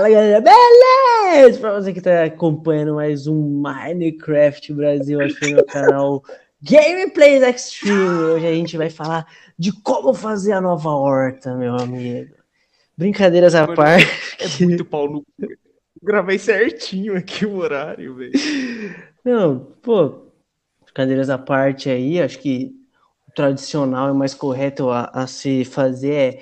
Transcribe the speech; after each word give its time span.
Fala 0.00 0.12
galera, 0.12 0.40
beleza? 0.40 1.60
Pra 1.60 1.74
você 1.74 1.92
que 1.92 2.00
tá 2.00 2.24
acompanhando 2.24 2.94
mais 2.94 3.26
um 3.26 3.60
Minecraft 3.60 4.72
Brasil 4.72 5.20
aqui 5.20 5.52
no 5.52 5.62
canal 5.66 6.22
Gameplays 6.62 7.42
Extreme. 7.42 7.98
Hoje 7.98 8.46
a 8.46 8.54
gente 8.54 8.78
vai 8.78 8.88
falar 8.88 9.26
de 9.58 9.70
como 9.82 10.14
fazer 10.14 10.52
a 10.52 10.60
nova 10.62 10.88
horta, 10.88 11.54
meu 11.54 11.76
amigo. 11.76 12.34
Brincadeiras 12.96 13.54
à 13.54 13.66
parte. 13.74 14.06
É 14.62 14.64
muito 14.64 14.86
pau 14.86 15.06
no 15.06 15.20
cu. 15.20 15.48
Gravei 16.02 16.38
certinho 16.38 17.14
aqui 17.14 17.44
o 17.44 17.58
horário, 17.58 18.14
velho. 18.14 18.32
Não, 19.22 19.58
pô, 19.82 20.32
brincadeiras 20.82 21.28
à 21.28 21.36
parte 21.36 21.90
aí, 21.90 22.22
acho 22.22 22.38
que 22.38 22.72
o 23.28 23.32
tradicional 23.32 24.08
e 24.08 24.16
mais 24.16 24.32
correto 24.32 24.88
a, 24.88 25.10
a 25.12 25.26
se 25.26 25.62
fazer 25.62 26.14
é 26.14 26.40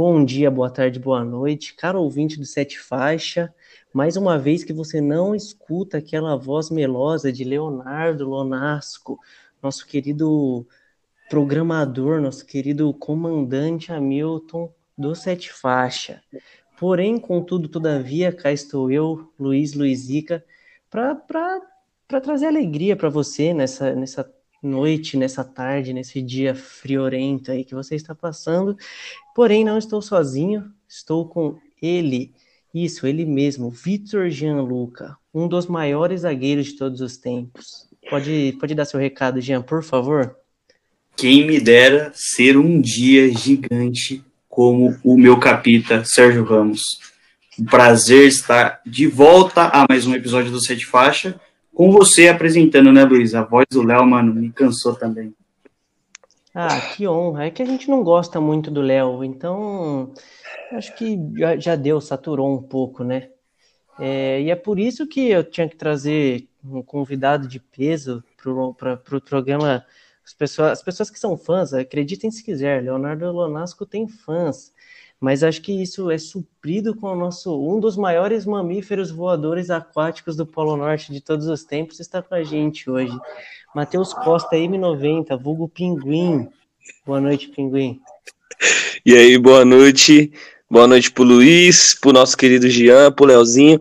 Bom 0.00 0.24
dia, 0.24 0.48
boa 0.48 0.70
tarde, 0.70 0.96
boa 1.00 1.24
noite, 1.24 1.74
caro 1.74 2.00
ouvinte 2.00 2.38
do 2.38 2.44
Sete 2.44 2.78
Faixa. 2.78 3.52
Mais 3.92 4.16
uma 4.16 4.38
vez 4.38 4.62
que 4.62 4.72
você 4.72 5.00
não 5.00 5.34
escuta 5.34 5.98
aquela 5.98 6.36
voz 6.36 6.70
melosa 6.70 7.32
de 7.32 7.42
Leonardo 7.42 8.24
Lonasco, 8.28 9.18
nosso 9.60 9.84
querido 9.84 10.64
programador, 11.28 12.20
nosso 12.20 12.46
querido 12.46 12.94
comandante 12.94 13.92
Hamilton 13.92 14.72
do 14.96 15.16
Sete 15.16 15.52
Faixa. 15.52 16.22
Porém, 16.78 17.18
contudo, 17.18 17.68
todavia, 17.68 18.30
cá 18.30 18.52
estou 18.52 18.92
eu, 18.92 19.32
Luiz 19.36 19.74
Luizica, 19.74 20.44
para 20.88 22.20
trazer 22.22 22.46
alegria 22.46 22.94
para 22.94 23.08
você 23.08 23.52
nessa, 23.52 23.96
nessa 23.96 24.32
noite, 24.62 25.16
nessa 25.16 25.44
tarde, 25.44 25.92
nesse 25.92 26.20
dia 26.20 26.54
friorento 26.54 27.50
aí 27.50 27.64
que 27.64 27.74
você 27.74 27.94
está 27.94 28.14
passando. 28.14 28.76
Porém, 29.38 29.62
não 29.62 29.78
estou 29.78 30.02
sozinho, 30.02 30.64
estou 30.88 31.24
com 31.24 31.60
ele, 31.80 32.32
isso, 32.74 33.06
ele 33.06 33.24
mesmo, 33.24 33.70
Vitor 33.70 34.28
Gianluca, 34.30 35.16
um 35.32 35.46
dos 35.46 35.68
maiores 35.68 36.22
zagueiros 36.22 36.66
de 36.66 36.72
todos 36.76 37.00
os 37.00 37.16
tempos. 37.16 37.86
Pode, 38.10 38.56
pode 38.58 38.74
dar 38.74 38.84
seu 38.84 38.98
recado, 38.98 39.40
Jean, 39.40 39.62
por 39.62 39.84
favor? 39.84 40.34
Quem 41.16 41.46
me 41.46 41.60
dera 41.60 42.10
ser 42.12 42.56
um 42.56 42.80
dia 42.80 43.32
gigante 43.32 44.24
como 44.48 44.98
o 45.04 45.16
meu 45.16 45.38
capita 45.38 46.04
Sérgio 46.04 46.42
Ramos. 46.42 46.82
Um 47.56 47.64
prazer 47.64 48.26
estar 48.26 48.80
de 48.84 49.06
volta 49.06 49.68
a 49.68 49.86
mais 49.88 50.04
um 50.04 50.16
episódio 50.16 50.50
do 50.50 50.60
Sete 50.60 50.84
Faixa 50.84 51.40
com 51.72 51.92
você 51.92 52.26
apresentando, 52.26 52.92
né, 52.92 53.04
Luiz? 53.04 53.36
A 53.36 53.44
voz 53.44 53.66
do 53.70 53.84
Léo, 53.84 54.04
mano, 54.04 54.34
me 54.34 54.50
cansou 54.50 54.96
também. 54.96 55.32
Ah, 56.54 56.80
que 56.94 57.06
honra. 57.06 57.46
É 57.46 57.50
que 57.50 57.62
a 57.62 57.66
gente 57.66 57.88
não 57.88 58.02
gosta 58.02 58.40
muito 58.40 58.70
do 58.70 58.80
Léo, 58.80 59.22
então 59.22 60.12
acho 60.72 60.94
que 60.96 61.18
já, 61.36 61.56
já 61.56 61.76
deu, 61.76 62.00
saturou 62.00 62.52
um 62.52 62.62
pouco, 62.62 63.04
né? 63.04 63.30
É, 63.98 64.40
e 64.42 64.50
é 64.50 64.56
por 64.56 64.78
isso 64.78 65.06
que 65.06 65.28
eu 65.28 65.44
tinha 65.44 65.68
que 65.68 65.76
trazer 65.76 66.48
um 66.64 66.82
convidado 66.82 67.48
de 67.48 67.60
peso 67.60 68.22
para 68.36 68.50
o 68.52 68.74
pro 68.74 69.20
programa. 69.20 69.84
As 70.24 70.34
pessoas, 70.34 70.72
as 70.72 70.82
pessoas 70.82 71.10
que 71.10 71.18
são 71.18 71.36
fãs, 71.36 71.72
acreditem 71.72 72.30
se 72.30 72.44
quiser, 72.44 72.82
Leonardo 72.82 73.30
Lonasco 73.32 73.86
tem 73.86 74.06
fãs 74.06 74.72
mas 75.20 75.42
acho 75.42 75.60
que 75.60 75.72
isso 75.72 76.10
é 76.10 76.18
suprido 76.18 76.94
com 76.94 77.08
o 77.08 77.16
nosso 77.16 77.58
um 77.60 77.80
dos 77.80 77.96
maiores 77.96 78.46
mamíferos 78.46 79.10
voadores 79.10 79.68
aquáticos 79.68 80.36
do 80.36 80.46
Polo 80.46 80.76
Norte 80.76 81.12
de 81.12 81.20
todos 81.20 81.46
os 81.48 81.64
tempos 81.64 81.98
está 81.98 82.22
com 82.22 82.34
a 82.34 82.44
gente 82.44 82.88
hoje. 82.88 83.16
Matheus 83.74 84.14
Costa, 84.14 84.56
M90, 84.56 85.36
vulgo 85.40 85.68
Pinguim. 85.68 86.48
Boa 87.04 87.20
noite, 87.20 87.48
Pinguim. 87.48 88.00
E 89.04 89.14
aí, 89.14 89.36
boa 89.38 89.64
noite. 89.64 90.32
Boa 90.70 90.86
noite 90.86 91.10
pro 91.10 91.24
Luiz, 91.24 91.94
pro 91.94 92.12
nosso 92.12 92.36
querido 92.36 92.68
Jean, 92.68 93.10
pro 93.10 93.24
Leozinho. 93.24 93.80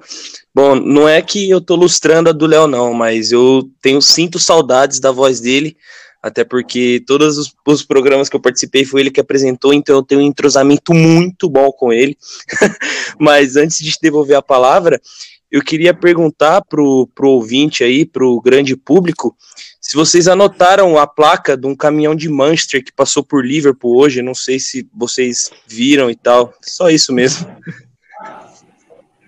Bom, 0.56 0.74
não 0.74 1.08
é 1.08 1.22
que 1.22 1.50
eu 1.50 1.60
tô 1.60 1.76
lustrando 1.76 2.30
a 2.30 2.32
do 2.32 2.48
Léo, 2.48 2.66
não, 2.66 2.94
mas 2.94 3.32
eu 3.32 3.70
tenho 3.82 4.02
sinto 4.02 4.40
saudades 4.40 5.00
da 5.00 5.12
voz 5.12 5.40
dele 5.40 5.78
até 6.28 6.44
porque 6.44 7.02
todos 7.08 7.38
os, 7.38 7.54
os, 7.66 7.84
programas 7.84 8.28
que 8.28 8.36
eu 8.36 8.42
participei 8.42 8.84
foi 8.84 9.02
ele 9.02 9.12
que 9.12 9.20
apresentou, 9.20 9.74
então 9.74 9.96
eu 9.96 10.04
tenho 10.04 10.22
um 10.22 10.26
entrosamento 10.26 10.94
muito 10.94 11.50
bom 11.50 11.72
com 11.72 11.92
ele. 11.92 12.18
Mas 13.20 13.56
antes 13.56 13.78
de 13.78 13.94
devolver 14.02 14.38
a 14.38 14.42
palavra, 14.42 15.02
eu 15.50 15.64
queria 15.64 15.94
perguntar 15.94 16.62
pro, 16.66 17.10
pro 17.16 17.30
ouvinte 17.30 17.84
aí, 17.84 18.06
pro 18.06 18.42
grande 18.42 18.76
público, 18.76 19.36
se 19.80 19.96
vocês 19.96 20.28
anotaram 20.28 20.98
a 20.98 21.08
placa 21.08 21.56
de 21.56 21.66
um 21.66 21.76
caminhão 21.76 22.14
de 22.14 22.28
Manchester 22.28 22.84
que 22.84 22.92
passou 22.92 23.24
por 23.24 23.46
Liverpool 23.46 23.98
hoje, 23.98 24.22
não 24.22 24.36
sei 24.36 24.60
se 24.60 24.86
vocês 24.94 25.50
viram 25.66 26.12
e 26.12 26.16
tal, 26.16 26.54
só 26.62 26.90
isso 26.90 27.14
mesmo. 27.14 27.48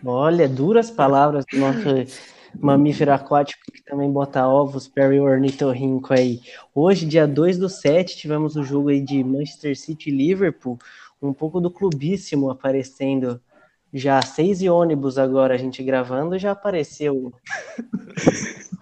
Olha, 0.05 0.49
duras 0.49 0.91
palavras 0.91 1.45
do 1.49 1.57
nosso 1.57 1.87
mamífero 2.57 3.13
aquático 3.13 3.61
que 3.71 3.83
também 3.83 4.11
bota 4.11 4.47
ovos, 4.47 4.87
Perry 4.87 5.19
Ornitorrinco 5.19 6.13
aí. 6.13 6.41
Hoje, 6.73 7.05
dia 7.05 7.27
2 7.27 7.57
do 7.57 7.69
7, 7.69 8.17
tivemos 8.17 8.55
o 8.55 8.63
jogo 8.63 8.89
aí 8.89 9.01
de 9.01 9.23
Manchester 9.23 9.77
City 9.77 10.09
e 10.09 10.15
Liverpool, 10.15 10.77
um 11.21 11.33
pouco 11.33 11.59
do 11.59 11.69
clubíssimo 11.69 12.49
aparecendo 12.49 13.41
já 13.93 14.21
seis 14.21 14.61
e 14.61 14.69
ônibus 14.69 15.17
agora 15.17 15.55
a 15.55 15.57
gente 15.57 15.83
gravando, 15.83 16.37
já 16.37 16.51
apareceu 16.51 17.33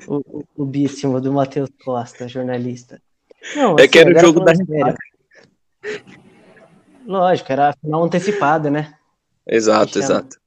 o, 0.08 0.22
o, 0.40 0.44
clubíssimo 0.56 1.22
do 1.22 1.32
Matheus 1.32 1.70
Costa, 1.84 2.28
jornalista. 2.28 3.02
Não, 3.56 3.76
assim, 3.76 3.84
é 3.84 3.88
que 3.88 4.00
era 4.00 4.16
o 4.16 4.20
jogo 4.20 4.42
da 4.42 4.54
Lógico, 7.06 7.52
era 7.52 7.70
a 7.70 7.74
final 7.74 8.04
antecipada, 8.04 8.70
né? 8.70 8.94
Exato, 9.48 9.98
exato. 9.98 10.38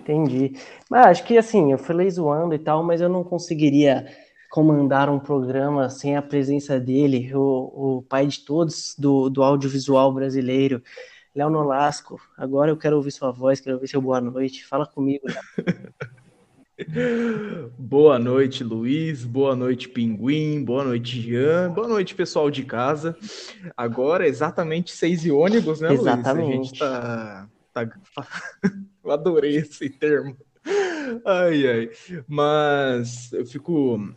Entendi. 0.00 0.56
Mas 0.88 1.06
acho 1.06 1.24
que 1.24 1.36
assim, 1.36 1.72
eu 1.72 1.78
falei 1.78 2.10
zoando 2.10 2.54
e 2.54 2.58
tal, 2.58 2.82
mas 2.82 3.00
eu 3.00 3.08
não 3.08 3.22
conseguiria 3.22 4.06
comandar 4.50 5.08
um 5.08 5.20
programa 5.20 5.88
sem 5.88 6.16
a 6.16 6.22
presença 6.22 6.80
dele, 6.80 7.30
o, 7.34 7.98
o 7.98 8.02
pai 8.02 8.26
de 8.26 8.40
todos 8.40 8.96
do, 8.98 9.30
do 9.30 9.44
audiovisual 9.44 10.12
brasileiro, 10.12 10.82
Léo 11.34 11.50
Nolasco. 11.50 12.20
Agora 12.36 12.70
eu 12.70 12.76
quero 12.76 12.96
ouvir 12.96 13.12
sua 13.12 13.30
voz, 13.30 13.60
quero 13.60 13.76
ouvir 13.76 13.86
seu 13.86 14.02
boa 14.02 14.20
noite. 14.20 14.66
Fala 14.66 14.84
comigo. 14.84 15.24
boa 17.78 18.18
noite, 18.18 18.64
Luiz. 18.64 19.24
Boa 19.24 19.54
noite, 19.54 19.88
Pinguim. 19.88 20.64
Boa 20.64 20.82
noite, 20.82 21.20
Jean. 21.20 21.70
Boa 21.70 21.86
noite, 21.86 22.16
pessoal 22.16 22.50
de 22.50 22.64
casa. 22.64 23.16
Agora, 23.76 24.26
exatamente 24.26 24.90
seis 24.90 25.24
e 25.24 25.30
ônibus, 25.30 25.80
né, 25.80 25.92
exatamente. 25.92 26.56
Luiz? 26.56 26.58
A 26.58 26.64
gente 26.64 26.78
tá, 26.78 27.48
tá 27.72 27.88
Eu 29.04 29.10
adorei 29.10 29.56
esse 29.56 29.88
termo. 29.88 30.36
Ai, 31.24 31.66
ai. 31.66 31.90
Mas 32.28 33.32
eu 33.32 33.44
fico. 33.46 34.14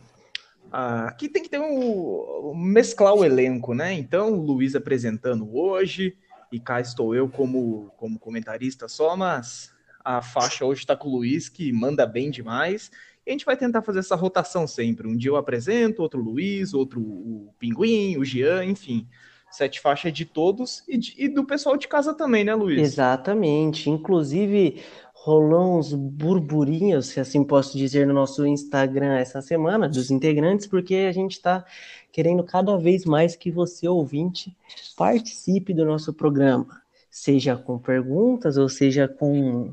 Ah, 0.70 1.06
aqui 1.06 1.28
tem 1.28 1.42
que 1.42 1.48
ter 1.48 1.60
um. 1.60 2.54
mesclar 2.54 3.14
o 3.14 3.24
elenco, 3.24 3.74
né? 3.74 3.92
Então, 3.94 4.34
Luiz 4.34 4.74
apresentando 4.74 5.56
hoje, 5.56 6.16
e 6.52 6.60
cá 6.60 6.80
estou 6.80 7.14
eu 7.14 7.28
como, 7.28 7.92
como 7.96 8.18
comentarista 8.18 8.88
só, 8.88 9.16
mas 9.16 9.72
a 10.04 10.20
faixa 10.20 10.64
hoje 10.64 10.80
está 10.80 10.96
com 10.96 11.08
o 11.08 11.16
Luiz, 11.16 11.48
que 11.48 11.72
manda 11.72 12.06
bem 12.06 12.30
demais. 12.30 12.90
E 13.26 13.30
a 13.30 13.32
gente 13.32 13.46
vai 13.46 13.56
tentar 13.56 13.80
fazer 13.82 14.00
essa 14.00 14.14
rotação 14.14 14.66
sempre. 14.66 15.08
Um 15.08 15.16
dia 15.16 15.30
eu 15.30 15.36
apresento, 15.36 16.02
outro 16.02 16.20
Luiz, 16.20 16.74
outro 16.74 17.00
o 17.00 17.54
Pinguim, 17.58 18.18
o 18.18 18.24
Jean, 18.24 18.64
enfim 18.64 19.08
sete 19.56 19.80
faixas 19.80 20.12
de 20.12 20.24
todos 20.24 20.82
e, 20.88 20.98
de, 20.98 21.14
e, 21.16 21.28
do 21.28 21.44
pessoal 21.44 21.76
de 21.76 21.86
casa 21.86 22.12
também, 22.12 22.44
né, 22.44 22.54
Luiz? 22.54 22.80
Exatamente. 22.80 23.88
Inclusive, 23.88 24.82
rolou 25.12 25.78
uns 25.78 25.92
burburinhos, 25.92 27.06
se 27.06 27.20
assim 27.20 27.42
posso 27.42 27.78
dizer, 27.78 28.06
no 28.06 28.12
nosso 28.12 28.46
Instagram 28.46 29.16
essa 29.16 29.40
semana, 29.40 29.88
dos 29.88 30.10
integrantes, 30.10 30.66
porque 30.66 30.94
a 30.96 31.12
gente 31.12 31.32
está 31.32 31.64
querendo 32.12 32.44
cada 32.44 32.76
vez 32.76 33.04
mais 33.04 33.34
que 33.34 33.50
você, 33.50 33.88
ouvinte, 33.88 34.54
participe 34.96 35.72
do 35.72 35.84
nosso 35.84 36.12
programa. 36.12 36.82
Seja 37.10 37.56
com 37.56 37.78
perguntas, 37.78 38.56
ou 38.56 38.68
seja 38.68 39.08
com 39.08 39.72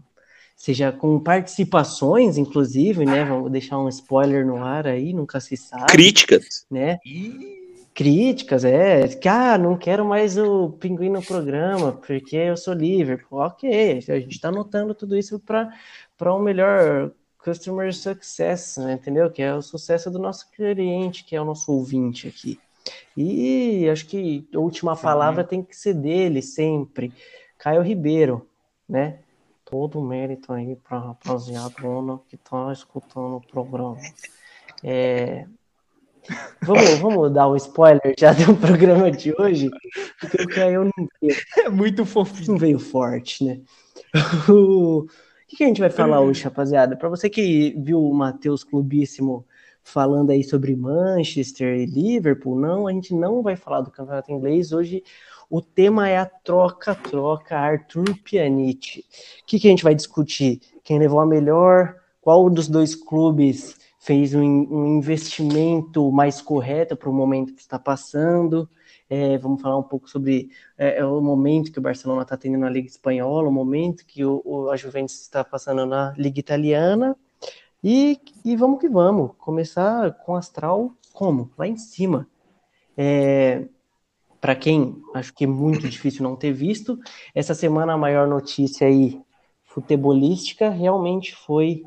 seja 0.55 0.91
com 0.91 1.19
participações, 1.19 2.37
inclusive, 2.37 3.03
né? 3.03 3.25
Vamos 3.25 3.51
deixar 3.51 3.79
um 3.79 3.89
spoiler 3.89 4.45
no 4.45 4.63
ar 4.63 4.85
aí, 4.85 5.11
nunca 5.11 5.39
se 5.39 5.57
sabe. 5.57 5.87
Críticas. 5.87 6.67
Né? 6.69 6.99
E 7.03 7.60
críticas, 7.93 8.63
é, 8.63 9.07
que 9.07 9.27
ah, 9.27 9.57
não 9.57 9.77
quero 9.77 10.05
mais 10.05 10.37
o 10.37 10.71
Pinguim 10.71 11.09
no 11.09 11.21
programa, 11.21 11.91
porque 11.91 12.35
eu 12.35 12.55
sou 12.55 12.73
Liverpool. 12.73 13.39
Ok, 13.39 13.69
a 14.07 14.19
gente 14.19 14.31
está 14.31 14.49
anotando 14.49 14.95
tudo 14.95 15.17
isso 15.17 15.39
para 15.39 16.33
um 16.33 16.39
melhor 16.39 17.11
customer 17.37 17.93
success, 17.93 18.77
né, 18.77 18.93
entendeu? 18.93 19.29
Que 19.29 19.41
é 19.41 19.53
o 19.53 19.61
sucesso 19.61 20.09
do 20.09 20.19
nosso 20.19 20.49
cliente, 20.51 21.23
que 21.23 21.35
é 21.35 21.41
o 21.41 21.45
nosso 21.45 21.71
ouvinte 21.71 22.27
aqui. 22.27 22.59
E 23.15 23.87
acho 23.89 24.05
que 24.07 24.47
a 24.53 24.59
última 24.59 24.95
Sim. 24.95 25.01
palavra 25.01 25.43
tem 25.43 25.63
que 25.63 25.75
ser 25.75 25.93
dele 25.93 26.41
sempre. 26.41 27.13
Caio 27.57 27.81
Ribeiro, 27.81 28.47
né? 28.87 29.19
Todo 29.65 29.99
o 29.99 30.03
mérito 30.03 30.51
aí 30.51 30.75
para 30.75 30.97
a 30.97 31.07
rapaziada 31.07 31.73
que 32.27 32.35
está 32.35 32.71
escutando 32.71 33.37
o 33.37 33.41
programa. 33.41 33.97
É, 34.83 35.45
Vamos, 36.61 36.99
vamos 36.99 37.33
dar 37.33 37.49
um 37.49 37.55
spoiler 37.55 38.13
já 38.17 38.33
do 38.33 38.55
programa 38.55 39.11
de 39.11 39.33
hoje, 39.37 39.69
porque 40.19 40.43
o 40.43 40.47
Caio 40.47 40.83
não 40.85 41.07
veio. 41.21 41.35
É 41.57 41.69
muito 41.69 42.05
fofinho. 42.05 42.51
Não 42.51 42.57
veio 42.57 42.79
forte, 42.79 43.43
né? 43.43 43.59
O 44.49 45.07
que, 45.47 45.57
que 45.57 45.63
a 45.63 45.67
gente 45.67 45.81
vai 45.81 45.89
falar 45.89 46.21
hoje, 46.21 46.43
rapaziada? 46.43 46.95
Para 46.95 47.09
você 47.09 47.29
que 47.29 47.75
viu 47.77 48.01
o 48.01 48.13
Matheus 48.13 48.63
Clubíssimo 48.63 49.45
falando 49.83 50.29
aí 50.29 50.43
sobre 50.43 50.75
Manchester 50.75 51.77
e 51.79 51.85
Liverpool, 51.85 52.57
não, 52.57 52.87
a 52.87 52.91
gente 52.91 53.13
não 53.13 53.41
vai 53.41 53.55
falar 53.55 53.81
do 53.81 53.91
campeonato 53.91 54.31
inglês. 54.31 54.71
Hoje 54.71 55.03
o 55.49 55.61
tema 55.61 56.07
é 56.07 56.17
a 56.17 56.25
troca-troca 56.25 57.57
Arthur 57.57 58.17
Pjanic. 58.23 58.99
O 58.99 59.45
que, 59.45 59.59
que 59.59 59.67
a 59.67 59.71
gente 59.71 59.83
vai 59.83 59.93
discutir? 59.93 60.61
Quem 60.83 60.99
levou 60.99 61.19
a 61.19 61.25
melhor? 61.25 61.95
Qual 62.21 62.49
dos 62.49 62.69
dois 62.69 62.95
clubes 62.95 63.75
fez 64.01 64.33
um, 64.33 64.41
um 64.41 64.97
investimento 64.97 66.11
mais 66.11 66.41
correto 66.41 66.97
para 66.97 67.09
o 67.09 67.13
momento 67.13 67.53
que 67.53 67.61
está 67.61 67.77
passando? 67.77 68.67
É, 69.07 69.37
vamos 69.37 69.61
falar 69.61 69.77
um 69.77 69.83
pouco 69.83 70.09
sobre 70.09 70.49
é, 70.75 70.97
é 70.97 71.05
o 71.05 71.21
momento 71.21 71.71
que 71.71 71.77
o 71.77 71.81
Barcelona 71.81 72.23
está 72.23 72.35
tendo 72.35 72.57
na 72.57 72.69
Liga 72.69 72.87
Espanhola, 72.87 73.47
o 73.47 73.51
momento 73.51 74.03
que 74.05 74.25
o, 74.25 74.41
o, 74.43 74.71
a 74.71 74.75
Juventus 74.75 75.21
está 75.21 75.43
passando 75.43 75.85
na 75.85 76.13
Liga 76.17 76.39
Italiana. 76.39 77.15
E, 77.83 78.19
e 78.43 78.55
vamos 78.55 78.79
que 78.79 78.89
vamos. 78.89 79.31
Começar 79.37 80.11
com 80.25 80.35
Astral 80.35 80.91
como? 81.13 81.51
Lá 81.55 81.67
em 81.67 81.77
cima. 81.77 82.27
É, 82.97 83.65
Para 84.39 84.55
quem 84.55 84.99
acho 85.13 85.31
que 85.31 85.43
é 85.43 85.47
muito 85.47 85.87
difícil 85.87 86.23
não 86.23 86.35
ter 86.35 86.53
visto, 86.53 86.97
essa 87.35 87.53
semana 87.53 87.93
a 87.93 87.97
maior 87.97 88.27
notícia 88.27 88.87
aí 88.87 89.21
futebolística 89.63 90.69
realmente 90.69 91.35
foi 91.35 91.85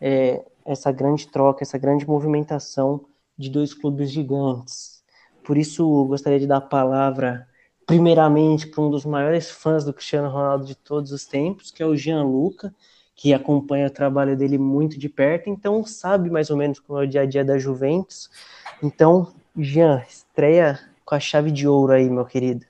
é, 0.00 0.44
essa 0.66 0.90
grande 0.90 1.28
troca, 1.28 1.62
essa 1.62 1.78
grande 1.78 2.06
movimentação 2.06 3.04
de 3.38 3.48
dois 3.48 3.72
clubes 3.72 4.10
gigantes. 4.10 5.02
Por 5.44 5.56
isso, 5.56 6.04
gostaria 6.06 6.40
de 6.40 6.46
dar 6.46 6.56
a 6.56 6.60
palavra, 6.60 7.46
primeiramente, 7.86 8.66
para 8.66 8.82
um 8.82 8.90
dos 8.90 9.04
maiores 9.04 9.50
fãs 9.50 9.84
do 9.84 9.92
Cristiano 9.92 10.28
Ronaldo 10.28 10.66
de 10.66 10.74
todos 10.74 11.12
os 11.12 11.24
tempos, 11.24 11.70
que 11.70 11.82
é 11.82 11.86
o 11.86 11.96
Gianluca, 11.96 12.74
que 13.14 13.32
acompanha 13.32 13.86
o 13.86 13.90
trabalho 13.90 14.36
dele 14.36 14.58
muito 14.58 14.98
de 14.98 15.08
perto, 15.08 15.48
então 15.48 15.84
sabe 15.86 16.28
mais 16.28 16.50
ou 16.50 16.56
menos 16.56 16.78
como 16.78 17.00
é 17.00 17.04
o 17.04 17.08
dia 17.08 17.22
a 17.22 17.26
dia 17.26 17.44
da 17.44 17.58
Juventus. 17.58 18.28
Então, 18.82 19.32
Jean, 19.56 20.02
estreia 20.06 20.78
com 21.04 21.14
a 21.14 21.20
chave 21.20 21.50
de 21.50 21.66
ouro 21.66 21.92
aí, 21.92 22.10
meu 22.10 22.26
querido. 22.26 22.66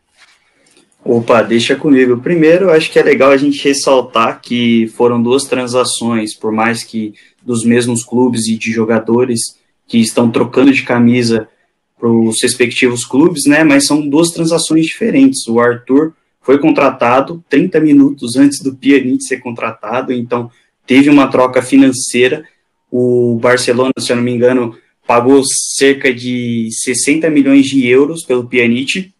Opa, 1.09 1.41
deixa 1.41 1.77
comigo. 1.77 2.19
Primeiro, 2.19 2.69
acho 2.69 2.91
que 2.91 2.99
é 2.99 3.03
legal 3.03 3.31
a 3.31 3.37
gente 3.37 3.63
ressaltar 3.63 4.41
que 4.43 4.89
foram 4.97 5.23
duas 5.23 5.45
transações, 5.45 6.35
por 6.35 6.51
mais 6.51 6.83
que 6.83 7.15
dos 7.41 7.65
mesmos 7.65 8.03
clubes 8.03 8.49
e 8.49 8.59
de 8.59 8.73
jogadores 8.73 9.39
que 9.87 9.99
estão 9.99 10.29
trocando 10.33 10.73
de 10.73 10.83
camisa 10.83 11.49
para 11.97 12.11
os 12.11 12.43
respectivos 12.43 13.05
clubes, 13.05 13.45
né? 13.47 13.63
Mas 13.63 13.87
são 13.87 14.07
duas 14.09 14.31
transações 14.31 14.85
diferentes. 14.87 15.47
O 15.47 15.61
Arthur 15.61 16.13
foi 16.43 16.59
contratado 16.59 17.43
30 17.49 17.79
minutos 17.79 18.35
antes 18.35 18.61
do 18.61 18.75
Pjanic 18.75 19.23
ser 19.23 19.37
contratado, 19.37 20.13
então 20.13 20.51
teve 20.85 21.09
uma 21.09 21.29
troca 21.29 21.63
financeira. 21.63 22.45
O 22.91 23.39
Barcelona, 23.41 23.93
se 24.01 24.11
eu 24.11 24.17
não 24.17 24.25
me 24.25 24.33
engano, 24.33 24.77
pagou 25.07 25.41
cerca 25.79 26.13
de 26.13 26.69
60 26.73 27.31
milhões 27.31 27.65
de 27.67 27.87
euros 27.87 28.25
pelo 28.25 28.49
Pjanic, 28.49 29.15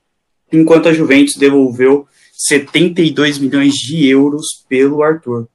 enquanto 0.53 0.89
a 0.89 0.93
Juventus 0.93 1.35
devolveu 1.37 2.07
72 2.33 3.39
milhões 3.39 3.75
de 3.75 4.07
euros 4.07 4.65
pelo 4.69 5.03
Arthur. 5.03 5.49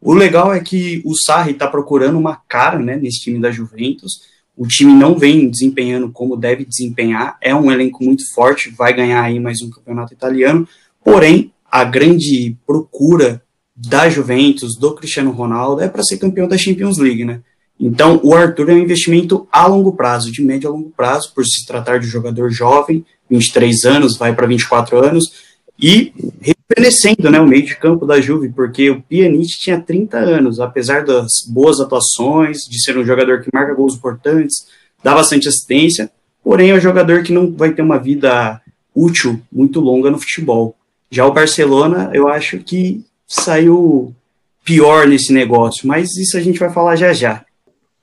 O 0.00 0.12
legal 0.12 0.52
é 0.52 0.60
que 0.60 1.02
o 1.04 1.14
Sarri 1.14 1.52
está 1.52 1.66
procurando 1.66 2.18
uma 2.18 2.36
cara 2.36 2.78
né, 2.78 2.96
nesse 2.96 3.20
time 3.20 3.40
da 3.40 3.50
Juventus 3.50 4.20
o 4.56 4.66
time 4.66 4.94
não 4.94 5.18
vem 5.18 5.50
desempenhando 5.50 6.10
como 6.10 6.36
deve 6.36 6.64
desempenhar, 6.64 7.36
é 7.42 7.54
um 7.54 7.70
elenco 7.70 8.02
muito 8.02 8.22
forte, 8.34 8.70
vai 8.70 8.94
ganhar 8.94 9.22
aí 9.22 9.38
mais 9.38 9.60
um 9.60 9.68
campeonato 9.68 10.14
italiano, 10.14 10.66
porém, 11.04 11.52
a 11.70 11.84
grande 11.84 12.56
procura 12.66 13.42
da 13.76 14.08
Juventus, 14.08 14.78
do 14.78 14.94
Cristiano 14.94 15.30
Ronaldo, 15.30 15.82
é 15.82 15.88
para 15.88 16.02
ser 16.02 16.16
campeão 16.16 16.48
da 16.48 16.56
Champions 16.56 16.96
League, 16.96 17.24
né? 17.24 17.42
Então, 17.78 18.20
o 18.22 18.34
Arthur 18.34 18.70
é 18.70 18.72
um 18.72 18.78
investimento 18.78 19.46
a 19.52 19.66
longo 19.66 19.92
prazo, 19.92 20.32
de 20.32 20.42
médio 20.42 20.68
a 20.68 20.72
longo 20.72 20.90
prazo, 20.96 21.32
por 21.34 21.44
se 21.44 21.66
tratar 21.66 21.98
de 21.98 22.06
jogador 22.06 22.50
jovem, 22.50 23.04
23 23.28 23.84
anos, 23.84 24.16
vai 24.16 24.34
para 24.34 24.46
24 24.46 24.98
anos, 24.98 25.24
e 25.78 26.12
rejuvenescendo 26.40 27.30
né, 27.30 27.38
o 27.38 27.46
meio 27.46 27.66
de 27.66 27.76
campo 27.76 28.06
da 28.06 28.20
Juve, 28.20 28.48
porque 28.48 28.88
o 28.90 29.02
Pjanic 29.02 29.58
tinha 29.60 29.78
30 29.78 30.16
anos, 30.16 30.58
apesar 30.58 31.04
das 31.04 31.30
boas 31.48 31.78
atuações, 31.80 32.58
de 32.68 32.82
ser 32.82 32.96
um 32.96 33.04
jogador 33.04 33.42
que 33.42 33.50
marca 33.52 33.74
gols 33.74 33.94
importantes, 33.94 34.66
dá 35.04 35.14
bastante 35.14 35.46
assistência, 35.46 36.10
porém 36.42 36.70
é 36.70 36.74
um 36.74 36.80
jogador 36.80 37.22
que 37.22 37.32
não 37.32 37.52
vai 37.52 37.72
ter 37.72 37.82
uma 37.82 37.98
vida 37.98 38.60
útil 38.94 39.40
muito 39.52 39.80
longa 39.80 40.10
no 40.10 40.18
futebol. 40.18 40.74
Já 41.10 41.26
o 41.26 41.32
Barcelona, 41.32 42.10
eu 42.14 42.26
acho 42.26 42.58
que 42.58 43.04
saiu 43.28 44.14
pior 44.64 45.06
nesse 45.06 45.32
negócio, 45.32 45.86
mas 45.86 46.16
isso 46.16 46.36
a 46.36 46.40
gente 46.40 46.58
vai 46.58 46.72
falar 46.72 46.96
já 46.96 47.12
já. 47.12 47.45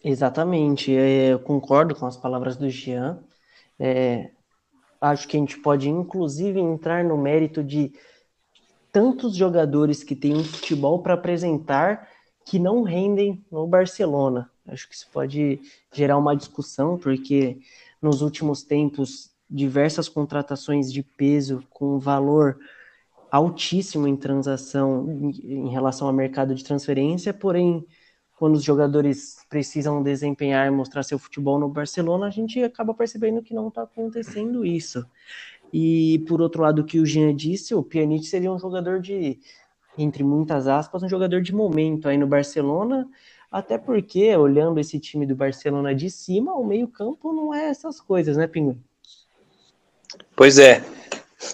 Exatamente, 0.03 0.93
é, 0.93 1.31
eu 1.31 1.39
concordo 1.39 1.95
com 1.95 2.05
as 2.05 2.17
palavras 2.17 2.57
do 2.57 2.69
Jean. 2.69 3.23
É, 3.79 4.31
acho 4.99 5.27
que 5.27 5.37
a 5.37 5.39
gente 5.39 5.57
pode, 5.59 5.89
inclusive, 5.89 6.59
entrar 6.59 7.05
no 7.05 7.17
mérito 7.17 7.63
de 7.63 7.93
tantos 8.91 9.35
jogadores 9.35 10.03
que 10.03 10.15
têm 10.15 10.35
um 10.35 10.43
futebol 10.43 11.01
para 11.01 11.13
apresentar 11.13 12.09
que 12.45 12.59
não 12.59 12.83
rendem 12.83 13.43
no 13.49 13.65
Barcelona. 13.65 14.51
Acho 14.67 14.89
que 14.89 14.95
isso 14.95 15.07
pode 15.11 15.61
gerar 15.93 16.17
uma 16.17 16.35
discussão, 16.35 16.97
porque 16.97 17.59
nos 18.01 18.21
últimos 18.21 18.61
tempos, 18.61 19.31
diversas 19.49 20.09
contratações 20.09 20.91
de 20.91 21.01
peso 21.01 21.63
com 21.69 21.97
valor 21.97 22.59
altíssimo 23.31 24.07
em 24.07 24.15
transação 24.15 25.31
em 25.43 25.69
relação 25.69 26.07
ao 26.07 26.13
mercado 26.13 26.53
de 26.53 26.63
transferência, 26.63 27.33
porém 27.33 27.85
quando 28.37 28.55
os 28.55 28.63
jogadores 28.63 29.37
precisam 29.53 30.01
desempenhar 30.01 30.65
e 30.65 30.71
mostrar 30.71 31.03
seu 31.03 31.19
futebol 31.19 31.59
no 31.59 31.69
Barcelona, 31.69 32.25
a 32.25 32.31
gente 32.31 32.59
acaba 32.63 32.91
percebendo 32.91 33.43
que 33.43 33.53
não 33.53 33.67
está 33.67 33.83
acontecendo 33.83 34.65
isso. 34.65 35.05
E 35.71 36.25
por 36.27 36.41
outro 36.41 36.63
lado, 36.63 36.81
o 36.81 36.83
que 36.83 36.99
o 36.99 37.05
Jean 37.05 37.35
disse, 37.35 37.75
o 37.75 37.83
Pjanic 37.83 38.25
seria 38.25 38.51
um 38.51 38.57
jogador 38.57 38.99
de, 38.99 39.37
entre 39.95 40.23
muitas 40.23 40.65
aspas, 40.65 41.03
um 41.03 41.07
jogador 41.07 41.39
de 41.39 41.53
momento 41.53 42.09
aí 42.09 42.17
no 42.17 42.25
Barcelona, 42.25 43.07
até 43.51 43.77
porque, 43.77 44.35
olhando 44.35 44.79
esse 44.79 44.99
time 44.99 45.23
do 45.23 45.35
Barcelona 45.35 45.93
de 45.93 46.09
cima, 46.09 46.55
o 46.55 46.65
meio-campo 46.65 47.31
não 47.31 47.53
é 47.53 47.69
essas 47.69 48.01
coisas, 48.01 48.35
né, 48.35 48.47
Pinguim? 48.47 48.81
Pois 50.35 50.57
é. 50.57 50.83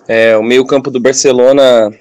é 0.08 0.38
o 0.38 0.44
meio-campo 0.44 0.90
do 0.90 1.02
Barcelona, 1.02 1.92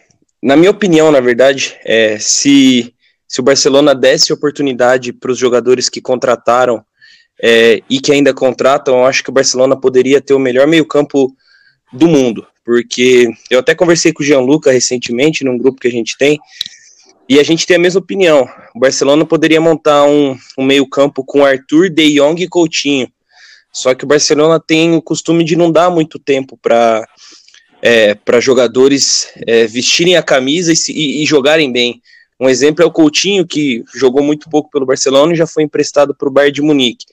na 0.40 0.56
minha 0.56 0.70
opinião, 0.70 1.10
na 1.10 1.18
verdade, 1.18 1.76
é, 1.84 2.20
se 2.20 2.94
se 3.28 3.40
o 3.40 3.44
Barcelona 3.44 3.94
desse 3.94 4.32
oportunidade 4.32 5.12
para 5.12 5.30
os 5.30 5.38
jogadores 5.38 5.90
que 5.90 6.00
contrataram 6.00 6.82
é, 7.40 7.82
e 7.88 8.00
que 8.00 8.10
ainda 8.10 8.32
contratam, 8.32 8.98
eu 8.98 9.04
acho 9.04 9.22
que 9.22 9.30
o 9.30 9.32
Barcelona 9.32 9.78
poderia 9.78 10.20
ter 10.20 10.32
o 10.32 10.38
melhor 10.38 10.66
meio-campo 10.66 11.36
do 11.92 12.08
mundo. 12.08 12.46
Porque 12.64 13.28
eu 13.50 13.60
até 13.60 13.74
conversei 13.74 14.12
com 14.12 14.22
o 14.22 14.26
Gianluca 14.26 14.72
recentemente, 14.72 15.44
num 15.44 15.58
grupo 15.58 15.80
que 15.80 15.88
a 15.88 15.92
gente 15.92 16.16
tem, 16.16 16.38
e 17.28 17.38
a 17.38 17.42
gente 17.42 17.66
tem 17.66 17.76
a 17.76 17.80
mesma 17.80 18.00
opinião. 18.00 18.48
O 18.74 18.80
Barcelona 18.80 19.24
poderia 19.26 19.60
montar 19.60 20.04
um, 20.04 20.36
um 20.56 20.64
meio-campo 20.64 21.22
com 21.22 21.44
Arthur, 21.44 21.90
De 21.90 22.14
Jong 22.14 22.42
e 22.42 22.48
Coutinho. 22.48 23.12
Só 23.70 23.94
que 23.94 24.04
o 24.04 24.08
Barcelona 24.08 24.58
tem 24.58 24.94
o 24.94 25.02
costume 25.02 25.44
de 25.44 25.54
não 25.54 25.70
dar 25.70 25.90
muito 25.90 26.18
tempo 26.18 26.58
para 26.60 27.06
é, 27.80 28.14
para 28.14 28.40
jogadores 28.40 29.28
é, 29.46 29.66
vestirem 29.66 30.16
a 30.16 30.22
camisa 30.22 30.72
e, 30.72 30.76
e, 30.88 31.22
e 31.22 31.26
jogarem 31.26 31.70
bem. 31.70 32.02
Um 32.40 32.48
exemplo 32.48 32.84
é 32.84 32.86
o 32.86 32.92
Coutinho, 32.92 33.46
que 33.46 33.84
jogou 33.94 34.22
muito 34.22 34.48
pouco 34.48 34.70
pelo 34.70 34.86
Barcelona 34.86 35.32
e 35.32 35.36
já 35.36 35.46
foi 35.46 35.64
emprestado 35.64 36.14
para 36.14 36.28
o 36.28 36.30
Bayern 36.30 36.54
de 36.54 36.62
Munique. 36.62 37.06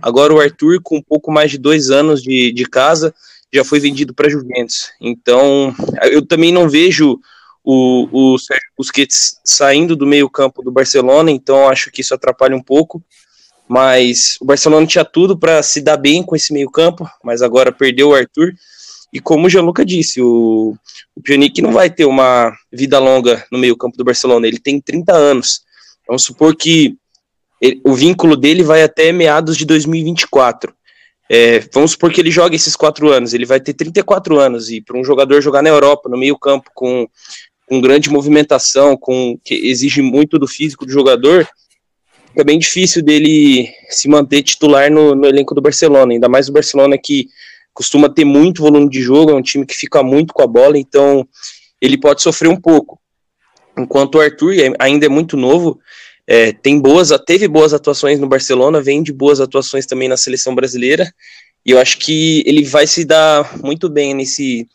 Agora 0.00 0.32
o 0.32 0.40
Arthur, 0.40 0.80
com 0.82 0.96
um 0.96 1.02
pouco 1.02 1.30
mais 1.30 1.50
de 1.50 1.58
dois 1.58 1.90
anos 1.90 2.22
de, 2.22 2.50
de 2.52 2.64
casa, 2.64 3.14
já 3.52 3.64
foi 3.64 3.80
vendido 3.80 4.14
para 4.14 4.30
Juventus. 4.30 4.90
Então, 5.00 5.74
eu 6.10 6.24
também 6.24 6.52
não 6.52 6.68
vejo 6.68 7.20
o, 7.62 8.34
o 8.34 8.38
Sérgio 8.38 8.70
Busquets 8.76 9.38
saindo 9.44 9.94
do 9.94 10.06
meio 10.06 10.30
campo 10.30 10.62
do 10.62 10.70
Barcelona, 10.70 11.30
então 11.30 11.68
acho 11.68 11.90
que 11.90 12.00
isso 12.00 12.14
atrapalha 12.14 12.56
um 12.56 12.62
pouco. 12.62 13.02
Mas 13.68 14.36
o 14.40 14.44
Barcelona 14.44 14.86
tinha 14.86 15.04
tudo 15.04 15.38
para 15.38 15.62
se 15.62 15.80
dar 15.80 15.96
bem 15.96 16.22
com 16.22 16.34
esse 16.34 16.52
meio 16.52 16.70
campo, 16.70 17.08
mas 17.22 17.40
agora 17.40 17.70
perdeu 17.70 18.08
o 18.08 18.14
Arthur. 18.14 18.52
E 19.12 19.18
como 19.18 19.46
o 19.46 19.50
Gianluca 19.50 19.84
disse, 19.84 20.20
o, 20.22 20.76
o 21.14 21.20
Pjanic 21.22 21.60
não 21.60 21.72
vai 21.72 21.90
ter 21.90 22.04
uma 22.04 22.52
vida 22.72 22.98
longa 22.98 23.44
no 23.50 23.58
meio 23.58 23.76
campo 23.76 23.96
do 23.96 24.04
Barcelona, 24.04 24.46
ele 24.46 24.58
tem 24.58 24.80
30 24.80 25.12
anos. 25.12 25.62
Vamos 26.06 26.24
supor 26.24 26.54
que 26.54 26.96
ele, 27.60 27.80
o 27.84 27.94
vínculo 27.94 28.36
dele 28.36 28.62
vai 28.62 28.82
até 28.82 29.12
meados 29.12 29.56
de 29.56 29.64
2024. 29.64 30.72
É, 31.28 31.60
vamos 31.72 31.92
supor 31.92 32.12
que 32.12 32.20
ele 32.20 32.30
joga 32.30 32.56
esses 32.56 32.74
quatro 32.74 33.08
anos, 33.08 33.34
ele 33.34 33.46
vai 33.46 33.60
ter 33.60 33.74
34 33.74 34.38
anos, 34.38 34.68
e 34.68 34.80
para 34.80 34.98
um 34.98 35.04
jogador 35.04 35.40
jogar 35.40 35.62
na 35.62 35.68
Europa, 35.68 36.08
no 36.08 36.18
meio 36.18 36.36
campo, 36.36 36.70
com, 36.74 37.06
com 37.68 37.80
grande 37.80 38.10
movimentação, 38.10 38.96
com 38.96 39.38
que 39.44 39.54
exige 39.54 40.02
muito 40.02 40.40
do 40.40 40.48
físico 40.48 40.84
do 40.84 40.92
jogador, 40.92 41.48
é 42.34 42.42
bem 42.42 42.58
difícil 42.58 43.02
dele 43.02 43.68
se 43.88 44.08
manter 44.08 44.42
titular 44.42 44.90
no, 44.90 45.14
no 45.14 45.26
elenco 45.26 45.54
do 45.54 45.60
Barcelona, 45.60 46.12
ainda 46.12 46.28
mais 46.28 46.48
o 46.48 46.52
Barcelona 46.52 46.96
que 46.98 47.28
costuma 47.72 48.08
ter 48.08 48.24
muito 48.24 48.62
volume 48.62 48.88
de 48.88 49.00
jogo, 49.00 49.30
é 49.30 49.34
um 49.34 49.42
time 49.42 49.64
que 49.64 49.74
fica 49.74 50.02
muito 50.02 50.32
com 50.32 50.42
a 50.42 50.46
bola, 50.46 50.78
então 50.78 51.26
ele 51.80 51.98
pode 51.98 52.22
sofrer 52.22 52.48
um 52.48 52.60
pouco. 52.60 52.98
enquanto 53.78 54.16
o 54.16 54.20
Arthur 54.20 54.52
ainda 54.78 55.06
é 55.06 55.08
muito 55.08 55.36
novo, 55.36 55.78
é, 56.26 56.52
tem 56.52 56.78
boas, 56.78 57.10
teve 57.26 57.48
boas 57.48 57.72
atuações 57.72 58.18
no 58.20 58.28
Barcelona, 58.28 58.80
vem 58.80 59.02
de 59.02 59.12
boas 59.12 59.40
atuações 59.40 59.86
também 59.86 60.08
na 60.08 60.16
seleção 60.16 60.54
brasileira, 60.54 61.12
e 61.64 61.70
eu 61.70 61.78
acho 61.78 61.98
que 61.98 62.42
ele 62.46 62.64
vai 62.64 62.86
se 62.86 63.04
dar 63.04 63.58
muito 63.58 63.88
bem 63.88 64.14
nesse, 64.14 64.68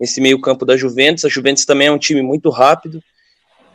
nesse 0.00 0.20
meio 0.20 0.40
campo 0.40 0.64
da 0.64 0.76
Juventus. 0.76 1.24
A 1.24 1.28
Juventus 1.28 1.64
também 1.64 1.88
é 1.88 1.92
um 1.92 1.98
time 1.98 2.22
muito 2.22 2.50
rápido, 2.50 3.02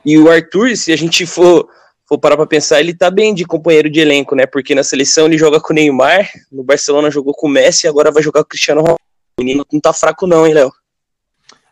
e 0.05 0.17
o 0.17 0.29
Arthur, 0.29 0.75
se 0.77 0.91
a 0.91 0.96
gente 0.96 1.25
for, 1.25 1.67
for 2.07 2.17
parar 2.17 2.37
para 2.37 2.47
pensar, 2.47 2.79
ele 2.79 2.95
tá 2.95 3.11
bem 3.11 3.33
de 3.33 3.45
companheiro 3.45 3.89
de 3.89 3.99
elenco, 3.99 4.35
né? 4.35 4.45
Porque 4.45 4.73
na 4.73 4.83
seleção 4.83 5.25
ele 5.25 5.37
joga 5.37 5.59
com 5.59 5.73
o 5.73 5.75
Neymar, 5.75 6.29
no 6.51 6.63
Barcelona 6.63 7.11
jogou 7.11 7.33
com 7.33 7.47
o 7.47 7.49
Messi, 7.49 7.85
e 7.85 7.89
agora 7.89 8.11
vai 8.11 8.23
jogar 8.23 8.41
com 8.41 8.47
o 8.47 8.49
Cristiano 8.49 8.81
Ronaldo. 8.81 9.01
O 9.39 9.43
menino 9.43 9.65
não 9.71 9.79
tá 9.79 9.91
fraco 9.91 10.25
não, 10.25 10.47
hein, 10.47 10.53
Léo? 10.53 10.71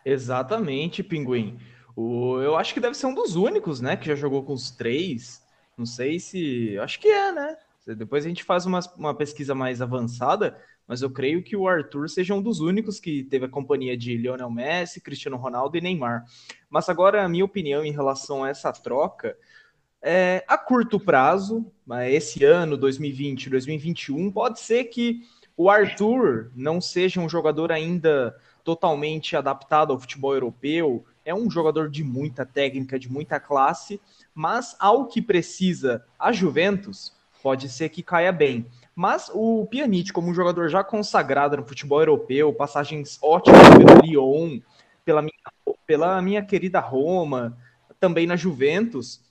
Exatamente, 0.04 1.02
Pinguim. 1.02 1.58
O, 1.96 2.38
eu 2.40 2.56
acho 2.56 2.74
que 2.74 2.80
deve 2.80 2.94
ser 2.94 3.06
um 3.06 3.14
dos 3.14 3.34
únicos, 3.34 3.80
né, 3.80 3.96
que 3.96 4.06
já 4.06 4.14
jogou 4.14 4.44
com 4.44 4.52
os 4.52 4.70
três. 4.70 5.42
Não 5.76 5.86
sei 5.86 6.20
se. 6.20 6.78
Acho 6.78 7.00
que 7.00 7.08
é, 7.08 7.32
né? 7.32 7.56
Depois 7.86 8.24
a 8.24 8.28
gente 8.28 8.44
faz 8.44 8.66
uma, 8.66 8.80
uma 8.96 9.14
pesquisa 9.14 9.54
mais 9.54 9.80
avançada, 9.80 10.58
mas 10.86 11.02
eu 11.02 11.10
creio 11.10 11.42
que 11.42 11.56
o 11.56 11.68
Arthur 11.68 12.08
seja 12.08 12.34
um 12.34 12.42
dos 12.42 12.60
únicos 12.60 12.98
que 12.98 13.22
teve 13.24 13.46
a 13.46 13.48
companhia 13.48 13.96
de 13.96 14.16
Lionel 14.16 14.50
Messi, 14.50 15.00
Cristiano 15.00 15.36
Ronaldo 15.36 15.76
e 15.76 15.80
Neymar. 15.80 16.24
Mas 16.68 16.88
agora, 16.88 17.24
a 17.24 17.28
minha 17.28 17.44
opinião 17.44 17.84
em 17.84 17.92
relação 17.92 18.42
a 18.42 18.48
essa 18.48 18.72
troca, 18.72 19.36
é, 20.02 20.44
a 20.46 20.56
curto 20.56 21.00
prazo, 21.00 21.66
esse 22.08 22.44
ano, 22.44 22.76
2020, 22.76 23.50
2021, 23.50 24.30
pode 24.30 24.60
ser 24.60 24.84
que 24.84 25.22
o 25.56 25.70
Arthur 25.70 26.50
não 26.54 26.80
seja 26.80 27.20
um 27.20 27.28
jogador 27.28 27.72
ainda 27.72 28.36
totalmente 28.62 29.36
adaptado 29.36 29.92
ao 29.92 29.98
futebol 29.98 30.34
europeu, 30.34 31.04
é 31.24 31.34
um 31.34 31.50
jogador 31.50 31.88
de 31.88 32.04
muita 32.04 32.44
técnica, 32.44 32.98
de 32.98 33.10
muita 33.10 33.40
classe, 33.40 34.00
mas 34.34 34.76
ao 34.78 35.06
que 35.06 35.22
precisa 35.22 36.04
a 36.18 36.32
Juventus, 36.32 37.12
pode 37.42 37.68
ser 37.68 37.88
que 37.88 38.02
caia 38.02 38.32
bem. 38.32 38.66
Mas 38.94 39.30
o 39.32 39.66
Pjanic, 39.66 40.12
como 40.12 40.28
um 40.28 40.34
jogador 40.34 40.68
já 40.68 40.82
consagrado 40.82 41.56
no 41.56 41.66
futebol 41.66 42.00
europeu, 42.00 42.52
passagens 42.52 43.18
ótimas 43.22 43.68
pelo 43.70 44.00
Lyon, 44.02 44.60
pela 45.04 45.22
minha, 45.22 45.76
pela 45.86 46.22
minha 46.22 46.42
querida 46.42 46.80
Roma, 46.80 47.56
também 48.00 48.26
na 48.26 48.36
Juventus, 48.36 49.22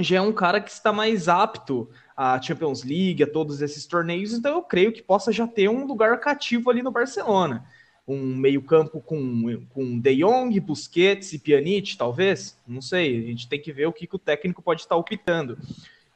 já 0.00 0.16
é 0.16 0.20
um 0.20 0.32
cara 0.32 0.60
que 0.60 0.70
está 0.70 0.92
mais 0.92 1.28
apto 1.28 1.88
à 2.16 2.40
Champions 2.40 2.82
League, 2.82 3.22
a 3.22 3.26
todos 3.26 3.62
esses 3.62 3.86
torneios, 3.86 4.32
então 4.32 4.56
eu 4.56 4.62
creio 4.62 4.92
que 4.92 5.02
possa 5.02 5.32
já 5.32 5.46
ter 5.46 5.68
um 5.68 5.86
lugar 5.86 6.18
cativo 6.20 6.70
ali 6.70 6.82
no 6.82 6.90
Barcelona 6.90 7.64
um 8.08 8.34
meio-campo 8.34 9.02
com, 9.02 9.66
com 9.68 10.00
De 10.00 10.16
Jong, 10.16 10.58
Busquets 10.60 11.34
e 11.34 11.38
Pjanic, 11.38 11.96
talvez? 11.96 12.58
Não 12.66 12.80
sei, 12.80 13.18
a 13.18 13.26
gente 13.26 13.46
tem 13.46 13.60
que 13.60 13.70
ver 13.70 13.86
o 13.86 13.92
que, 13.92 14.06
que 14.06 14.16
o 14.16 14.18
técnico 14.18 14.62
pode 14.62 14.80
estar 14.80 14.96
optando. 14.96 15.58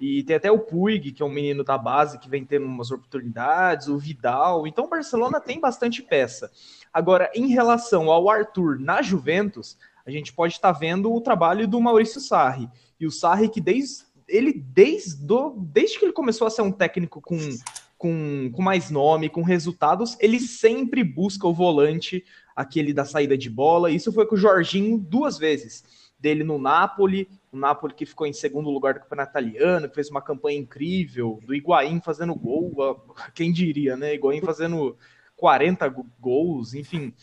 E 0.00 0.22
tem 0.24 0.34
até 0.34 0.50
o 0.50 0.58
Puig, 0.58 1.12
que 1.12 1.22
é 1.22 1.26
um 1.26 1.30
menino 1.30 1.62
da 1.62 1.76
base 1.76 2.18
que 2.18 2.28
vem 2.28 2.44
tendo 2.44 2.66
umas 2.66 2.90
oportunidades, 2.90 3.88
o 3.88 3.98
Vidal. 3.98 4.66
Então 4.66 4.86
o 4.86 4.88
Barcelona 4.88 5.38
tem 5.38 5.60
bastante 5.60 6.02
peça. 6.02 6.50
Agora, 6.92 7.30
em 7.34 7.48
relação 7.48 8.10
ao 8.10 8.28
Arthur 8.28 8.80
na 8.80 9.02
Juventus, 9.02 9.78
a 10.04 10.10
gente 10.10 10.32
pode 10.32 10.54
estar 10.54 10.72
vendo 10.72 11.12
o 11.12 11.20
trabalho 11.20 11.68
do 11.68 11.80
Maurício 11.80 12.20
Sarri. 12.20 12.68
E 13.02 13.06
o 13.06 13.11
Sarri 13.11 13.49
que 13.49 13.61
desde 13.61 14.04
ele 14.28 14.52
desde, 14.52 15.26
do, 15.26 15.50
desde 15.59 15.99
que 15.99 16.04
ele 16.04 16.12
começou 16.12 16.47
a 16.47 16.50
ser 16.50 16.62
um 16.62 16.73
técnico 16.73 17.21
com 17.21 17.37
com, 17.99 18.50
com 18.52 18.62
mais 18.62 18.90
nome, 18.90 19.28
com 19.28 19.42
resultados, 19.42 20.16
ele 20.18 20.40
sempre 20.40 21.04
busca 21.04 21.47
o 21.47 21.54
volante, 21.54 22.25
aquele 22.56 22.92
da 22.92 23.04
saída 23.04 23.38
de 23.38 23.49
bola. 23.49 23.92
Isso 23.92 24.12
foi 24.12 24.26
com 24.26 24.35
o 24.35 24.38
Jorginho 24.38 24.99
duas 24.99 25.38
vezes. 25.38 25.85
Dele 26.18 26.42
no 26.42 26.59
Napoli, 26.59 27.28
o 27.52 27.56
Napoli 27.56 27.94
que 27.94 28.04
ficou 28.04 28.26
em 28.26 28.32
segundo 28.32 28.71
lugar 28.71 28.94
do 28.94 29.00
campeonato 29.00 29.30
italiano, 29.30 29.88
que 29.88 29.94
fez 29.94 30.11
uma 30.11 30.21
campanha 30.21 30.59
incrível, 30.59 31.38
do 31.47 31.54
Higuaín 31.54 32.00
fazendo 32.00 32.35
gol, 32.35 32.75
quem 33.37 33.52
diria, 33.52 33.97
né? 33.97 34.14
Higuaín 34.14 34.40
fazendo 34.40 34.97
40 35.37 35.88
gols, 36.18 36.75
enfim. 36.75 37.14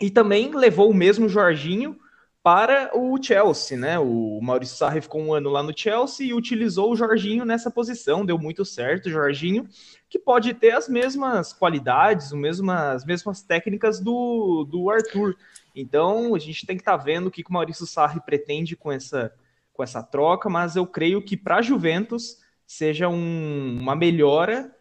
E 0.00 0.10
também 0.10 0.52
levou 0.52 0.90
o 0.90 0.94
mesmo 0.94 1.28
Jorginho 1.28 1.96
para 2.42 2.90
o 2.94 3.22
Chelsea, 3.22 3.78
né? 3.78 3.98
O 3.98 4.40
Maurício 4.42 4.76
Sarri 4.76 5.00
ficou 5.00 5.20
um 5.20 5.32
ano 5.32 5.48
lá 5.48 5.62
no 5.62 5.76
Chelsea 5.76 6.26
e 6.26 6.34
utilizou 6.34 6.90
o 6.90 6.96
Jorginho 6.96 7.44
nessa 7.44 7.70
posição, 7.70 8.26
deu 8.26 8.36
muito 8.36 8.64
certo, 8.64 9.06
o 9.06 9.10
Jorginho, 9.10 9.68
que 10.10 10.18
pode 10.18 10.52
ter 10.54 10.72
as 10.72 10.88
mesmas 10.88 11.52
qualidades, 11.52 12.26
as 12.26 12.32
mesmas, 12.32 12.96
as 12.96 13.04
mesmas 13.04 13.42
técnicas 13.42 14.00
do, 14.00 14.64
do 14.64 14.90
Arthur. 14.90 15.36
Então, 15.74 16.34
a 16.34 16.38
gente 16.38 16.66
tem 16.66 16.76
que 16.76 16.82
estar 16.82 16.98
tá 16.98 17.04
vendo 17.04 17.28
o 17.28 17.30
que, 17.30 17.44
que 17.44 17.50
o 17.50 17.52
Maurício 17.52 17.86
Sarri 17.86 18.20
pretende 18.20 18.74
com 18.74 18.90
essa, 18.90 19.32
com 19.72 19.82
essa 19.82 20.02
troca, 20.02 20.50
mas 20.50 20.74
eu 20.74 20.86
creio 20.86 21.22
que 21.22 21.36
para 21.36 21.58
a 21.58 21.62
Juventus 21.62 22.38
seja 22.66 23.08
um, 23.08 23.78
uma 23.80 23.94
melhora 23.94 24.74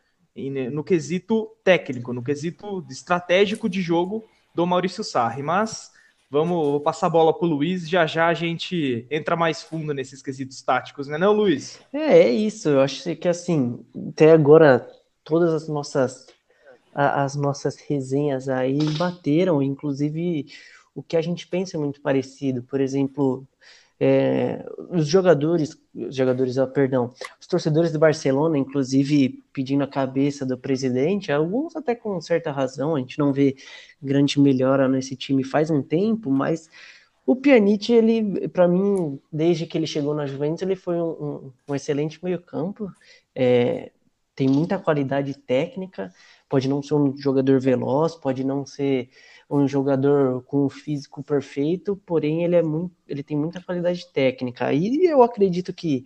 no 0.72 0.84
quesito 0.84 1.48
técnico, 1.64 2.14
no 2.14 2.24
quesito 2.24 2.84
estratégico 2.90 3.70
de 3.70 3.82
jogo 3.82 4.24
do 4.56 4.66
Maurício 4.66 5.04
Sarri, 5.04 5.44
mas 5.44 5.92
Vamos 6.32 6.66
vou 6.66 6.80
passar 6.80 7.08
a 7.08 7.10
bola 7.10 7.38
para 7.38 7.46
o 7.46 7.50
Luiz, 7.50 7.90
já 7.90 8.08
já 8.08 8.28
a 8.28 8.34
gente 8.34 9.06
entra 9.12 9.36
mais 9.36 9.62
fundo 9.62 9.94
nesses 9.94 10.22
quesitos 10.22 10.62
táticos, 10.62 11.10
né, 11.10 11.18
não, 11.18 11.34
Luiz? 11.34 11.78
É, 11.92 12.20
é 12.20 12.32
isso. 12.32 12.70
Eu 12.70 12.80
acho 12.80 13.14
que 13.18 13.28
assim, 13.28 13.86
até 14.10 14.32
agora 14.32 14.90
todas 15.26 15.54
as 15.54 15.68
nossas 15.68 16.28
as 16.94 17.36
nossas 17.36 17.76
resenhas 17.76 18.48
aí 18.48 18.80
bateram, 18.98 19.62
inclusive 19.62 20.46
o 20.96 21.04
que 21.04 21.18
a 21.18 21.22
gente 21.22 21.46
pensa 21.48 21.76
é 21.76 21.80
muito 21.80 22.00
parecido. 22.00 22.64
Por 22.64 22.80
exemplo, 22.80 23.46
é, 24.04 24.66
os 24.90 25.08
jogadores, 25.08 25.80
os 25.94 26.16
jogadores, 26.16 26.58
oh, 26.58 26.66
perdão, 26.66 27.14
os 27.40 27.46
torcedores 27.46 27.92
do 27.92 28.00
Barcelona, 28.00 28.58
inclusive 28.58 29.44
pedindo 29.54 29.84
a 29.84 29.88
cabeça 29.88 30.44
do 30.44 30.58
presidente, 30.58 31.32
alguns 31.32 31.76
até 31.76 31.94
com 31.94 32.20
certa 32.20 32.52
razão, 32.52 32.96
a 32.96 33.00
gente 33.00 33.20
não 33.20 33.32
vê 33.32 33.56
grande 34.02 34.40
melhora 34.40 34.90
nesse 34.90 35.16
time 35.16 35.44
faz 35.44 35.70
um 35.70 35.84
tempo, 35.84 36.32
mas 36.32 36.68
o 37.28 37.36
Pjanic, 37.36 37.94
ele, 37.94 38.48
para 38.48 38.68
mim, 38.68 39.20
desde 39.32 39.68
que 39.68 39.78
ele 39.78 39.86
chegou 39.86 40.16
na 40.16 40.26
Juventus, 40.26 40.64
ele 40.64 40.76
foi 40.76 40.96
um, 40.96 41.12
um, 41.12 41.52
um 41.70 41.76
excelente 41.76 42.24
meio-campo, 42.26 42.92
é, 43.36 43.92
tem 44.36 44.50
muita 44.50 44.80
qualidade 44.80 45.38
técnica, 45.38 46.12
pode 46.50 46.68
não 46.68 46.82
ser 46.82 46.96
um 46.96 47.16
jogador 47.16 47.60
veloz, 47.60 48.16
pode 48.16 48.44
não 48.44 48.66
ser 48.66 49.12
um 49.52 49.68
jogador 49.68 50.42
com 50.44 50.66
um 50.66 50.70
físico 50.70 51.22
perfeito, 51.22 51.98
porém 52.06 52.44
ele 52.44 52.56
é 52.56 52.64
muito, 52.64 52.96
ele 53.08 53.22
tem 53.22 53.38
muita 53.38 53.62
qualidade 53.62 54.08
técnica. 54.14 54.72
E 54.72 55.06
eu 55.06 55.22
acredito 55.22 55.74
que 55.74 56.06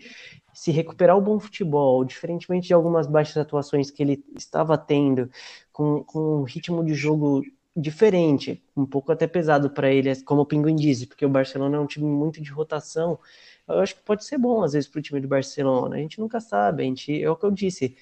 se 0.51 0.71
recuperar 0.71 1.15
o 1.15 1.21
bom 1.21 1.39
futebol, 1.39 2.03
diferentemente 2.03 2.67
de 2.67 2.73
algumas 2.73 3.05
baixas 3.05 3.37
atuações 3.37 3.91
que 3.91 4.01
ele 4.01 4.23
estava 4.35 4.77
tendo, 4.77 5.29
com, 5.71 6.03
com 6.03 6.39
um 6.39 6.43
ritmo 6.43 6.83
de 6.83 6.95
jogo 6.95 7.43
diferente, 7.75 8.63
um 8.75 8.85
pouco 8.85 9.11
até 9.11 9.27
pesado 9.27 9.69
para 9.69 9.91
ele, 9.91 10.15
como 10.23 10.41
o 10.41 10.45
Pinguim 10.45 10.75
disse, 10.75 11.05
porque 11.05 11.25
o 11.25 11.29
Barcelona 11.29 11.77
é 11.77 11.79
um 11.79 11.85
time 11.85 12.07
muito 12.07 12.41
de 12.41 12.49
rotação. 12.49 13.19
Eu 13.67 13.79
acho 13.79 13.95
que 13.95 14.01
pode 14.01 14.25
ser 14.25 14.37
bom 14.37 14.63
às 14.63 14.73
vezes 14.73 14.89
para 14.89 14.99
o 14.99 15.01
time 15.01 15.19
do 15.19 15.27
Barcelona. 15.27 15.97
A 15.97 15.99
gente 15.99 16.19
nunca 16.19 16.39
sabe. 16.39 16.83
A 16.83 16.85
gente, 16.85 17.21
é 17.21 17.29
o 17.29 17.35
que 17.35 17.45
eu 17.45 17.51
disse. 17.51 17.95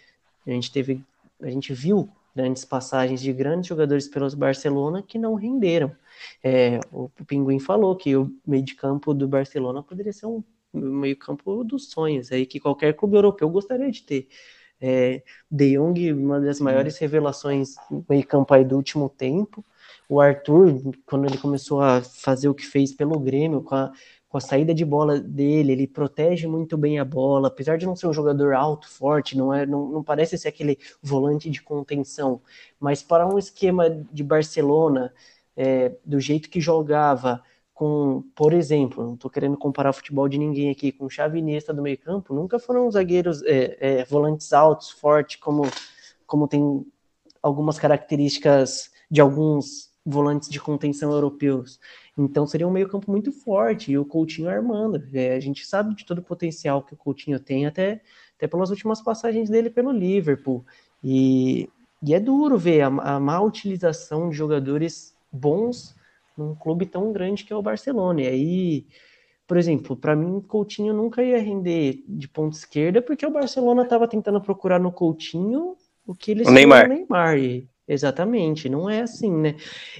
A 0.45 0.51
gente 0.51 0.71
teve, 0.71 1.03
a 1.41 1.49
gente 1.49 1.73
viu 1.73 2.07
grandes 2.35 2.65
passagens 2.65 3.21
de 3.21 3.31
grandes 3.31 3.67
jogadores 3.67 4.07
pelos 4.07 4.33
Barcelona 4.33 5.01
que 5.01 5.17
não 5.17 5.35
renderam. 5.35 5.91
É, 6.43 6.79
o 6.91 7.09
Pinguim 7.27 7.59
falou 7.59 7.95
que 7.95 8.15
o 8.15 8.31
meio 8.45 8.63
de 8.63 8.75
campo 8.75 9.13
do 9.13 9.27
Barcelona 9.27 9.83
poderia 9.83 10.13
ser 10.13 10.25
um 10.25 10.43
meio 10.73 11.17
campo 11.17 11.63
dos 11.63 11.89
sonhos, 11.89 12.31
aí 12.31 12.45
que 12.45 12.59
qualquer 12.59 12.93
clube 12.93 13.15
europeu 13.15 13.49
gostaria 13.49 13.91
de 13.91 14.03
ter. 14.03 14.27
É, 14.81 15.23
De 15.49 15.77
Jong, 15.77 16.11
uma 16.13 16.41
das 16.41 16.59
maiores 16.59 16.97
revelações 16.97 17.75
meio 18.09 18.25
campo 18.27 18.53
aí 18.53 18.65
do 18.65 18.75
último 18.75 19.07
tempo. 19.07 19.63
O 20.09 20.19
Arthur, 20.19 20.81
quando 21.05 21.25
ele 21.25 21.37
começou 21.37 21.81
a 21.81 22.01
fazer 22.01 22.49
o 22.49 22.53
que 22.53 22.65
fez 22.65 22.93
pelo 22.93 23.17
Grêmio, 23.19 23.61
com 23.61 23.75
a, 23.75 23.93
com 24.33 24.39
a 24.39 24.41
saída 24.41 24.73
de 24.73 24.83
bola 24.83 25.19
dele, 25.19 25.73
ele 25.73 25.85
protege 25.85 26.47
muito 26.47 26.75
bem 26.75 26.97
a 26.97 27.05
bola, 27.05 27.49
apesar 27.49 27.77
de 27.77 27.85
não 27.85 27.95
ser 27.95 28.07
um 28.07 28.13
jogador 28.13 28.55
alto, 28.55 28.89
forte, 28.89 29.37
não, 29.37 29.53
é, 29.53 29.63
não, 29.63 29.87
não 29.87 30.03
parece 30.03 30.39
ser 30.39 30.47
aquele 30.47 30.79
volante 31.03 31.51
de 31.51 31.61
contenção, 31.61 32.41
mas 32.79 33.03
para 33.03 33.27
um 33.27 33.37
esquema 33.37 33.91
de 33.91 34.23
Barcelona, 34.23 35.13
é, 35.55 35.95
do 36.03 36.19
jeito 36.19 36.49
que 36.49 36.59
jogava, 36.59 37.43
com, 37.75 38.23
por 38.35 38.53
exemplo, 38.53 39.03
não 39.03 39.13
estou 39.13 39.29
querendo 39.29 39.55
comparar 39.55 39.91
o 39.91 39.93
futebol 39.93 40.27
de 40.27 40.39
ninguém 40.39 40.71
aqui, 40.71 40.91
com 40.91 41.07
Xavi 41.07 41.37
Iniesta 41.37 41.71
do 41.71 41.83
meio 41.83 41.99
campo, 41.99 42.33
nunca 42.33 42.57
foram 42.57 42.89
zagueiros, 42.89 43.43
é, 43.43 43.77
é, 43.79 44.05
volantes 44.05 44.51
altos, 44.51 44.89
fortes, 44.89 45.35
como, 45.35 45.61
como 46.25 46.47
tem 46.47 46.83
algumas 47.39 47.77
características 47.77 48.89
de 49.11 49.21
alguns 49.21 49.93
volantes 50.03 50.49
de 50.49 50.59
contenção 50.59 51.11
europeus. 51.11 51.79
Então 52.17 52.45
seria 52.45 52.67
um 52.67 52.71
meio-campo 52.71 53.09
muito 53.09 53.31
forte 53.31 53.91
e 53.91 53.97
o 53.97 54.05
Coutinho 54.05 54.49
armando. 54.49 55.03
É, 55.13 55.35
a 55.35 55.39
gente 55.39 55.65
sabe 55.65 55.95
de 55.95 56.05
todo 56.05 56.19
o 56.19 56.23
potencial 56.23 56.83
que 56.83 56.93
o 56.93 56.97
Coutinho 56.97 57.39
tem, 57.39 57.65
até, 57.65 58.01
até 58.37 58.47
pelas 58.47 58.69
últimas 58.69 59.01
passagens 59.01 59.49
dele 59.49 59.69
pelo 59.69 59.91
Liverpool. 59.91 60.63
E, 61.03 61.69
e 62.01 62.13
é 62.13 62.19
duro 62.19 62.57
ver 62.57 62.81
a, 62.81 62.87
a 62.87 63.19
má 63.19 63.41
utilização 63.41 64.29
de 64.29 64.37
jogadores 64.37 65.15
bons 65.31 65.95
num 66.37 66.53
clube 66.53 66.85
tão 66.85 67.11
grande 67.11 67.43
que 67.43 67.53
é 67.53 67.55
o 67.55 67.61
Barcelona. 67.61 68.21
E 68.21 68.27
aí 68.27 68.87
por 69.47 69.57
exemplo, 69.57 69.95
para 69.95 70.15
mim, 70.15 70.39
Coutinho 70.41 70.93
nunca 70.93 71.21
ia 71.21 71.37
render 71.37 72.03
de 72.07 72.27
ponta 72.27 72.55
esquerda, 72.55 73.01
porque 73.01 73.25
o 73.25 73.31
Barcelona 73.31 73.83
estava 73.83 74.07
tentando 74.07 74.41
procurar 74.41 74.79
no 74.79 74.91
Coutinho 74.91 75.75
o 76.07 76.15
que 76.15 76.31
eles 76.31 76.47
o 76.47 76.51
Neymar. 76.51 76.87
no 76.87 76.95
Neymar. 76.95 77.37
E, 77.37 77.69
exatamente, 77.87 78.69
não 78.69 78.89
é 78.89 79.01
assim, 79.01 79.31
né? 79.31 79.55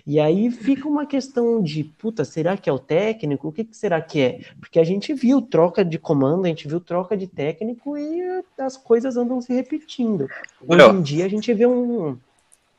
E 0.05 0.19
aí 0.19 0.49
fica 0.51 0.87
uma 0.87 1.05
questão 1.05 1.61
de, 1.61 1.83
puta, 1.83 2.23
será 2.25 2.55
que 2.57 2.69
é 2.69 2.73
o 2.73 2.79
técnico? 2.79 3.47
O 3.47 3.51
que, 3.51 3.63
que 3.63 3.75
será 3.75 4.01
que 4.01 4.21
é? 4.21 4.39
Porque 4.59 4.79
a 4.79 4.83
gente 4.83 5.13
viu 5.13 5.41
troca 5.41 5.83
de 5.83 5.97
comando, 5.97 6.45
a 6.45 6.47
gente 6.49 6.67
viu 6.67 6.79
troca 6.79 7.15
de 7.17 7.27
técnico 7.27 7.97
e 7.97 8.43
as 8.57 8.77
coisas 8.77 9.17
andam 9.17 9.41
se 9.41 9.53
repetindo. 9.53 10.27
Hoje 10.67 10.89
em 10.89 11.01
dia 11.01 11.25
a 11.25 11.29
gente 11.29 11.53
vê 11.53 11.65
um. 11.65 12.17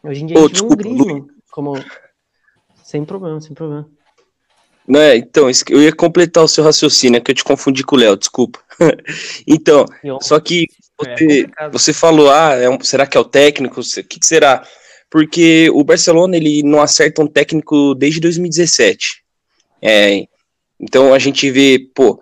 Hoje 0.02 0.23
em 0.23 0.26
dia 0.26 0.38
a 0.38 0.42
gente 0.42 0.61
vê 0.61 0.64
um 0.66 0.76
Griezmann 0.76 1.26
como. 1.50 1.75
Sem 2.82 3.04
problema, 3.04 3.40
sem 3.40 3.54
problema. 3.54 3.88
Não 4.87 5.00
é, 5.00 5.16
então, 5.16 5.49
eu 5.70 5.82
ia 5.82 5.94
completar 5.94 6.44
o 6.44 6.49
seu 6.49 6.62
raciocínio, 6.62 7.16
é 7.16 7.20
que 7.20 7.30
eu 7.30 7.34
te 7.34 7.42
confundi 7.42 7.82
com 7.82 7.96
o 7.96 7.99
Léo, 7.99 8.16
desculpa. 8.16 8.61
então, 9.46 9.87
só 10.20 10.38
que 10.38 10.66
É 11.04 11.16
você, 11.16 11.46
você 11.73 11.92
falou, 11.92 12.30
ah, 12.30 12.52
é 12.54 12.68
um- 12.68 12.78
será 12.82 13.06
que 13.06 13.16
é 13.16 13.20
o 13.20 13.25
técnico? 13.25 13.80
O 13.80 13.84
que, 13.84 14.20
que 14.20 14.26
será? 14.26 14.62
Porque 15.14 15.71
o 15.71 15.85
Barcelona, 15.85 16.37
ele 16.37 16.64
não 16.64 16.80
acerta 16.80 17.23
um 17.23 17.28
técnico 17.28 17.94
desde 17.94 18.18
2017. 18.18 19.23
É, 19.80 20.26
então 20.80 21.14
a 21.14 21.21
gente 21.21 21.49
vê, 21.52 21.78
pô, 21.94 22.21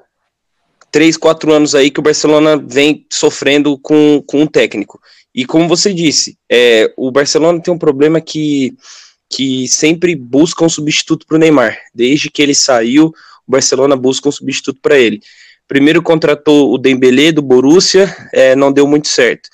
três, 0.91 1.17
quatro 1.17 1.51
anos 1.55 1.75
aí 1.75 1.91
que 1.91 2.01
o 2.01 2.03
Barcelona 2.03 2.63
vem 2.63 3.07
sofrendo 3.11 3.79
com, 3.79 4.23
com 4.27 4.43
um 4.43 4.47
técnico. 4.47 5.01
E 5.35 5.47
como 5.47 5.67
você 5.67 5.95
disse, 5.95 6.37
é, 6.51 6.93
o 6.95 7.11
Barcelona 7.11 7.63
tem 7.63 7.73
um 7.73 7.79
problema 7.79 8.21
que, 8.21 8.75
que 9.31 9.67
sempre 9.69 10.15
busca 10.15 10.63
um 10.63 10.69
substituto 10.69 11.27
para 11.27 11.37
o 11.37 11.41
Neymar. 11.41 11.79
Desde 11.95 12.31
que 12.31 12.43
ele 12.43 12.55
saiu, 12.55 13.07
o 13.07 13.51
Barcelona 13.51 13.97
busca 13.97 14.29
um 14.29 14.33
substituto 14.33 14.81
para 14.83 14.99
ele. 14.99 15.19
Primeiro 15.67 16.03
contratou 16.03 16.71
o 16.71 16.77
Dembélé 16.77 17.33
do 17.33 17.41
Borussia, 17.41 18.15
é, 18.35 18.55
não 18.55 18.71
deu 18.71 18.87
muito 18.87 19.09
certo. 19.09 19.49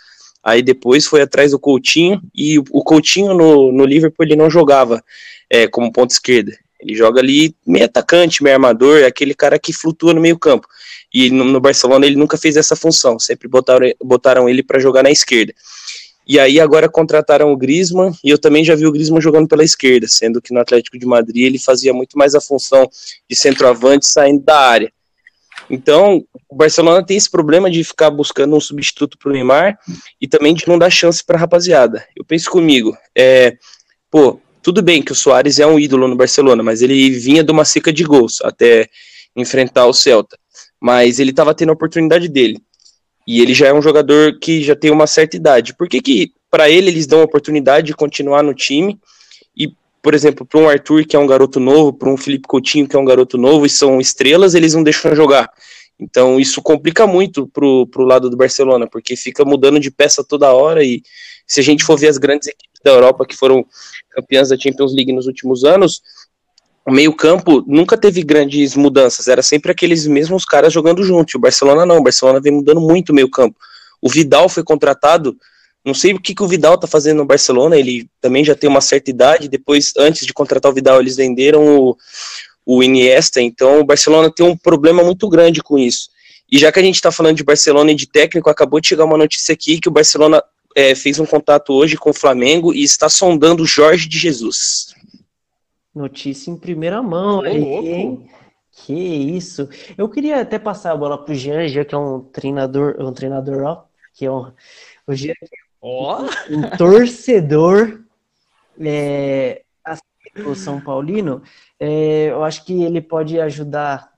Aí 0.49 0.63
depois 0.63 1.05
foi 1.07 1.21
atrás 1.21 1.51
do 1.51 1.59
Coutinho, 1.59 2.21
e 2.35 2.59
o- 2.59 2.83
Coutinho 2.83 3.35
no, 3.35 3.71
no 3.71 3.85
Liverpool 3.85 4.25
ele 4.25 4.35
não 4.37 4.49
jogava 4.49 5.03
é, 5.51 5.67
como 5.69 5.93
ponta 5.93 6.15
esquerda. 6.15 6.57
Ele 6.81 6.95
joga 6.95 7.21
ali 7.21 7.55
meio 7.67 7.85
atacante, 7.85 8.43
meio 8.43 8.55
armador, 8.55 9.01
é 9.01 9.07
aquele 9.07 9.35
cara 9.35 9.59
que 9.59 9.73
flutua 9.73 10.15
no 10.15 10.21
meio 10.21 10.39
campo. 10.39 10.67
E 11.13 11.31
no, 11.31 11.45
no 11.45 11.61
Barcelona 11.61 12.07
ele 12.07 12.17
nunca 12.17 12.39
fez 12.39 12.57
essa 12.57 12.75
função, 12.77 13.19
sempre 13.19 13.49
botaram, 13.49 13.91
botaram 14.03 14.49
ele 14.49 14.63
para 14.63 14.79
jogar 14.79 15.03
na 15.03 15.11
esquerda. 15.11 15.53
E 16.27 16.39
aí 16.39 16.61
agora 16.61 16.89
contrataram 16.89 17.53
o 17.53 17.57
Griezmann, 17.57 18.13
e 18.23 18.31
eu 18.31 18.39
também 18.39 18.65
já 18.65 18.75
vi 18.75 18.87
o 18.87 18.93
Griezmann 18.93 19.21
jogando 19.21 19.49
pela 19.49 19.65
esquerda, 19.65 20.07
sendo 20.09 20.41
que 20.41 20.53
no 20.53 20.61
Atlético 20.61 20.99
de 20.99 21.07
Madrid 21.07 21.45
ele 21.47 21.59
fazia 21.59 21.93
muito 21.93 22.17
mais 22.17 22.35
a 22.35 22.41
função 22.41 22.89
de 23.29 23.35
centroavante 23.37 24.07
saindo 24.07 24.43
da 24.45 24.59
área. 24.59 24.93
Então, 25.71 26.25
o 26.49 26.57
Barcelona 26.57 27.05
tem 27.05 27.17
esse 27.17 27.31
problema 27.31 27.71
de 27.71 27.85
ficar 27.85 28.11
buscando 28.11 28.57
um 28.57 28.61
substituto 28.61 29.19
para 29.19 29.29
o 29.29 29.33
Neymar 29.33 29.79
e 30.21 30.27
também 30.27 30.55
de 30.55 30.67
não 30.67 30.79
dar 30.79 30.91
chance 30.91 31.23
para 31.23 31.37
a 31.37 31.41
rapaziada. 31.41 32.07
Eu 32.17 32.25
penso 32.25 32.51
comigo, 32.51 32.97
é, 33.17 33.57
pô, 34.11 34.41
tudo 34.63 34.83
bem 34.83 35.03
que 35.03 35.13
o 35.13 35.15
Soares 35.15 35.59
é 35.59 35.67
um 35.67 35.79
ídolo 35.79 36.09
no 36.09 36.17
Barcelona, 36.17 36.63
mas 36.63 36.83
ele 36.83 37.11
vinha 37.11 37.45
de 37.45 37.53
uma 37.53 37.65
seca 37.65 37.93
de 37.93 38.05
gols 38.05 38.39
até 38.43 38.89
enfrentar 39.37 39.87
o 39.87 39.93
Celta. 39.93 40.39
Mas 40.81 41.19
ele 41.19 41.31
estava 41.31 41.55
tendo 41.55 41.71
a 41.71 41.75
oportunidade 41.75 42.29
dele. 42.29 42.59
E 43.27 43.43
ele 43.43 43.53
já 43.53 43.69
é 43.69 43.75
um 43.75 43.83
jogador 43.83 44.39
que 44.39 44.63
já 44.63 44.75
tem 44.75 44.91
uma 44.91 45.07
certa 45.07 45.37
idade. 45.37 45.75
Por 45.77 45.89
que, 45.89 46.01
que 46.01 46.33
para 46.51 46.71
ele 46.71 46.89
eles 46.89 47.07
dão 47.07 47.21
a 47.21 47.25
oportunidade 47.25 47.89
de 47.89 47.95
continuar 47.95 48.43
no 48.43 48.55
time? 48.55 48.99
Por 50.09 50.15
exemplo, 50.15 50.47
para 50.47 50.59
um 50.59 50.67
Arthur, 50.67 51.05
que 51.05 51.15
é 51.15 51.19
um 51.19 51.27
garoto 51.27 51.61
novo, 51.61 51.93
para 51.93 52.09
um 52.09 52.17
Felipe 52.17 52.49
Coutinho, 52.49 52.89
que 52.89 52.97
é 52.97 52.99
um 52.99 53.05
garoto 53.05 53.37
novo 53.37 53.67
e 53.67 53.69
são 53.69 54.01
estrelas, 54.01 54.55
eles 54.55 54.73
não 54.73 54.83
deixam 54.83 55.15
jogar. 55.15 55.53
Então 56.01 56.41
isso 56.41 56.63
complica 56.63 57.07
muito 57.07 57.47
pro, 57.47 57.87
pro 57.89 58.07
lado 58.07 58.31
do 58.31 58.35
Barcelona, 58.35 58.89
porque 58.91 59.15
fica 59.17 59.45
mudando 59.45 59.79
de 59.79 59.91
peça 59.91 60.25
toda 60.25 60.51
hora 60.51 60.83
e 60.83 61.03
se 61.47 61.61
a 61.61 61.63
gente 61.63 61.85
for 61.85 61.99
ver 61.99 62.09
as 62.09 62.17
grandes 62.17 62.49
equipes 62.49 62.81
da 62.83 62.93
Europa 62.93 63.27
que 63.27 63.37
foram 63.37 63.67
campeãs 64.09 64.49
da 64.49 64.57
Champions 64.57 64.95
League 64.95 65.13
nos 65.13 65.27
últimos 65.27 65.63
anos, 65.63 66.01
o 66.87 66.91
meio-campo 66.91 67.63
nunca 67.67 67.95
teve 67.95 68.23
grandes 68.23 68.77
mudanças, 68.77 69.29
era 69.29 69.43
sempre 69.43 69.73
aqueles 69.73 70.07
mesmos 70.07 70.47
caras 70.47 70.73
jogando 70.73 71.05
juntos. 71.05 71.35
O 71.35 71.39
Barcelona 71.39 71.85
não, 71.85 71.99
o 71.99 72.03
Barcelona 72.03 72.41
vem 72.41 72.55
mudando 72.55 72.81
muito 72.81 73.11
o 73.11 73.15
meio-campo. 73.15 73.59
O 74.01 74.09
Vidal 74.09 74.49
foi 74.49 74.65
contratado, 74.65 75.37
não 75.85 75.95
sei 75.95 76.13
o 76.13 76.21
que, 76.21 76.35
que 76.35 76.43
o 76.43 76.49
Vidal 76.49 76.77
tá 76.77 76.87
fazendo 76.87 77.19
no 77.19 77.25
Barcelona, 77.25 77.77
ele 77.77 78.09
também 78.21 78.45
já 78.45 78.55
tem 78.55 78.69
uma 78.69 78.81
certa 78.81 79.11
idade. 79.11 79.49
Depois, 79.49 79.93
antes 79.97 80.27
de 80.27 80.35
contratar 80.35 80.71
o 80.71 80.75
Vidal, 80.75 81.01
eles 81.01 81.17
venderam 81.17 81.79
o, 81.79 81.97
o 82.67 82.83
Iniesta, 82.83 83.41
então 83.41 83.81
o 83.81 83.85
Barcelona 83.85 84.31
tem 84.31 84.45
um 84.45 84.57
problema 84.57 85.03
muito 85.03 85.29
grande 85.29 85.63
com 85.63 85.79
isso. 85.79 86.11
E 86.51 86.59
já 86.59 86.73
que 86.73 86.79
a 86.79 86.83
gente 86.83 86.97
está 86.97 87.13
falando 87.13 87.37
de 87.37 87.45
Barcelona 87.45 87.93
e 87.93 87.95
de 87.95 88.07
técnico, 88.07 88.49
acabou 88.49 88.81
de 88.81 88.89
chegar 88.89 89.05
uma 89.05 89.19
notícia 89.19 89.53
aqui 89.53 89.81
que 89.81 89.89
o 89.89 89.93
Barcelona 89.93 90.43
é, 90.75 90.95
fez 90.95 91.19
um 91.19 91.27
contato 91.27 91.73
hoje 91.73 91.97
com 91.97 92.11
o 92.11 92.15
Flamengo 92.15 92.73
e 92.73 92.83
está 92.83 93.09
sondando 93.09 93.63
o 93.63 93.67
Jorge 93.67 94.09
de 94.09 94.19
Jesus. 94.19 94.95
Notícia 95.95 96.51
em 96.51 96.57
primeira 96.57 97.03
mão 97.03 97.45
hein? 97.45 98.29
Que 98.71 98.95
isso. 98.95 99.69
Eu 99.97 100.09
queria 100.09 100.41
até 100.41 100.59
passar 100.59 100.93
a 100.93 100.97
bola 100.97 101.19
pro 101.19 101.35
Jean, 101.35 101.67
Jean 101.67 101.85
que 101.85 101.95
é 101.95 101.99
um 101.99 102.21
treinador, 102.21 102.97
um 103.01 103.13
treinador, 103.13 103.65
ó, 103.65 103.85
que 104.15 104.25
é 104.25 104.31
um, 104.31 104.53
o 105.07 105.15
Jean 105.15 105.35
Ó, 105.81 106.25
um 106.51 106.77
torcedor 106.77 108.01
é, 108.81 109.63
assim, 109.85 110.03
do 110.43 110.55
São 110.55 110.81
Paulino, 110.81 111.43
é, 111.79 112.31
eu 112.31 112.43
acho 112.45 112.65
que 112.65 112.83
ele 112.83 113.01
pode 113.01 113.41
ajudar 113.41 114.13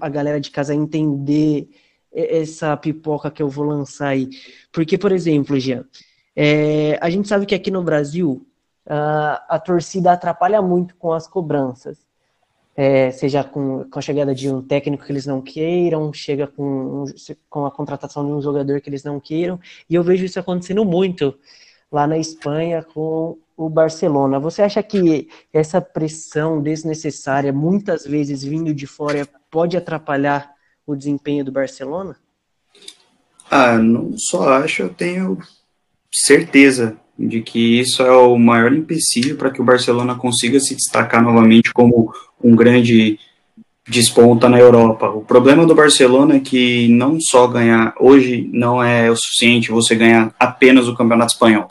a 0.00 0.08
galera 0.08 0.40
de 0.40 0.50
casa 0.50 0.72
a 0.72 0.76
entender 0.76 1.68
essa 2.12 2.76
pipoca 2.76 3.30
que 3.30 3.42
eu 3.42 3.48
vou 3.48 3.64
lançar 3.64 4.08
aí. 4.08 4.28
Porque, 4.72 4.98
por 4.98 5.12
exemplo, 5.12 5.58
Jean, 5.58 5.84
é, 6.34 6.98
a 7.00 7.10
gente 7.10 7.28
sabe 7.28 7.46
que 7.46 7.54
aqui 7.54 7.70
no 7.70 7.82
Brasil 7.82 8.46
a, 8.88 9.56
a 9.56 9.58
torcida 9.58 10.12
atrapalha 10.12 10.62
muito 10.62 10.96
com 10.96 11.12
as 11.12 11.28
cobranças. 11.28 12.07
É, 12.80 13.10
seja 13.10 13.42
com, 13.42 13.90
com 13.90 13.98
a 13.98 14.00
chegada 14.00 14.32
de 14.32 14.48
um 14.48 14.62
técnico 14.62 15.04
que 15.04 15.10
eles 15.10 15.26
não 15.26 15.42
queiram, 15.42 16.12
chega 16.12 16.46
com, 16.46 17.02
um- 17.02 17.04
com 17.50 17.66
a 17.66 17.72
contratação 17.72 18.24
de 18.24 18.30
um 18.30 18.40
jogador 18.40 18.80
que 18.80 18.88
eles 18.88 19.02
não 19.02 19.18
queiram, 19.18 19.58
e 19.90 19.96
eu 19.96 20.02
vejo 20.04 20.24
isso 20.24 20.38
acontecendo 20.38 20.84
muito 20.84 21.36
lá 21.90 22.06
na 22.06 22.16
Espanha 22.16 22.84
com 22.94 23.36
o 23.56 23.68
Barcelona. 23.68 24.38
Você 24.38 24.62
acha 24.62 24.80
que 24.80 25.28
essa 25.52 25.80
pressão 25.80 26.62
desnecessária, 26.62 27.52
muitas 27.52 28.06
vezes 28.06 28.44
vindo 28.44 28.72
de 28.72 28.86
fora, 28.86 29.26
pode 29.50 29.76
atrapalhar 29.76 30.48
o 30.86 30.94
desempenho 30.94 31.44
do 31.44 31.50
Barcelona? 31.50 32.16
Ah, 33.50 33.76
não 33.76 34.16
só 34.16 34.52
acho, 34.52 34.82
eu 34.82 34.94
tenho 34.94 35.36
certeza 36.12 36.96
de 37.18 37.40
que 37.40 37.80
isso 37.80 38.02
é 38.02 38.12
o 38.12 38.38
maior 38.38 38.72
empecilho 38.72 39.36
para 39.36 39.50
que 39.50 39.60
o 39.60 39.64
Barcelona 39.64 40.14
consiga 40.14 40.60
se 40.60 40.76
destacar 40.76 41.22
novamente 41.22 41.72
como 41.72 42.12
um 42.42 42.54
grande 42.54 43.18
desponta 43.88 44.48
na 44.48 44.58
Europa. 44.58 45.08
O 45.08 45.22
problema 45.22 45.66
do 45.66 45.74
Barcelona 45.74 46.36
é 46.36 46.40
que 46.40 46.86
não 46.88 47.18
só 47.20 47.46
ganhar 47.48 47.94
hoje 47.98 48.48
não 48.52 48.82
é 48.82 49.10
o 49.10 49.16
suficiente 49.16 49.70
você 49.70 49.94
ganhar 49.94 50.32
apenas 50.38 50.86
o 50.86 50.94
Campeonato 50.94 51.32
Espanhol. 51.32 51.68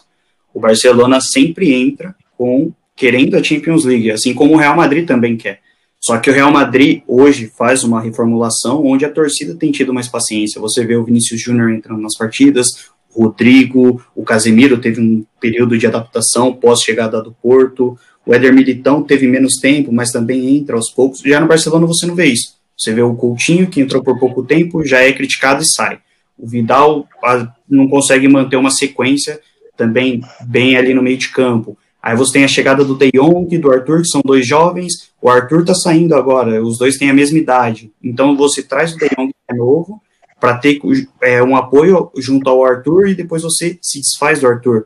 O 0.54 0.60
Barcelona 0.60 1.22
sempre 1.22 1.74
entra 1.74 2.16
com 2.38 2.72
querendo 2.96 3.36
a 3.38 3.44
Champions 3.44 3.86
League, 3.86 4.12
assim 4.12 4.34
como 4.34 4.56
o 4.56 4.58
Real 4.58 4.76
Madrid 4.76 5.08
também 5.08 5.38
quer. 5.38 5.62
Só 6.00 6.18
que 6.18 6.30
o 6.30 6.34
Real 6.34 6.52
Madrid 6.52 7.02
hoje 7.08 7.52
faz 7.58 7.84
uma 7.84 8.02
reformulação 8.02 8.86
onde 8.86 9.06
a 9.06 9.12
torcida 9.12 9.56
tem 9.56 9.72
tido 9.72 9.94
mais 9.94 10.08
paciência. 10.08 10.62
Você 10.62 10.86
vê 10.86 10.96
o 10.96 11.04
Vinícius 11.04 11.42
Júnior 11.42 11.72
entrando 11.72 12.02
nas 12.02 12.16
partidas, 12.18 12.90
o 13.18 13.24
Rodrigo, 13.24 14.00
o 14.16 14.24
Casemiro 14.24 14.78
teve 14.78 15.02
um 15.02 15.26
período 15.42 15.76
de 15.76 15.88
adaptação 15.88 16.54
pós-chegada 16.54 17.20
do 17.20 17.32
Porto, 17.32 17.98
o 18.24 18.32
Éder 18.32 18.54
Militão 18.54 19.02
teve 19.02 19.28
menos 19.28 19.56
tempo, 19.60 19.92
mas 19.92 20.12
também 20.12 20.56
entra 20.56 20.76
aos 20.76 20.92
poucos. 20.92 21.22
Já 21.22 21.40
no 21.40 21.48
Barcelona 21.48 21.88
você 21.88 22.06
não 22.06 22.14
vê 22.14 22.26
isso. 22.28 22.56
Você 22.78 22.94
vê 22.94 23.02
o 23.02 23.16
Coutinho, 23.16 23.66
que 23.66 23.82
entrou 23.82 24.04
por 24.04 24.20
pouco 24.20 24.44
tempo, 24.44 24.86
já 24.86 25.02
é 25.02 25.12
criticado 25.12 25.64
e 25.64 25.66
sai. 25.66 25.98
O 26.38 26.48
Vidal 26.48 27.08
ah, 27.24 27.52
não 27.68 27.88
consegue 27.88 28.28
manter 28.28 28.56
uma 28.56 28.70
sequência 28.70 29.40
também 29.76 30.22
bem 30.46 30.78
ali 30.78 30.94
no 30.94 31.02
meio 31.02 31.18
de 31.18 31.30
campo. 31.30 31.76
Aí 32.04 32.16
você 32.16 32.34
tem 32.34 32.44
a 32.44 32.48
chegada 32.48 32.86
do 32.86 32.96
De 32.96 33.10
Jong 33.12 33.48
e 33.50 33.58
do 33.58 33.72
Arthur, 33.72 34.04
que 34.04 34.10
são 34.10 34.22
dois 34.24 34.46
jovens. 34.46 35.10
O 35.20 35.28
Arthur 35.28 35.66
tá 35.66 35.74
saindo 35.74 36.14
agora, 36.14 36.64
os 36.64 36.78
dois 36.78 36.98
têm 36.98 37.10
a 37.10 37.16
mesma 37.16 37.40
idade. 37.40 37.92
Então 38.04 38.38
você 38.38 38.62
traz 38.62 38.94
o 38.94 38.98
De 38.98 39.10
Jong 39.10 39.30
que 39.30 39.56
é 39.56 39.56
novo 39.56 40.00
para 40.40 40.58
ter 40.58 40.80
é, 41.22 41.42
um 41.42 41.56
apoio 41.56 42.12
junto 42.18 42.50
ao 42.50 42.64
Arthur 42.64 43.10
e 43.10 43.16
depois 43.16 43.44
você 43.44 43.78
se 43.82 44.00
desfaz 44.00 44.40
do 44.40 44.48
Arthur. 44.48 44.86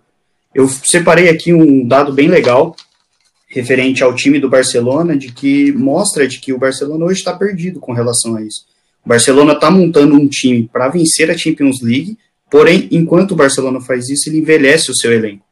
Eu 0.53 0.67
separei 0.67 1.29
aqui 1.29 1.53
um 1.53 1.87
dado 1.87 2.13
bem 2.13 2.27
legal 2.27 2.75
referente 3.47 4.01
ao 4.03 4.15
time 4.15 4.39
do 4.39 4.49
Barcelona, 4.49 5.15
de 5.15 5.31
que 5.31 5.73
mostra 5.73 6.27
de 6.27 6.39
que 6.39 6.53
o 6.53 6.57
Barcelona 6.57 7.05
hoje 7.05 7.19
está 7.19 7.33
perdido 7.33 7.79
com 7.79 7.91
relação 7.91 8.35
a 8.37 8.41
isso. 8.41 8.65
O 9.05 9.09
Barcelona 9.09 9.53
está 9.53 9.69
montando 9.69 10.15
um 10.15 10.27
time 10.27 10.69
para 10.71 10.87
vencer 10.87 11.29
a 11.29 11.37
Champions 11.37 11.81
League, 11.81 12.17
porém, 12.49 12.87
enquanto 12.91 13.31
o 13.31 13.35
Barcelona 13.35 13.81
faz 13.81 14.09
isso, 14.09 14.29
ele 14.29 14.39
envelhece 14.39 14.89
o 14.89 14.95
seu 14.95 15.11
elenco. 15.11 15.45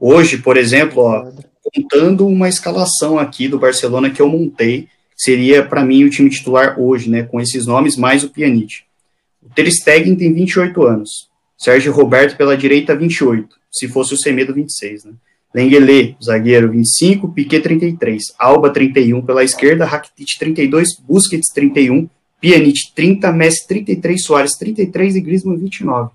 Hoje, 0.00 0.38
por 0.38 0.56
exemplo, 0.56 1.02
ó, 1.02 1.30
contando 1.62 2.26
uma 2.26 2.48
escalação 2.48 3.18
aqui 3.18 3.48
do 3.48 3.58
Barcelona 3.58 4.10
que 4.10 4.20
eu 4.20 4.28
montei, 4.28 4.88
seria 5.16 5.64
para 5.64 5.84
mim 5.84 6.04
o 6.04 6.10
time 6.10 6.30
titular 6.30 6.80
hoje, 6.80 7.10
né, 7.10 7.22
com 7.22 7.40
esses 7.40 7.66
nomes 7.66 7.96
mais 7.96 8.22
o 8.22 8.30
Pjanic. 8.30 8.84
O 9.46 9.54
Ter 9.54 9.70
Stegen 9.70 10.16
tem 10.16 10.32
28 10.32 10.82
anos. 10.82 11.28
Sérgio 11.56 11.92
Roberto 11.92 12.36
pela 12.36 12.56
direita 12.56 12.94
28, 12.94 13.48
se 13.70 13.88
fosse 13.88 14.12
o 14.12 14.18
Semedo 14.18 14.52
26, 14.52 15.04
né? 15.04 15.12
Lengele, 15.54 16.16
zagueiro 16.22 16.70
25, 16.70 17.32
Piquet 17.32 17.62
33, 17.62 18.34
Alba 18.38 18.68
31 18.68 19.22
pela 19.22 19.42
esquerda, 19.42 19.86
Rakitic 19.86 20.38
32, 20.38 21.00
Busquets 21.08 21.48
31, 21.54 22.08
Pjanic 22.40 22.92
30, 22.94 23.32
Messi 23.32 23.66
33, 23.66 24.22
Soares 24.22 24.52
33 24.58 25.16
e 25.16 25.20
Griezmann 25.20 25.56
29. 25.56 26.10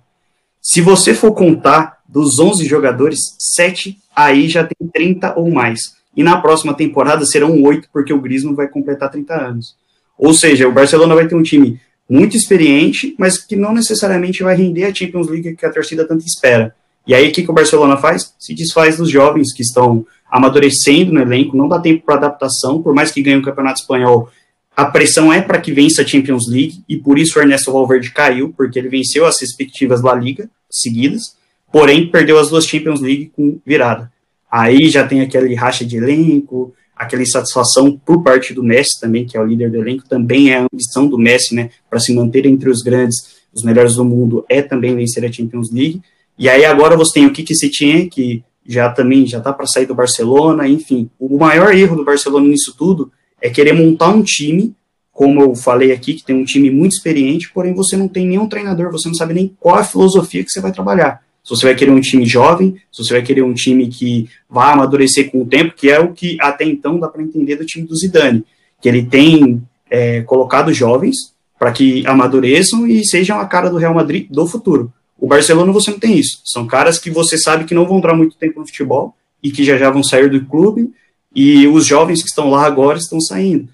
Se 0.60 0.80
você 0.80 1.12
for 1.12 1.32
contar 1.32 1.98
dos 2.08 2.38
11 2.38 2.64
jogadores, 2.66 3.18
7 3.56 3.98
aí 4.14 4.48
já 4.48 4.64
tem 4.64 4.86
30 4.86 5.34
ou 5.36 5.50
mais. 5.50 5.80
E 6.16 6.22
na 6.22 6.40
próxima 6.40 6.72
temporada 6.72 7.24
serão 7.24 7.60
8, 7.62 7.88
porque 7.92 8.12
o 8.12 8.20
Griezmann 8.20 8.54
vai 8.54 8.68
completar 8.68 9.10
30 9.10 9.34
anos. 9.34 9.74
Ou 10.16 10.32
seja, 10.32 10.68
o 10.68 10.72
Barcelona 10.72 11.16
vai 11.16 11.26
ter 11.26 11.34
um 11.34 11.42
time 11.42 11.80
muito 12.08 12.36
experiente, 12.36 13.14
mas 13.18 13.38
que 13.38 13.56
não 13.56 13.72
necessariamente 13.72 14.42
vai 14.42 14.56
render 14.56 14.84
a 14.84 14.94
Champions 14.94 15.28
League 15.28 15.56
que 15.56 15.66
a 15.66 15.72
torcida 15.72 16.06
tanto 16.06 16.24
espera. 16.24 16.74
E 17.06 17.14
aí, 17.14 17.28
o 17.28 17.32
que, 17.32 17.42
que 17.42 17.50
o 17.50 17.54
Barcelona 17.54 17.96
faz? 17.96 18.34
Se 18.38 18.54
desfaz 18.54 18.96
dos 18.96 19.10
jovens 19.10 19.52
que 19.52 19.62
estão 19.62 20.06
amadurecendo 20.30 21.12
no 21.12 21.20
elenco, 21.20 21.56
não 21.56 21.68
dá 21.68 21.78
tempo 21.78 22.04
para 22.06 22.14
adaptação, 22.14 22.82
por 22.82 22.94
mais 22.94 23.10
que 23.10 23.22
ganhe 23.22 23.36
o 23.36 23.42
Campeonato 23.42 23.80
Espanhol, 23.80 24.30
a 24.74 24.86
pressão 24.86 25.32
é 25.32 25.42
para 25.42 25.60
que 25.60 25.72
vença 25.72 26.02
a 26.02 26.06
Champions 26.06 26.48
League, 26.48 26.82
e 26.88 26.96
por 26.96 27.18
isso 27.18 27.38
o 27.38 27.42
Ernesto 27.42 27.72
Valverde 27.72 28.10
caiu, 28.10 28.54
porque 28.56 28.78
ele 28.78 28.88
venceu 28.88 29.26
as 29.26 29.38
respectivas 29.40 30.00
La 30.00 30.14
Liga 30.14 30.48
seguidas, 30.70 31.36
porém 31.70 32.10
perdeu 32.10 32.38
as 32.38 32.48
duas 32.48 32.66
Champions 32.66 33.00
League 33.00 33.30
com 33.36 33.58
virada. 33.66 34.10
Aí 34.50 34.88
já 34.88 35.06
tem 35.06 35.20
aquele 35.20 35.54
racha 35.54 35.84
de 35.84 35.96
elenco, 35.96 36.74
aquela 37.02 37.22
insatisfação 37.22 37.98
por 38.04 38.22
parte 38.22 38.54
do 38.54 38.62
Messi 38.62 39.00
também, 39.00 39.24
que 39.24 39.36
é 39.36 39.40
o 39.40 39.44
líder 39.44 39.70
do 39.70 39.78
elenco, 39.78 40.08
também 40.08 40.50
é 40.50 40.58
a 40.58 40.66
ambição 40.72 41.06
do 41.06 41.18
Messi, 41.18 41.54
né, 41.54 41.70
para 41.90 42.00
se 42.00 42.14
manter 42.14 42.46
entre 42.46 42.70
os 42.70 42.80
grandes, 42.82 43.42
os 43.52 43.62
melhores 43.62 43.96
do 43.96 44.04
mundo, 44.04 44.44
é 44.48 44.62
também 44.62 44.94
vencer 44.94 45.24
a 45.24 45.30
Champions 45.30 45.70
League. 45.70 46.00
E 46.38 46.48
aí 46.48 46.64
agora 46.64 46.96
você 46.96 47.14
tem 47.14 47.26
o 47.26 47.32
Kiki 47.32 47.54
Setien, 47.54 48.08
que 48.08 48.42
já 48.66 48.90
também 48.90 49.26
já 49.26 49.40
tá 49.40 49.52
para 49.52 49.66
sair 49.66 49.86
do 49.86 49.94
Barcelona, 49.94 50.68
enfim. 50.68 51.10
O 51.18 51.36
maior 51.36 51.74
erro 51.74 51.96
do 51.96 52.04
Barcelona 52.04 52.46
nisso 52.46 52.74
tudo 52.78 53.10
é 53.40 53.50
querer 53.50 53.72
montar 53.72 54.08
um 54.08 54.22
time, 54.22 54.74
como 55.12 55.42
eu 55.42 55.54
falei 55.54 55.92
aqui, 55.92 56.14
que 56.14 56.24
tem 56.24 56.36
um 56.36 56.44
time 56.44 56.70
muito 56.70 56.92
experiente, 56.92 57.50
porém 57.52 57.74
você 57.74 57.96
não 57.96 58.08
tem 58.08 58.26
nenhum 58.26 58.48
treinador, 58.48 58.90
você 58.90 59.08
não 59.08 59.14
sabe 59.14 59.34
nem 59.34 59.54
qual 59.60 59.76
a 59.76 59.84
filosofia 59.84 60.42
que 60.42 60.50
você 60.50 60.60
vai 60.60 60.72
trabalhar. 60.72 61.20
Se 61.42 61.50
você 61.50 61.66
vai 61.66 61.74
querer 61.74 61.90
um 61.90 62.00
time 62.00 62.24
jovem, 62.24 62.76
se 62.90 63.02
você 63.02 63.14
vai 63.14 63.22
querer 63.22 63.42
um 63.42 63.54
time 63.54 63.88
que 63.88 64.28
vai 64.48 64.72
amadurecer 64.72 65.30
com 65.30 65.42
o 65.42 65.46
tempo, 65.46 65.74
que 65.74 65.90
é 65.90 65.98
o 65.98 66.12
que 66.12 66.36
até 66.40 66.64
então 66.64 67.00
dá 67.00 67.08
para 67.08 67.22
entender 67.22 67.56
do 67.56 67.66
time 67.66 67.86
do 67.86 67.96
Zidane, 67.96 68.44
que 68.80 68.88
ele 68.88 69.04
tem 69.04 69.62
é, 69.90 70.22
colocado 70.22 70.72
jovens 70.72 71.16
para 71.58 71.72
que 71.72 72.06
amadureçam 72.06 72.86
e 72.86 73.04
sejam 73.04 73.38
a 73.38 73.46
cara 73.46 73.68
do 73.68 73.76
Real 73.76 73.94
Madrid 73.94 74.28
do 74.30 74.46
futuro. 74.46 74.92
O 75.18 75.28
Barcelona 75.28 75.70
você 75.70 75.92
não 75.92 75.98
tem 76.00 76.18
isso. 76.18 76.40
São 76.44 76.66
caras 76.66 76.98
que 76.98 77.10
você 77.10 77.38
sabe 77.38 77.64
que 77.64 77.74
não 77.74 77.86
vão 77.86 78.00
durar 78.00 78.16
muito 78.16 78.36
tempo 78.36 78.58
no 78.58 78.66
futebol 78.66 79.14
e 79.40 79.52
que 79.52 79.62
já 79.62 79.76
já 79.78 79.90
vão 79.90 80.02
sair 80.02 80.28
do 80.28 80.44
clube. 80.46 80.92
E 81.34 81.66
os 81.68 81.86
jovens 81.86 82.20
que 82.20 82.28
estão 82.28 82.50
lá 82.50 82.66
agora 82.66 82.98
estão 82.98 83.20
saindo. 83.20 83.68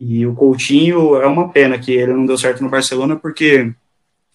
E 0.00 0.26
o 0.26 0.34
Coutinho 0.34 1.16
é 1.16 1.26
uma 1.26 1.48
pena 1.48 1.78
que 1.78 1.90
ele 1.90 2.12
não 2.12 2.26
deu 2.26 2.38
certo 2.38 2.62
no 2.62 2.70
Barcelona 2.70 3.16
porque 3.16 3.72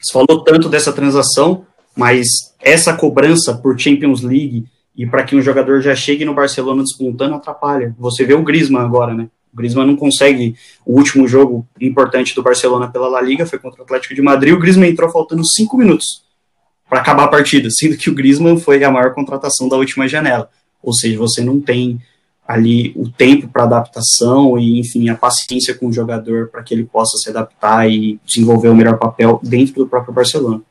se 0.01 0.11
falou 0.11 0.43
tanto 0.43 0.67
dessa 0.67 0.91
transação, 0.91 1.65
mas 1.99 2.55
essa 2.61 2.93
cobrança 2.93 3.53
por 3.53 3.77
Champions 3.77 4.21
League 4.21 4.63
e 4.95 5.05
para 5.05 5.25
que 5.25 5.35
um 5.35 5.41
jogador 5.41 5.81
já 5.81 5.93
chegue 5.93 6.23
no 6.23 6.33
Barcelona 6.33 6.81
despontando 6.81 7.35
atrapalha. 7.35 7.93
Você 7.99 8.23
vê 8.23 8.33
o 8.33 8.41
Griezmann 8.41 8.85
agora, 8.85 9.13
né? 9.13 9.27
O 9.53 9.57
Griezmann 9.57 9.85
não 9.85 9.97
consegue. 9.97 10.55
O 10.85 10.97
último 10.97 11.27
jogo 11.27 11.67
importante 11.79 12.33
do 12.33 12.41
Barcelona 12.41 12.87
pela 12.87 13.09
La 13.09 13.19
Liga 13.19 13.45
foi 13.45 13.59
contra 13.59 13.81
o 13.81 13.83
Atlético 13.83 14.15
de 14.15 14.21
Madrid. 14.21 14.53
O 14.53 14.59
Griezmann 14.59 14.91
entrou 14.91 15.09
faltando 15.09 15.45
cinco 15.45 15.75
minutos 15.75 16.23
para 16.89 17.01
acabar 17.01 17.25
a 17.25 17.27
partida, 17.27 17.67
sendo 17.69 17.97
que 17.97 18.09
o 18.09 18.15
Griezmann 18.15 18.57
foi 18.57 18.81
a 18.81 18.89
maior 18.89 19.13
contratação 19.13 19.67
da 19.67 19.75
última 19.75 20.07
janela. 20.07 20.49
Ou 20.81 20.93
seja, 20.93 21.17
você 21.17 21.43
não 21.43 21.59
tem 21.59 21.99
ali 22.47 22.93
o 22.95 23.09
tempo 23.09 23.49
para 23.49 23.63
adaptação 23.63 24.57
e, 24.57 24.79
enfim, 24.79 25.09
a 25.09 25.15
paciência 25.15 25.75
com 25.75 25.87
o 25.87 25.93
jogador 25.93 26.47
para 26.47 26.63
que 26.63 26.73
ele 26.73 26.85
possa 26.85 27.17
se 27.17 27.29
adaptar 27.29 27.89
e 27.91 28.19
desenvolver 28.25 28.69
o 28.69 28.75
melhor 28.75 28.97
papel 28.97 29.39
dentro 29.43 29.75
do 29.75 29.87
próprio 29.87 30.13
Barcelona. 30.13 30.61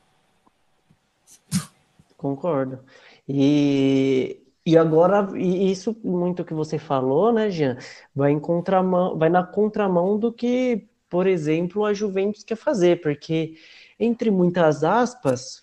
Concordo. 2.18 2.80
E, 3.28 4.42
e 4.66 4.76
agora, 4.76 5.28
e 5.38 5.70
isso 5.70 5.96
muito 6.04 6.44
que 6.44 6.52
você 6.52 6.76
falou, 6.76 7.32
né, 7.32 7.48
Jean, 7.48 7.78
vai, 8.14 8.32
em 8.32 8.40
contramão, 8.40 9.16
vai 9.16 9.28
na 9.28 9.44
contramão 9.44 10.18
do 10.18 10.32
que, 10.32 10.88
por 11.08 11.28
exemplo, 11.28 11.84
a 11.84 11.94
Juventus 11.94 12.42
quer 12.42 12.56
fazer, 12.56 13.00
porque, 13.00 13.54
entre 14.00 14.32
muitas 14.32 14.82
aspas, 14.82 15.62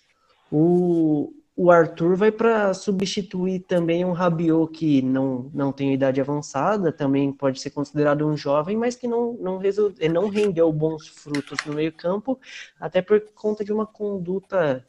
o, 0.50 1.30
o 1.54 1.70
Arthur 1.70 2.16
vai 2.16 2.32
para 2.32 2.72
substituir 2.72 3.60
também 3.60 4.02
um 4.02 4.12
Rabiot 4.12 4.72
que 4.72 5.02
não, 5.02 5.50
não 5.52 5.72
tem 5.72 5.92
idade 5.92 6.22
avançada, 6.22 6.90
também 6.90 7.30
pode 7.32 7.60
ser 7.60 7.70
considerado 7.70 8.26
um 8.26 8.34
jovem, 8.34 8.78
mas 8.78 8.96
que 8.96 9.06
não, 9.06 9.34
não, 9.34 9.58
resol... 9.58 9.92
não 10.10 10.30
rendeu 10.30 10.72
bons 10.72 11.06
frutos 11.08 11.58
no 11.66 11.74
meio-campo, 11.74 12.40
até 12.80 13.02
por 13.02 13.20
conta 13.34 13.62
de 13.62 13.74
uma 13.74 13.86
conduta 13.86 14.82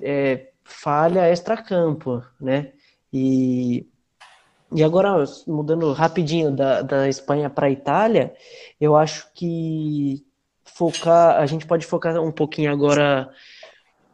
é, 0.00 0.52
falha 0.66 1.28
extra-campo, 1.28 2.22
né? 2.40 2.72
E, 3.12 3.86
e 4.72 4.82
agora, 4.82 5.24
mudando 5.46 5.92
rapidinho 5.92 6.50
da, 6.50 6.82
da 6.82 7.08
Espanha 7.08 7.48
para 7.48 7.68
a 7.68 7.70
Itália, 7.70 8.34
eu 8.80 8.96
acho 8.96 9.32
que 9.32 10.26
focar, 10.64 11.36
a 11.40 11.46
gente 11.46 11.66
pode 11.66 11.86
focar 11.86 12.20
um 12.20 12.32
pouquinho 12.32 12.70
agora 12.70 13.30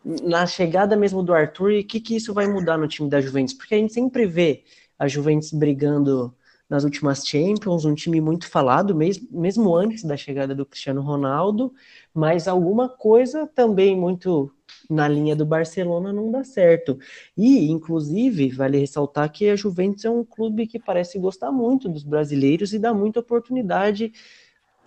na 0.04 0.46
chegada 0.46 0.94
mesmo 0.94 1.22
do 1.22 1.32
Arthur 1.32 1.72
e 1.72 1.80
o 1.80 1.86
que, 1.86 2.00
que 2.00 2.16
isso 2.16 2.34
vai 2.34 2.46
mudar 2.46 2.76
no 2.76 2.86
time 2.86 3.08
da 3.08 3.20
Juventus? 3.20 3.54
Porque 3.54 3.74
a 3.74 3.78
gente 3.78 3.94
sempre 3.94 4.26
vê 4.26 4.64
a 4.98 5.08
Juventus 5.08 5.52
brigando 5.52 6.34
nas 6.68 6.84
últimas 6.84 7.26
Champions, 7.26 7.84
um 7.84 7.94
time 7.94 8.20
muito 8.20 8.48
falado, 8.48 8.94
mesmo, 8.94 9.26
mesmo 9.30 9.74
antes 9.74 10.04
da 10.04 10.16
chegada 10.16 10.54
do 10.54 10.66
Cristiano 10.66 11.02
Ronaldo, 11.02 11.72
mas 12.14 12.48
alguma 12.48 12.88
coisa 12.88 13.46
também 13.46 13.96
muito 13.96 14.50
na 14.92 15.08
linha 15.08 15.34
do 15.34 15.46
Barcelona 15.46 16.12
não 16.12 16.30
dá 16.30 16.44
certo. 16.44 16.98
E, 17.36 17.70
inclusive, 17.70 18.50
vale 18.50 18.78
ressaltar 18.78 19.30
que 19.32 19.48
a 19.48 19.56
Juventus 19.56 20.04
é 20.04 20.10
um 20.10 20.24
clube 20.24 20.66
que 20.66 20.78
parece 20.78 21.18
gostar 21.18 21.50
muito 21.50 21.88
dos 21.88 22.04
brasileiros 22.04 22.72
e 22.72 22.78
dá 22.78 22.92
muita 22.92 23.20
oportunidade, 23.20 24.12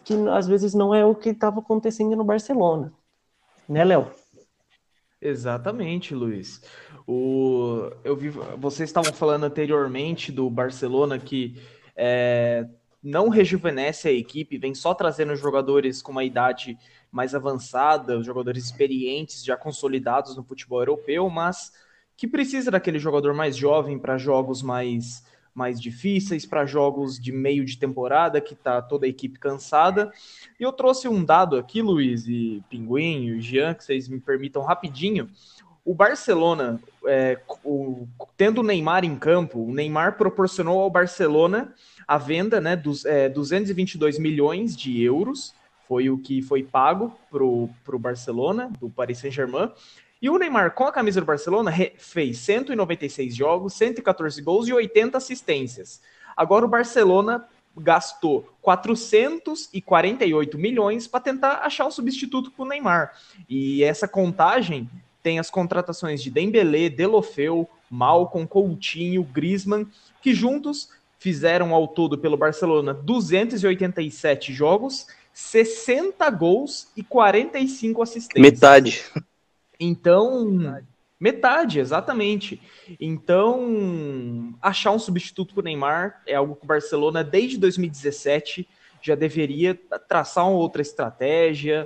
que 0.03 0.13
às 0.29 0.47
vezes 0.47 0.73
não 0.73 0.93
é 0.93 1.05
o 1.05 1.15
que 1.15 1.29
estava 1.29 1.59
acontecendo 1.59 2.15
no 2.15 2.23
Barcelona. 2.23 2.93
Né, 3.67 3.83
Léo? 3.83 4.11
Exatamente, 5.19 6.13
Luiz. 6.13 6.61
O, 7.07 7.89
eu 8.03 8.15
vi, 8.15 8.29
vocês 8.29 8.89
estavam 8.89 9.13
falando 9.13 9.45
anteriormente 9.45 10.31
do 10.31 10.49
Barcelona 10.49 11.17
que 11.17 11.55
é, 11.95 12.67
não 13.01 13.29
rejuvenesce 13.29 14.07
a 14.07 14.11
equipe, 14.11 14.57
vem 14.57 14.73
só 14.73 14.93
trazendo 14.93 15.35
jogadores 15.35 16.01
com 16.01 16.11
uma 16.11 16.23
idade 16.23 16.77
mais 17.15 17.33
avançada, 17.33 18.21
jogadores 18.21 18.65
experientes, 18.65 19.41
já 19.41 19.55
consolidados 19.55 20.35
no 20.35 20.43
futebol 20.43 20.81
europeu, 20.81 21.29
mas 21.29 21.71
que 22.17 22.27
precisa 22.27 22.69
daquele 22.69 22.99
jogador 22.99 23.33
mais 23.33 23.55
jovem 23.55 23.97
para 23.97 24.17
jogos 24.17 24.61
mais 24.61 25.23
mais 25.53 25.79
difíceis 25.79 26.45
para 26.45 26.65
jogos 26.65 27.17
de 27.17 27.31
meio 27.31 27.63
de 27.63 27.77
temporada, 27.77 28.41
que 28.41 28.53
está 28.53 28.81
toda 28.81 29.05
a 29.05 29.09
equipe 29.09 29.39
cansada. 29.39 30.11
E 30.59 30.63
eu 30.63 30.73
trouxe 30.73 31.07
um 31.07 31.23
dado 31.23 31.55
aqui, 31.55 31.81
Luiz 31.81 32.27
e 32.27 32.61
Pinguim 32.69 33.27
e 33.27 33.39
Jean, 33.39 33.73
que 33.73 33.85
vocês 33.85 34.09
me 34.09 34.19
permitam 34.19 34.61
rapidinho. 34.63 35.29
O 35.85 35.95
Barcelona, 35.95 36.77
é, 37.07 37.39
o, 37.63 38.05
tendo 38.35 38.59
o 38.59 38.63
Neymar 38.65 39.05
em 39.05 39.15
campo, 39.15 39.63
o 39.63 39.73
Neymar 39.73 40.17
proporcionou 40.17 40.81
ao 40.81 40.89
Barcelona 40.89 41.73
a 42.05 42.17
venda 42.17 42.59
né, 42.59 42.75
dos 42.75 43.05
é, 43.05 43.29
222 43.29 44.19
milhões 44.19 44.75
de 44.75 45.01
euros, 45.01 45.53
foi 45.87 46.09
o 46.09 46.17
que 46.17 46.41
foi 46.41 46.63
pago 46.63 47.15
para 47.31 47.43
o 47.43 47.99
Barcelona, 47.99 48.71
do 48.79 48.89
Paris 48.89 49.19
Saint-Germain, 49.19 49.71
e 50.21 50.29
o 50.29 50.37
Neymar, 50.37 50.73
com 50.73 50.85
a 50.85 50.91
camisa 50.91 51.19
do 51.19 51.25
Barcelona, 51.27 51.71
fez 51.97 52.39
196 52.39 53.35
jogos, 53.35 53.73
114 53.73 54.41
gols 54.41 54.67
e 54.67 54.73
80 54.73 55.17
assistências. 55.17 56.01
Agora 56.35 56.65
o 56.65 56.69
Barcelona 56.69 57.45
gastou 57.77 58.49
448 58.61 60.57
milhões 60.57 61.07
para 61.07 61.19
tentar 61.19 61.59
achar 61.59 61.85
um 61.85 61.91
substituto 61.91 62.49
para 62.49 62.63
o 62.63 62.67
Neymar. 62.67 63.13
E 63.47 63.83
essa 63.83 64.07
contagem 64.07 64.89
tem 65.21 65.39
as 65.39 65.49
contratações 65.49 66.23
de 66.23 66.31
Dembélé, 66.31 66.87
Delofeu, 66.89 67.69
Malcom, 67.89 68.47
Coutinho, 68.47 69.23
Griezmann, 69.23 69.85
que 70.21 70.33
juntos 70.33 70.89
fizeram 71.19 71.73
ao 71.73 71.87
todo 71.87 72.17
pelo 72.17 72.37
Barcelona 72.37 72.93
287 72.93 74.53
jogos, 74.53 75.07
60 75.35 76.29
gols 76.29 76.87
e 76.95 77.03
45 77.03 78.01
assistências. 78.01 78.41
Metade. 78.41 79.03
Então, 79.77 80.45
metade. 80.45 80.87
metade, 81.19 81.79
exatamente. 81.81 82.61
Então, 82.97 84.55
achar 84.61 84.91
um 84.91 84.99
substituto 84.99 85.53
para 85.53 85.59
o 85.59 85.63
Neymar 85.65 86.21
é 86.25 86.35
algo 86.35 86.55
que 86.55 86.63
o 86.63 86.67
Barcelona, 86.67 87.21
desde 87.21 87.57
2017, 87.57 88.65
já 89.01 89.13
deveria 89.13 89.77
traçar 90.07 90.47
uma 90.47 90.57
outra 90.57 90.81
estratégia, 90.81 91.85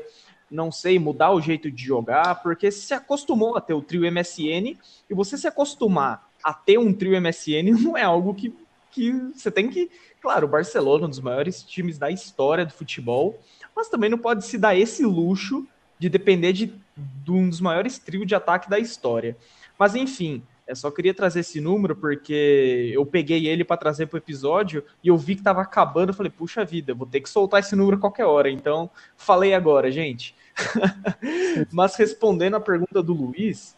não 0.49 0.71
sei, 0.71 0.99
mudar 0.99 1.31
o 1.31 1.41
jeito 1.41 1.71
de 1.71 1.83
jogar, 1.83 2.43
porque 2.43 2.69
se 2.69 2.93
acostumou 2.93 3.57
a 3.57 3.61
ter 3.61 3.73
o 3.73 3.81
trio 3.81 4.09
MSN 4.11 4.77
e 5.09 5.13
você 5.15 5.39
se 5.39 5.47
acostumar 5.47 6.29
a 6.43 6.53
ter 6.53 6.77
um 6.77 6.93
trio 6.93 7.19
MSN 7.19 7.73
não 7.81 7.97
é 7.97 8.03
algo 8.03 8.35
que, 8.35 8.53
que 8.91 9.11
você 9.33 9.51
tem 9.51 9.69
que. 9.69 9.89
Claro, 10.21 10.47
o 10.47 10.49
Barcelona, 10.49 11.05
um 11.05 11.09
dos 11.09 11.19
maiores 11.19 11.63
times 11.63 11.97
da 11.97 12.09
história 12.09 12.65
do 12.65 12.73
futebol, 12.73 13.39
mas 13.75 13.89
também 13.89 14.09
não 14.09 14.17
pode 14.17 14.45
se 14.45 14.57
dar 14.57 14.75
esse 14.75 15.05
luxo 15.05 15.67
de 15.97 16.09
depender 16.09 16.53
de, 16.53 16.73
de 16.95 17.31
um 17.31 17.49
dos 17.49 17.61
maiores 17.61 17.99
trios 17.99 18.25
de 18.25 18.35
ataque 18.35 18.69
da 18.69 18.79
história. 18.79 19.37
Mas 19.77 19.95
enfim, 19.95 20.43
eu 20.69 20.75
só 20.75 20.91
queria 20.91 21.13
trazer 21.15 21.39
esse 21.39 21.59
número 21.59 21.95
porque 21.95 22.91
eu 22.93 23.03
peguei 23.05 23.47
ele 23.47 23.63
para 23.63 23.75
trazer 23.75 24.05
para 24.05 24.17
o 24.17 24.19
episódio 24.19 24.83
e 25.03 25.07
eu 25.07 25.17
vi 25.17 25.33
que 25.33 25.41
estava 25.41 25.61
acabando. 25.61 26.09
Eu 26.09 26.13
falei, 26.13 26.31
puxa 26.31 26.63
vida, 26.63 26.93
vou 26.93 27.07
ter 27.07 27.21
que 27.21 27.29
soltar 27.29 27.59
esse 27.59 27.75
número 27.75 27.97
a 27.97 27.99
qualquer 27.99 28.25
hora. 28.25 28.51
Então, 28.51 28.89
falei 29.17 29.55
agora, 29.55 29.91
gente. 29.91 30.35
Mas 31.73 31.95
respondendo 31.95 32.55
a 32.55 32.59
pergunta 32.59 33.01
do 33.01 33.13
Luiz, 33.13 33.75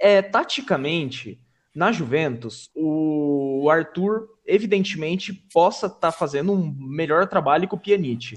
é, 0.00 0.20
taticamente, 0.20 1.38
na 1.74 1.90
Juventus, 1.90 2.70
o 2.74 3.68
Arthur, 3.70 4.28
evidentemente, 4.46 5.32
possa 5.52 5.86
estar 5.86 5.98
tá 5.98 6.12
fazendo 6.12 6.52
um 6.52 6.74
melhor 6.78 7.26
trabalho 7.26 7.68
que 7.68 7.74
o 7.74 7.78
Pjanic. 7.78 8.36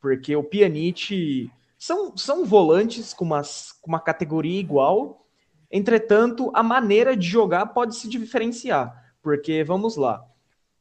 Porque 0.00 0.34
o 0.34 0.42
Pjanic 0.42 1.50
são, 1.78 2.16
são 2.16 2.44
volantes 2.44 3.14
com, 3.14 3.24
umas, 3.24 3.72
com 3.80 3.88
uma 3.88 4.00
categoria 4.00 4.58
igual, 4.58 5.26
entretanto, 5.70 6.50
a 6.54 6.62
maneira 6.62 7.16
de 7.16 7.26
jogar 7.26 7.66
pode 7.66 7.94
se 7.94 8.08
diferenciar. 8.08 9.14
Porque, 9.22 9.62
vamos 9.62 9.96
lá, 9.96 10.24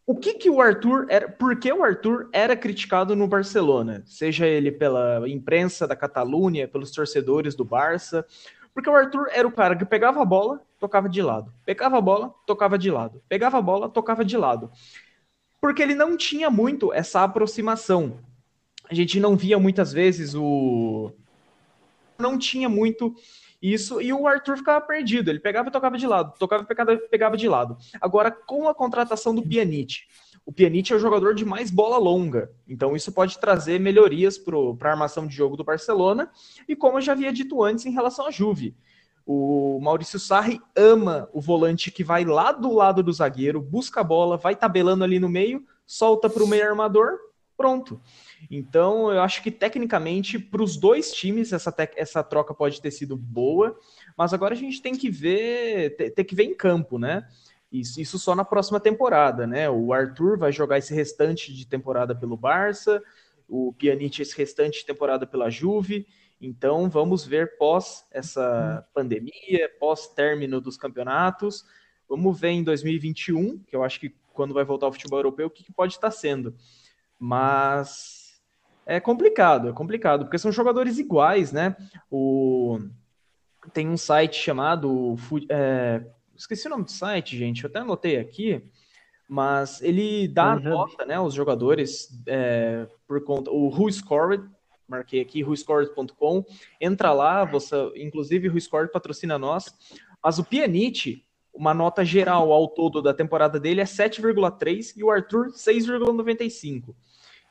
o 0.08 0.16
que 0.16 0.36
que 0.36 0.50
o 0.50 0.62
Arthur 0.62 1.08
era, 1.10 1.28
por 1.28 1.60
que 1.60 1.72
o 1.74 1.84
Arthur 1.84 2.30
era 2.32 2.56
criticado 2.56 3.16
no 3.16 3.28
Barcelona? 3.28 4.04
Seja 4.06 4.46
ele 4.46 4.72
pela 4.72 5.28
imprensa 5.28 5.88
da 5.88 5.96
Catalunha, 5.96 6.68
pelos 6.68 6.92
torcedores 6.92 7.56
do 7.56 7.66
Barça, 7.66 8.24
porque 8.76 8.90
o 8.90 8.96
Arthur 8.96 9.30
era 9.32 9.48
o 9.48 9.52
cara 9.52 9.74
que 9.74 9.86
pegava 9.86 10.22
a 10.22 10.26
bola, 10.26 10.62
tocava 10.78 11.08
de 11.08 11.22
lado. 11.22 11.52
Pegava 11.66 11.98
a 11.98 12.02
bola, 12.02 12.36
tocava 12.46 12.78
de 12.78 12.92
lado. 12.92 13.24
Pegava 13.30 13.58
a 13.58 13.62
bola, 13.62 13.90
tocava 13.90 14.26
de 14.26 14.36
lado. 14.36 14.70
Porque 15.62 15.82
ele 15.82 15.96
não 15.96 16.18
tinha 16.18 16.50
muito 16.50 16.92
essa 16.92 17.24
aproximação. 17.24 18.20
A 18.90 18.94
gente 18.94 19.18
não 19.18 19.38
via 19.38 19.58
muitas 19.58 19.94
vezes 19.94 20.36
o 20.36 21.14
não 22.20 22.38
tinha 22.38 22.70
muito 22.70 23.16
isso, 23.62 24.02
e 24.02 24.12
o 24.12 24.28
Arthur 24.28 24.58
ficava 24.58 24.86
perdido. 24.86 25.30
Ele 25.30 25.40
pegava 25.40 25.70
e 25.70 25.72
tocava 25.72 25.98
de 25.98 26.06
lado, 26.06 26.34
tocava 26.38 26.64
e 26.64 26.98
pegava, 27.08 27.38
de 27.38 27.48
lado. 27.48 27.78
Agora, 28.02 28.30
com 28.30 28.68
a 28.68 28.76
contratação 28.76 29.34
do 29.34 29.42
Pjanic, 29.42 30.02
o 30.46 30.52
Pjanic 30.52 30.94
é 30.94 30.96
o 30.96 31.00
jogador 31.00 31.34
de 31.34 31.44
mais 31.44 31.72
bola 31.72 31.98
longa. 31.98 32.52
Então, 32.68 32.96
isso 32.96 33.12
pode 33.12 33.40
trazer 33.40 33.80
melhorias 33.80 34.38
para 34.38 34.58
a 34.90 34.92
armação 34.92 35.26
de 35.26 35.36
jogo 35.36 35.58
do 35.58 35.64
Barcelona. 35.64 36.30
E 36.68 36.76
como 36.76 36.98
eu 36.98 37.02
já 37.02 37.14
havia 37.14 37.34
dito 37.34 37.64
antes 37.64 37.86
em 37.86 37.92
relação 37.92 38.28
à 38.28 38.32
Juve. 38.32 38.76
O 39.26 39.80
Maurício 39.82 40.20
Sarri 40.20 40.62
ama 40.76 41.28
o 41.34 41.42
volante 41.42 41.90
que 41.90 42.04
vai 42.04 42.24
lá 42.24 42.52
do 42.52 42.72
lado 42.72 43.02
do 43.02 43.12
zagueiro, 43.12 43.60
busca 43.60 44.02
a 44.02 44.04
bola, 44.04 44.38
vai 44.38 44.56
tabelando 44.56 45.04
ali 45.04 45.20
no 45.20 45.28
meio, 45.28 45.66
solta 45.84 46.30
para 46.30 46.44
o 46.44 46.48
meio 46.48 46.70
armador, 46.70 47.18
pronto. 47.58 48.00
Então, 48.52 49.12
eu 49.12 49.22
acho 49.22 49.42
que 49.42 49.50
tecnicamente, 49.50 50.38
para 50.38 50.62
os 50.62 50.78
dois 50.78 51.12
times, 51.12 51.54
essa, 51.54 51.74
essa 51.96 52.24
troca 52.24 52.54
pode 52.54 52.80
ter 52.80 52.92
sido 52.92 53.18
boa, 53.18 53.76
mas 54.16 54.32
agora 54.32 54.54
a 54.54 54.58
gente 54.58 54.80
tem 54.80 54.96
que 54.96 55.10
ver, 55.10 55.96
ter, 55.96 56.24
que 56.24 56.36
ver 56.36 56.44
em 56.44 56.54
campo, 56.54 57.00
né? 57.00 57.28
Isso, 57.72 58.00
isso 58.00 58.18
só 58.18 58.36
na 58.36 58.46
próxima 58.46 58.80
temporada, 58.80 59.46
né? 59.46 59.70
O 59.70 59.92
Arthur 59.92 60.38
vai 60.38 60.52
jogar 60.52 60.78
esse 60.78 60.94
restante 60.94 61.54
de 61.54 61.68
temporada 61.68 62.16
pelo 62.16 62.38
Barça, 62.38 63.02
o 63.48 63.74
Pjanic 63.74 64.22
esse 64.22 64.38
restante 64.38 64.80
de 64.80 64.86
temporada 64.86 65.26
pela 65.28 65.50
Juve. 65.50 66.08
Então, 66.40 66.90
vamos 66.90 67.26
ver 67.26 67.58
pós 67.58 68.06
essa 68.12 68.88
pandemia, 68.94 69.70
pós 69.80 70.08
término 70.08 70.62
dos 70.62 70.78
campeonatos. 70.78 71.66
Vamos 72.08 72.40
ver 72.40 72.50
em 72.50 72.64
2021, 72.64 73.60
que 73.60 73.76
eu 73.76 73.84
acho 73.84 74.00
que 74.00 74.16
quando 74.34 74.54
vai 74.54 74.64
voltar 74.64 74.88
o 74.88 74.92
futebol 74.92 75.20
europeu, 75.20 75.48
o 75.48 75.50
que, 75.50 75.64
que 75.64 75.72
pode 75.72 75.94
estar 75.94 76.12
sendo. 76.12 76.54
Mas 77.18 78.40
é 78.86 79.00
complicado, 79.00 79.70
é 79.70 79.74
complicado, 79.74 80.26
porque 80.26 80.38
são 80.38 80.52
jogadores 80.52 81.00
iguais, 81.00 81.52
né? 81.52 81.76
O... 82.12 82.80
Tem 83.74 83.88
um 83.88 83.98
site 83.98 84.36
chamado. 84.36 85.16
É... 85.50 86.04
Esqueci 86.36 86.68
o 86.68 86.70
nome 86.70 86.84
do 86.86 86.92
site, 86.92 87.38
gente, 87.38 87.64
eu 87.64 87.70
até 87.70 87.80
anotei 87.80 88.18
aqui, 88.18 88.62
mas 89.28 89.82
ele 89.82 90.28
dá 90.28 90.56
uhum. 90.56 90.64
nota, 90.64 91.06
né, 91.06 91.16
aos 91.16 91.34
jogadores 91.34 92.10
é, 92.28 92.88
por 93.08 93.24
conta. 93.24 93.52
O 93.52 93.68
Who 93.68 93.92
Scored, 93.92 94.44
marquei 94.88 95.22
aqui, 95.22 95.44
whoscored.com, 95.44 96.46
entra 96.80 97.12
lá, 97.12 97.44
você, 97.46 97.76
inclusive 97.96 98.48
o 98.48 98.52
Who 98.52 98.62
Scored 98.62 98.92
patrocina 98.92 99.38
nós, 99.38 99.74
mas 100.24 100.40
o 100.40 100.44
Pjanic, 100.44 101.24
uma 101.54 101.74
nota 101.74 102.04
geral 102.04 102.52
ao 102.52 102.68
todo 102.68 103.02
da 103.02 103.14
temporada 103.14 103.60
dele 103.60 103.82
é 103.82 103.86
7,3 103.86 104.94
e 104.98 105.04
o 105.04 105.10
Arthur 105.10 105.48
6,95. 105.54 106.94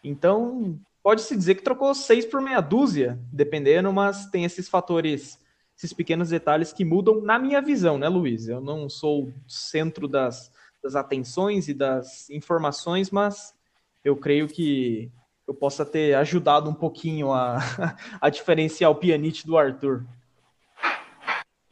Então, 0.02 0.78
pode-se 1.02 1.34
dizer 1.36 1.54
que 1.54 1.62
trocou 1.62 1.94
seis 1.94 2.26
por 2.26 2.40
meia 2.40 2.60
dúzia, 2.60 3.18
dependendo, 3.32 3.92
mas 3.92 4.26
tem 4.26 4.44
esses 4.44 4.68
fatores, 4.68 5.38
esses 5.76 5.92
pequenos 5.92 6.30
detalhes 6.30 6.72
que 6.72 6.84
mudam 6.84 7.20
na 7.20 7.38
minha 7.38 7.60
visão, 7.60 7.98
né, 7.98 8.08
Luiz? 8.08 8.48
Eu 8.48 8.60
não 8.60 8.88
sou 8.88 9.24
o 9.24 9.34
centro 9.48 10.06
das, 10.06 10.52
das 10.82 10.94
atenções 10.94 11.68
e 11.68 11.74
das 11.74 12.30
informações, 12.30 13.10
mas 13.10 13.54
eu 14.04 14.16
creio 14.16 14.46
que 14.46 15.10
eu 15.46 15.54
possa 15.54 15.84
ter 15.84 16.14
ajudado 16.14 16.70
um 16.70 16.74
pouquinho 16.74 17.32
a, 17.32 17.58
a 18.20 18.30
diferenciar 18.30 18.90
o 18.90 18.94
pianite 18.94 19.46
do 19.46 19.58
Arthur. 19.58 20.04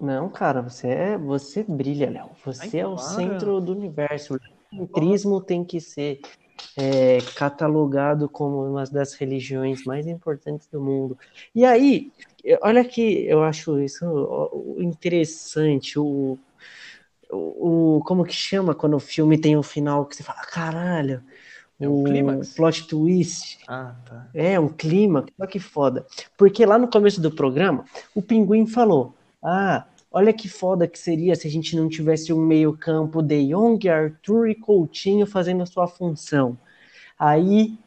Não, 0.01 0.29
cara, 0.29 0.61
você 0.61 0.88
é, 0.88 1.19
você 1.19 1.62
brilha, 1.62 2.11
Léo. 2.11 2.31
Você 2.45 2.79
Ai, 2.79 2.85
é 2.85 2.87
o 2.87 2.99
centro 2.99 3.61
do 3.61 3.73
universo. 3.73 4.35
O 4.35 4.38
centrismo 4.77 5.41
tem 5.41 5.65
que 5.65 5.81
ser 5.81 6.21
é, 6.77 7.18
catalogado 7.35 8.29
como 8.29 8.64
uma 8.64 8.85
das 8.85 9.14
religiões 9.14 9.85
mais 9.85 10.07
importantes 10.07 10.66
do 10.66 10.81
mundo. 10.81 11.18
E 11.55 11.64
aí, 11.64 12.11
olha 12.61 12.85
que 12.85 13.27
eu 13.27 13.42
acho 13.42 13.79
isso 13.81 14.77
interessante, 14.79 15.98
o, 15.98 16.38
o, 17.31 18.03
como 18.05 18.25
que 18.25 18.35
chama 18.35 18.75
quando 18.75 18.94
o 18.94 19.01
filme 19.01 19.38
tem 19.38 19.57
um 19.57 19.62
final 19.62 20.07
que 20.07 20.16
você 20.16 20.22
fala, 20.22 20.40
caralho, 20.42 21.22
é 21.81 21.88
um 21.88 22.40
o 22.40 22.55
plot 22.55 22.87
twist. 22.87 23.59
Ah, 23.66 23.94
tá. 24.05 24.29
É, 24.33 24.59
um 24.59 24.68
clima, 24.68 25.27
que 25.51 25.59
foda. 25.59 26.07
Porque 26.37 26.64
lá 26.64 26.79
no 26.79 26.88
começo 26.88 27.20
do 27.20 27.31
programa, 27.31 27.85
o 28.14 28.22
Pinguim 28.22 28.66
falou, 28.66 29.14
ah, 29.42 29.85
Olha 30.12 30.33
que 30.33 30.46
foda 30.46 30.87
que 30.87 30.98
seria 30.98 31.35
se 31.35 31.46
a 31.48 31.51
gente 31.51 31.75
não 31.75 31.88
tivesse 31.88 32.33
um 32.33 32.40
meio-campo 32.44 33.22
de 33.22 33.48
Jong, 33.48 33.88
Arthur 33.88 34.48
e 34.48 34.55
Coutinho 34.55 35.27
fazendo 35.27 35.62
a 35.62 35.66
sua 35.66 35.88
função. 35.88 36.59
Aí, 37.18 37.79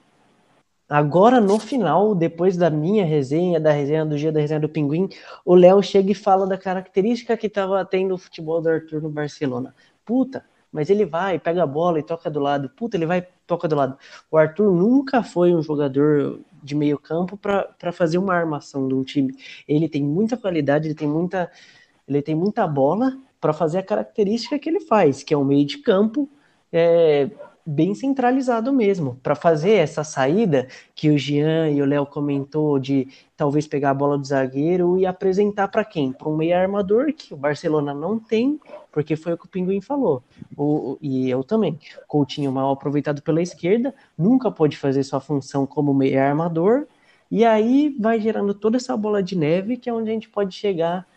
agora 0.89 1.39
no 1.39 1.59
final, 1.59 2.15
depois 2.15 2.57
da 2.57 2.69
minha 2.69 3.05
resenha, 3.05 3.59
da 3.59 3.71
resenha 3.71 4.03
do 4.03 4.17
dia 4.17 4.31
da 4.31 4.39
resenha 4.39 4.59
do 4.59 4.67
Pinguim, 4.67 5.07
o 5.45 5.53
Léo 5.53 5.83
chega 5.83 6.11
e 6.11 6.15
fala 6.15 6.47
da 6.47 6.57
característica 6.57 7.37
que 7.37 7.45
estava 7.45 7.85
tendo 7.85 8.15
o 8.15 8.17
futebol 8.17 8.59
do 8.59 8.69
Arthur 8.69 9.03
no 9.03 9.09
Barcelona. 9.09 9.75
Puta, 10.03 10.43
mas 10.71 10.89
ele 10.89 11.05
vai, 11.05 11.37
pega 11.37 11.61
a 11.61 11.67
bola 11.67 11.99
e 11.99 12.03
toca 12.03 12.29
do 12.29 12.39
lado. 12.39 12.69
Puta, 12.69 12.97
ele 12.97 13.05
vai 13.05 13.27
toca 13.45 13.67
do 13.67 13.75
lado. 13.75 13.97
O 14.31 14.37
Arthur 14.37 14.71
nunca 14.71 15.21
foi 15.21 15.53
um 15.53 15.61
jogador 15.61 16.39
de 16.63 16.73
meio 16.73 16.97
campo 16.97 17.37
para 17.37 17.91
fazer 17.91 18.17
uma 18.17 18.33
armação 18.33 18.87
de 18.87 18.95
um 18.95 19.03
time. 19.03 19.35
Ele 19.67 19.87
tem 19.87 20.03
muita 20.03 20.35
qualidade, 20.35 20.87
ele 20.87 20.95
tem 20.95 21.07
muita 21.07 21.51
ele 22.07 22.21
tem 22.21 22.35
muita 22.35 22.67
bola 22.67 23.17
para 23.39 23.53
fazer 23.53 23.79
a 23.79 23.83
característica 23.83 24.57
que 24.57 24.69
ele 24.69 24.79
faz, 24.79 25.23
que 25.23 25.33
é 25.33 25.37
um 25.37 25.43
meio 25.43 25.65
de 25.65 25.79
campo 25.79 26.29
é, 26.71 27.29
bem 27.65 27.95
centralizado 27.95 28.71
mesmo, 28.71 29.19
para 29.23 29.33
fazer 29.33 29.71
essa 29.71 30.03
saída 30.03 30.67
que 30.93 31.09
o 31.09 31.17
Jean 31.17 31.69
e 31.69 31.81
o 31.81 31.85
Léo 31.85 32.05
comentou 32.05 32.77
de 32.77 33.07
talvez 33.35 33.67
pegar 33.67 33.89
a 33.89 33.93
bola 33.93 34.17
do 34.17 34.25
zagueiro 34.25 34.99
e 34.99 35.05
apresentar 35.05 35.67
para 35.69 35.83
quem? 35.83 36.11
Para 36.11 36.29
um 36.29 36.37
meio 36.37 36.55
armador 36.55 37.11
que 37.11 37.33
o 37.33 37.37
Barcelona 37.37 37.93
não 37.93 38.19
tem, 38.19 38.59
porque 38.91 39.15
foi 39.15 39.33
o 39.33 39.37
que 39.37 39.45
o 39.45 39.49
Pinguim 39.49 39.81
falou. 39.81 40.23
O, 40.55 40.97
e 41.01 41.29
eu 41.29 41.43
também. 41.43 41.79
Coutinho 42.07 42.51
mal 42.51 42.71
aproveitado 42.71 43.21
pela 43.23 43.41
esquerda, 43.41 43.95
nunca 44.15 44.51
pode 44.51 44.77
fazer 44.77 45.03
sua 45.03 45.19
função 45.19 45.65
como 45.65 45.93
meio 45.93 46.21
armador, 46.21 46.85
e 47.31 47.43
aí 47.43 47.95
vai 47.99 48.19
gerando 48.19 48.53
toda 48.53 48.77
essa 48.77 48.95
bola 48.95 49.23
de 49.23 49.35
neve 49.35 49.77
que 49.77 49.89
é 49.89 49.93
onde 49.93 50.11
a 50.11 50.13
gente 50.13 50.29
pode 50.29 50.53
chegar 50.53 51.07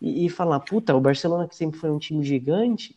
e, 0.00 0.26
e 0.26 0.28
falar, 0.28 0.60
puta, 0.60 0.94
o 0.94 1.00
Barcelona 1.00 1.48
que 1.48 1.56
sempre 1.56 1.78
foi 1.78 1.90
um 1.90 1.98
time 1.98 2.22
gigante, 2.24 2.96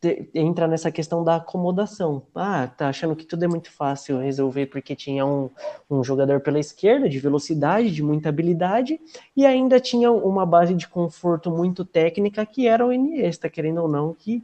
te, 0.00 0.28
entra 0.34 0.66
nessa 0.66 0.90
questão 0.90 1.24
da 1.24 1.36
acomodação. 1.36 2.22
Ah, 2.34 2.66
tá 2.66 2.88
achando 2.88 3.16
que 3.16 3.24
tudo 3.24 3.44
é 3.44 3.48
muito 3.48 3.70
fácil 3.70 4.18
resolver 4.18 4.66
porque 4.66 4.94
tinha 4.94 5.24
um, 5.24 5.50
um 5.90 6.04
jogador 6.04 6.40
pela 6.40 6.58
esquerda 6.58 7.08
de 7.08 7.18
velocidade, 7.18 7.90
de 7.90 8.02
muita 8.02 8.28
habilidade, 8.28 9.00
e 9.36 9.46
ainda 9.46 9.80
tinha 9.80 10.10
uma 10.10 10.44
base 10.44 10.74
de 10.74 10.88
conforto 10.88 11.50
muito 11.50 11.84
técnica 11.84 12.44
que 12.44 12.66
era 12.66 12.86
o 12.86 12.92
Iniesta, 12.92 13.48
querendo 13.48 13.82
ou 13.82 13.88
não, 13.88 14.14
que 14.14 14.42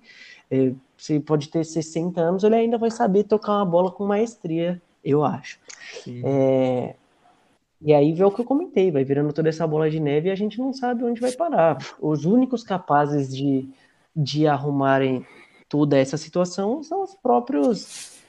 é, 0.51 0.73
você 0.97 1.18
pode 1.18 1.49
ter 1.49 1.64
60 1.64 2.21
anos, 2.21 2.45
ele 2.45 2.55
ainda 2.55 2.79
vai 2.79 2.90
saber 2.90 3.25
tocar 3.25 3.57
uma 3.57 3.64
bola 3.66 3.90
com 3.90 4.07
maestria 4.07 4.81
Eu 5.05 5.25
acho. 5.25 5.59
É, 6.25 6.95
e 7.85 7.92
aí 7.92 8.12
vê 8.12 8.25
o 8.25 8.31
que 8.31 8.40
eu 8.40 8.45
comentei, 8.45 8.90
vai 8.90 9.05
virando 9.05 9.33
toda 9.33 9.49
essa 9.49 9.66
bola 9.66 9.90
de 9.90 9.99
neve 9.99 10.29
e 10.29 10.33
a 10.33 10.37
gente 10.37 10.59
não 10.59 10.73
sabe 10.73 11.05
onde 11.05 11.21
vai 11.21 11.33
parar. 11.33 11.79
Os 12.01 12.25
únicos 12.25 12.62
capazes 12.62 13.35
de, 13.35 13.68
de 14.14 14.47
arrumarem 14.47 15.27
toda 15.68 15.99
essa 15.99 16.16
situação 16.16 16.83
são 16.83 17.03
os 17.03 17.14
próprios 17.14 18.21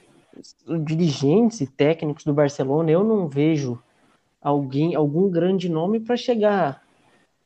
dirigentes 0.84 1.60
e 1.60 1.66
técnicos 1.66 2.24
do 2.24 2.34
Barcelona. 2.34 2.90
Eu 2.90 3.04
não 3.04 3.28
vejo 3.28 3.80
alguém, 4.42 4.94
algum 4.94 5.30
grande 5.30 5.68
nome 5.68 6.00
para 6.00 6.16
chegar 6.16 6.82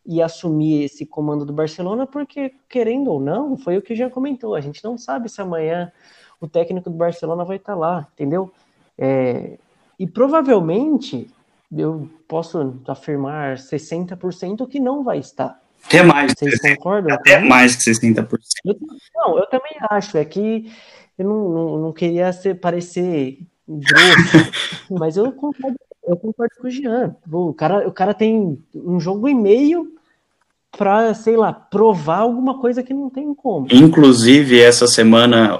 e 0.06 0.22
assumir 0.22 0.84
esse 0.84 1.04
comando 1.04 1.44
do 1.44 1.52
Barcelona, 1.52 2.06
porque, 2.06 2.54
querendo 2.66 3.12
ou 3.12 3.20
não, 3.20 3.58
foi 3.58 3.76
o 3.76 3.82
que 3.82 3.94
já 3.94 4.08
comentou, 4.08 4.54
a 4.54 4.60
gente 4.62 4.82
não 4.82 4.96
sabe 4.96 5.28
se 5.28 5.42
amanhã 5.42 5.92
o 6.40 6.48
técnico 6.48 6.88
do 6.88 6.96
Barcelona 6.96 7.44
vai 7.44 7.58
estar 7.58 7.74
tá 7.74 7.78
lá, 7.78 8.08
entendeu? 8.14 8.50
É, 8.96 9.58
e 9.98 10.06
provavelmente, 10.06 11.30
eu 11.76 12.08
posso 12.26 12.80
afirmar 12.86 13.56
60% 13.56 14.66
que 14.68 14.80
não 14.80 15.04
vai 15.04 15.18
estar. 15.18 15.60
Até 15.84 16.02
mais. 16.02 16.32
Vocês 16.36 16.60
concordam? 16.60 17.14
Até 17.14 17.38
mais 17.38 17.76
que 17.76 17.90
60%. 17.90 18.28
Eu, 18.64 18.76
não, 19.14 19.38
eu 19.38 19.46
também 19.46 19.76
acho, 19.90 20.16
é 20.18 20.24
que 20.24 20.70
eu 21.18 21.26
não, 21.26 21.48
não, 21.48 21.78
não 21.78 21.92
queria 21.92 22.32
ser, 22.32 22.58
parecer 22.60 23.38
grosso, 23.66 24.50
mas 24.90 25.16
eu 25.16 25.30
concordo, 25.32 25.76
eu 26.06 26.16
concordo 26.16 26.54
com 26.60 26.66
o 26.66 26.70
Jean. 26.70 27.14
O 27.30 27.52
cara, 27.52 27.86
o 27.86 27.92
cara 27.92 28.14
tem 28.14 28.58
um 28.74 28.98
jogo 28.98 29.28
e 29.28 29.34
meio 29.34 29.92
para, 30.76 31.12
sei 31.14 31.36
lá, 31.36 31.52
provar 31.52 32.18
alguma 32.18 32.58
coisa 32.60 32.82
que 32.82 32.94
não 32.94 33.10
tem 33.10 33.34
como. 33.34 33.66
Inclusive, 33.70 34.60
essa 34.60 34.86
semana, 34.86 35.58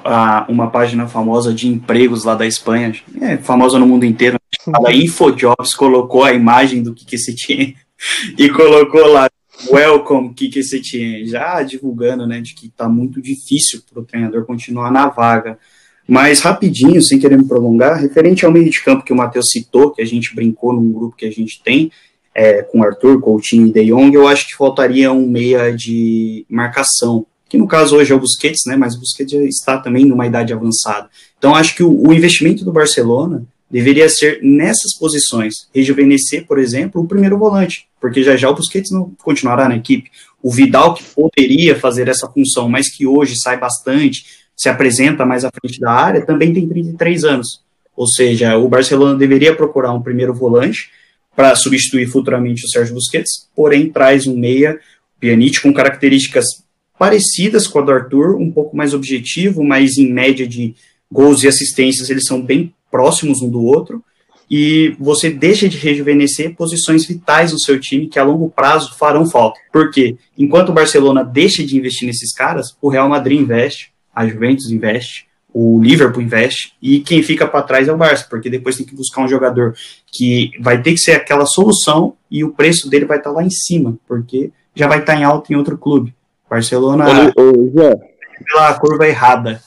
uma 0.49 0.71
página 0.71 1.09
famosa 1.09 1.53
de 1.53 1.69
empregos 1.69 2.25
lá 2.25 2.35
da 2.35 2.47
Espanha, 2.47 2.93
é 3.21 3.37
famosa 3.37 3.79
no 3.79 3.87
mundo 3.87 4.05
inteiro, 4.05 4.38
a 4.85 4.93
InfoJobs 4.93 5.75
colocou 5.75 6.25
a 6.25 6.33
imagem 6.33 6.83
do 6.83 6.95
que 6.95 7.17
se 7.17 7.35
tinha 7.35 7.75
e 8.37 8.49
colocou 8.49 9.07
lá 9.07 9.29
Welcome 9.71 10.35
Kike 10.35 10.63
Setien, 10.63 11.27
já 11.27 11.63
divulgando, 11.63 12.27
né, 12.27 12.41
de 12.41 12.55
que 12.55 12.69
tá 12.69 12.89
muito 12.89 13.21
difícil 13.21 13.83
para 13.91 14.01
o 14.01 14.05
treinador 14.05 14.45
continuar 14.45 14.91
na 14.91 15.09
vaga. 15.09 15.59
Mas 16.07 16.41
rapidinho, 16.41 17.03
sem 17.03 17.19
querer 17.19 17.37
me 17.37 17.47
prolongar, 17.47 18.01
referente 18.01 18.47
ao 18.47 18.53
meio 18.53 18.71
de 18.71 18.83
campo 18.83 19.05
que 19.05 19.13
o 19.13 19.17
Matheus 19.17 19.51
citou, 19.51 19.91
que 19.91 20.01
a 20.01 20.07
gente 20.07 20.35
brincou 20.35 20.73
num 20.73 20.93
grupo 20.93 21.17
que 21.17 21.27
a 21.27 21.31
gente 21.31 21.61
tem, 21.63 21.91
é, 22.35 22.63
com 22.63 22.83
Arthur, 22.83 23.21
Coutinho 23.21 23.67
e 23.67 23.73
De 23.73 23.87
Jong, 23.87 24.15
eu 24.15 24.29
acho 24.29 24.47
que 24.47 24.57
faltaria 24.57 25.13
um 25.13 25.27
meia 25.27 25.71
de 25.75 26.47
marcação, 26.49 27.27
que 27.49 27.59
no 27.59 27.67
caso 27.67 27.97
hoje 27.97 28.13
é 28.13 28.15
o 28.15 28.21
Busquets, 28.21 28.65
né, 28.67 28.77
mas 28.77 28.95
o 28.95 29.01
Busquets 29.01 29.33
já 29.33 29.43
está 29.43 29.79
também 29.79 30.05
numa 30.05 30.27
idade 30.27 30.53
avançada. 30.53 31.11
Então 31.37 31.55
acho 31.55 31.75
que 31.75 31.83
o, 31.83 32.09
o 32.09 32.13
investimento 32.13 32.65
do 32.65 32.73
Barcelona 32.73 33.45
deveria 33.71 34.09
ser 34.09 34.41
nessas 34.43 34.97
posições, 34.99 35.69
rejuvenescer, 35.75 36.47
por 36.47 36.59
exemplo, 36.59 37.03
o 37.03 37.07
primeiro 37.07 37.39
volante, 37.39 37.87
porque 38.01 38.23
já 38.23 38.37
já 38.37 38.49
o 38.49 38.55
Busquets 38.55 38.91
não 38.91 39.13
continuará 39.23 39.69
na 39.69 39.77
equipe. 39.77 40.11
O 40.43 40.51
Vidal, 40.51 40.95
que 40.95 41.05
poderia 41.05 41.79
fazer 41.79 42.09
essa 42.09 42.29
função, 42.29 42.69
mas 42.69 42.89
que 42.89 43.07
hoje 43.07 43.35
sai 43.39 43.59
bastante, 43.59 44.25
se 44.57 44.69
apresenta 44.69 45.27
mais 45.27 45.45
à 45.45 45.51
frente 45.51 45.81
da 45.81 45.93
área, 45.93 46.25
também 46.25 46.53
tem 46.53 46.69
33 46.69 47.25
anos. 47.25 47.63
Ou 47.97 48.07
seja, 48.07 48.57
o 48.57 48.69
Barcelona 48.69 49.19
deveria 49.19 49.55
procurar 49.55 49.93
um 49.93 50.03
primeiro 50.03 50.33
volante 50.33 50.91
para 51.35 51.55
substituir 51.55 52.07
futuramente 52.07 52.65
o 52.65 52.69
Sérgio 52.69 52.95
Busquets, 52.95 53.49
porém 53.55 53.91
traz 53.91 54.27
um 54.27 54.37
meia, 54.37 54.79
Pjanic, 55.21 55.61
com 55.61 55.73
características 55.73 56.45
parecidas 56.99 57.67
com 57.67 57.79
a 57.79 57.83
do 57.83 57.93
Arthur, 57.93 58.37
um 58.37 58.51
pouco 58.51 58.77
mais 58.77 58.93
objetivo, 58.93 59.63
mas 59.63 59.99
em 59.99 60.13
média 60.13 60.47
de 60.47 60.75
gols 61.11 61.43
e 61.43 61.49
assistências 61.49 62.11
eles 62.11 62.25
são 62.25 62.43
bem 62.43 62.75
próximos 62.91 63.43
um 63.43 63.51
do 63.51 63.65
outro, 63.65 64.03
e 64.51 64.97
você 64.99 65.31
deixa 65.31 65.69
de 65.69 65.77
rejuvenescer 65.77 66.57
posições 66.57 67.05
vitais 67.07 67.53
no 67.53 67.61
seu 67.61 67.79
time 67.79 68.09
que 68.09 68.19
a 68.19 68.25
longo 68.25 68.49
prazo 68.49 68.97
farão 68.97 69.27
falta. 69.27 69.61
Porque 69.71 70.17
enquanto 70.37 70.71
o 70.71 70.73
Barcelona 70.73 71.23
deixa 71.23 71.65
de 71.65 71.77
investir 71.77 72.07
nesses 72.07 72.33
caras, 72.33 72.77
o 72.81 72.89
Real 72.89 73.09
Madrid 73.09 73.41
investe, 73.41 73.93
a 74.15 74.27
Juventus 74.27 74.71
investe, 74.71 75.29
o 75.53 75.81
Liverpool 75.83 76.23
investe 76.23 76.73
e 76.81 77.01
quem 77.01 77.23
fica 77.23 77.47
para 77.47 77.63
trás 77.63 77.89
é 77.89 77.93
o 77.93 77.97
Barça, 77.97 78.27
porque 78.29 78.51
depois 78.51 78.77
tem 78.77 78.87
que 78.87 78.95
buscar 78.95 79.23
um 79.23 79.29
jogador 79.29 79.75
que 80.07 80.53
vai 80.61 80.81
ter 80.81 80.93
que 80.93 80.99
ser 80.99 81.13
aquela 81.13 81.47
solução 81.47 82.15
e 82.31 82.45
o 82.45 82.53
preço 82.53 82.89
dele 82.89 83.05
vai 83.05 83.19
estar 83.19 83.31
tá 83.31 83.37
lá 83.37 83.43
em 83.43 83.51
cima, 83.51 83.99
porque 84.07 84.51
já 84.75 84.87
vai 84.87 85.01
estar 85.01 85.15
tá 85.15 85.19
em 85.19 85.25
alta 85.25 85.53
em 85.53 85.57
outro 85.57 85.77
clube. 85.77 86.15
Barcelona 86.49 87.33
pela 87.35 88.75
curva 88.79 89.07
errada. 89.07 89.61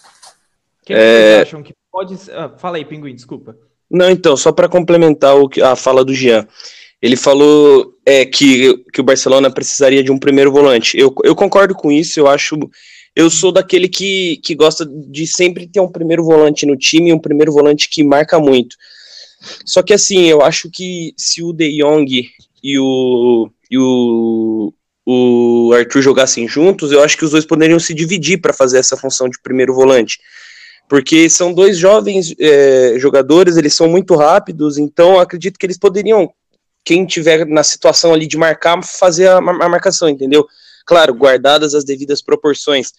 O 0.81 0.85
que, 0.85 0.93
é... 0.93 0.97
vocês 0.97 1.47
acham 1.47 1.63
que 1.63 1.73
pode. 1.91 2.15
Ah, 2.31 2.49
fala 2.57 2.77
aí, 2.77 2.85
Pinguim, 2.85 3.15
desculpa. 3.15 3.57
Não, 3.89 4.09
então, 4.09 4.37
só 4.37 4.51
para 4.51 4.69
complementar 4.69 5.35
o 5.35 5.49
que, 5.49 5.61
a 5.61 5.75
fala 5.75 6.05
do 6.05 6.13
Jean. 6.13 6.47
Ele 7.01 7.15
falou 7.15 7.95
é, 8.05 8.25
que, 8.25 8.77
que 8.93 9.01
o 9.01 9.03
Barcelona 9.03 9.51
precisaria 9.51 10.03
de 10.03 10.11
um 10.11 10.19
primeiro 10.19 10.51
volante. 10.51 10.97
Eu, 10.97 11.13
eu 11.23 11.35
concordo 11.35 11.73
com 11.73 11.91
isso, 11.91 12.19
eu 12.19 12.27
acho 12.27 12.57
eu 13.15 13.29
sou 13.29 13.51
daquele 13.51 13.89
que, 13.89 14.37
que 14.37 14.55
gosta 14.55 14.85
de 14.85 15.27
sempre 15.27 15.67
ter 15.67 15.81
um 15.81 15.91
primeiro 15.91 16.23
volante 16.23 16.65
no 16.65 16.77
time, 16.77 17.11
um 17.11 17.19
primeiro 17.19 17.51
volante 17.51 17.89
que 17.89 18.03
marca 18.03 18.39
muito. 18.39 18.75
Só 19.65 19.81
que 19.81 19.93
assim, 19.93 20.27
eu 20.27 20.41
acho 20.41 20.69
que 20.71 21.13
se 21.17 21.43
o 21.43 21.51
De 21.51 21.77
Jong 21.77 22.29
e 22.63 22.79
o, 22.79 23.49
e 23.69 23.77
o, 23.77 24.73
o 25.05 25.73
Arthur 25.73 26.01
jogassem 26.01 26.47
juntos, 26.47 26.91
eu 26.91 27.03
acho 27.03 27.17
que 27.17 27.25
os 27.25 27.31
dois 27.31 27.45
poderiam 27.45 27.79
se 27.79 27.93
dividir 27.93 28.39
para 28.39 28.53
fazer 28.53 28.77
essa 28.77 28.95
função 28.95 29.27
de 29.27 29.41
primeiro 29.41 29.73
volante. 29.73 30.19
Porque 30.91 31.29
são 31.29 31.53
dois 31.53 31.77
jovens 31.77 32.35
é, 32.37 32.95
jogadores, 32.97 33.55
eles 33.55 33.73
são 33.73 33.87
muito 33.87 34.13
rápidos, 34.13 34.77
então 34.77 35.17
acredito 35.17 35.57
que 35.57 35.65
eles 35.65 35.77
poderiam, 35.77 36.29
quem 36.83 37.05
tiver 37.05 37.45
na 37.45 37.63
situação 37.63 38.13
ali 38.13 38.27
de 38.27 38.35
marcar, 38.35 38.83
fazer 38.83 39.27
a, 39.27 39.37
a 39.37 39.69
marcação, 39.69 40.09
entendeu? 40.09 40.45
Claro, 40.85 41.13
guardadas 41.13 41.73
as 41.73 41.85
devidas 41.85 42.21
proporções. 42.21 42.91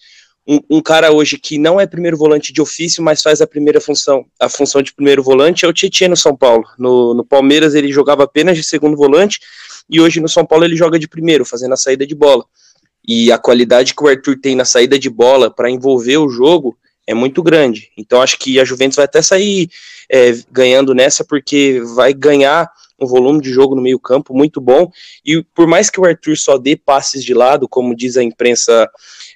Um, 0.48 0.59
um, 0.70 0.81
cara 0.81 1.12
hoje 1.12 1.37
que 1.37 1.59
não 1.59 1.78
é 1.78 1.87
primeiro 1.87 2.16
volante 2.16 2.50
de 2.50 2.62
ofício, 2.62 3.02
mas 3.02 3.20
faz 3.20 3.42
a 3.42 3.46
primeira 3.46 3.78
função, 3.78 4.24
a 4.40 4.48
função 4.48 4.81
de 4.81 4.94
primeiro 4.94 5.22
volante 5.22 5.66
é 5.66 5.68
o 5.68 5.72
Tietchan 5.74 6.09
no 6.09 6.16
São 6.16 6.35
Paulo. 6.35 6.64
No, 6.78 7.12
no 7.12 7.26
Palmeiras 7.26 7.74
ele 7.74 7.92
jogava 7.92 8.24
apenas 8.24 8.57
de 8.57 8.64
segundo 8.64 8.96
volante 8.96 9.38
e 9.90 10.00
hoje 10.00 10.18
no 10.18 10.31
São 10.31 10.46
Paulo 10.46 10.64
ele 10.64 10.76
joga 10.76 10.98
de 10.98 11.07
primeiro, 11.07 11.44
fazendo 11.44 11.74
a 11.74 11.76
saída 11.76 12.07
de 12.07 12.14
bola. 12.14 12.42
E 13.07 13.31
a 13.31 13.37
qualidade 13.37 13.94
que 13.94 14.02
o 14.02 14.09
Arthur 14.09 14.38
tem 14.40 14.57
na 14.57 14.64
saída 14.64 14.98
de 14.98 15.11
bola 15.11 15.50
para 15.50 15.70
envolver 15.70 16.16
o 16.16 16.31
jogo 16.31 16.74
é 17.07 17.15
muito 17.15 17.43
grande. 17.43 17.91
Então 17.97 18.21
acho 18.23 18.38
que 18.38 18.61
a 18.61 18.65
Juventus 18.65 18.97
vai 18.97 19.05
até 19.05 19.23
sair 19.23 19.69
é, 20.11 20.33
ganhando 20.51 20.95
nessa, 20.95 21.25
porque 21.25 21.81
vai 21.95 22.12
ganhar 22.12 22.71
um 23.01 23.07
volume 23.07 23.41
de 23.41 23.51
jogo 23.51 23.75
no 23.75 23.83
meio-campo 23.83 24.35
muito 24.35 24.61
bom. 24.61 24.91
E 25.25 25.43
por 25.55 25.67
mais 25.67 25.91
que 25.91 26.01
o 26.01 26.05
Arthur 26.05 26.37
só 26.37 26.57
dê 26.57 26.77
passes 26.77 27.25
de 27.25 27.35
lado, 27.35 27.69
como 27.69 27.97
diz 27.97 28.17
a 28.17 28.23
imprensa 28.23 28.88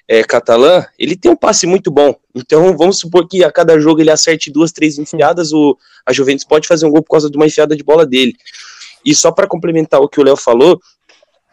é, 0.07 0.23
catalã, 0.23 0.85
ele 0.97 1.15
tem 1.15 1.29
um 1.29 1.35
passe 1.35 1.67
muito 1.67 1.91
bom. 1.91 2.15
Então 2.33 2.75
vamos 2.77 2.99
supor 2.99 3.27
que 3.27 3.43
a 3.43 3.51
cada 3.51 3.79
jogo 3.79 4.01
ele 4.01 4.11
acerte 4.11 4.49
duas, 4.49 4.71
três 4.71 4.97
enfiadas, 4.97 5.51
o, 5.51 5.77
a 6.05 6.13
Juventus 6.13 6.45
pode 6.45 6.67
fazer 6.67 6.85
um 6.85 6.91
gol 6.91 7.03
por 7.03 7.11
causa 7.11 7.29
de 7.29 7.35
uma 7.37 7.45
enfiada 7.45 7.75
de 7.75 7.83
bola 7.83 8.05
dele. 8.05 8.35
E 9.05 9.13
só 9.13 9.31
para 9.31 9.47
complementar 9.47 10.01
o 10.01 10.09
que 10.09 10.19
o 10.19 10.23
Léo 10.23 10.37
falou, 10.37 10.79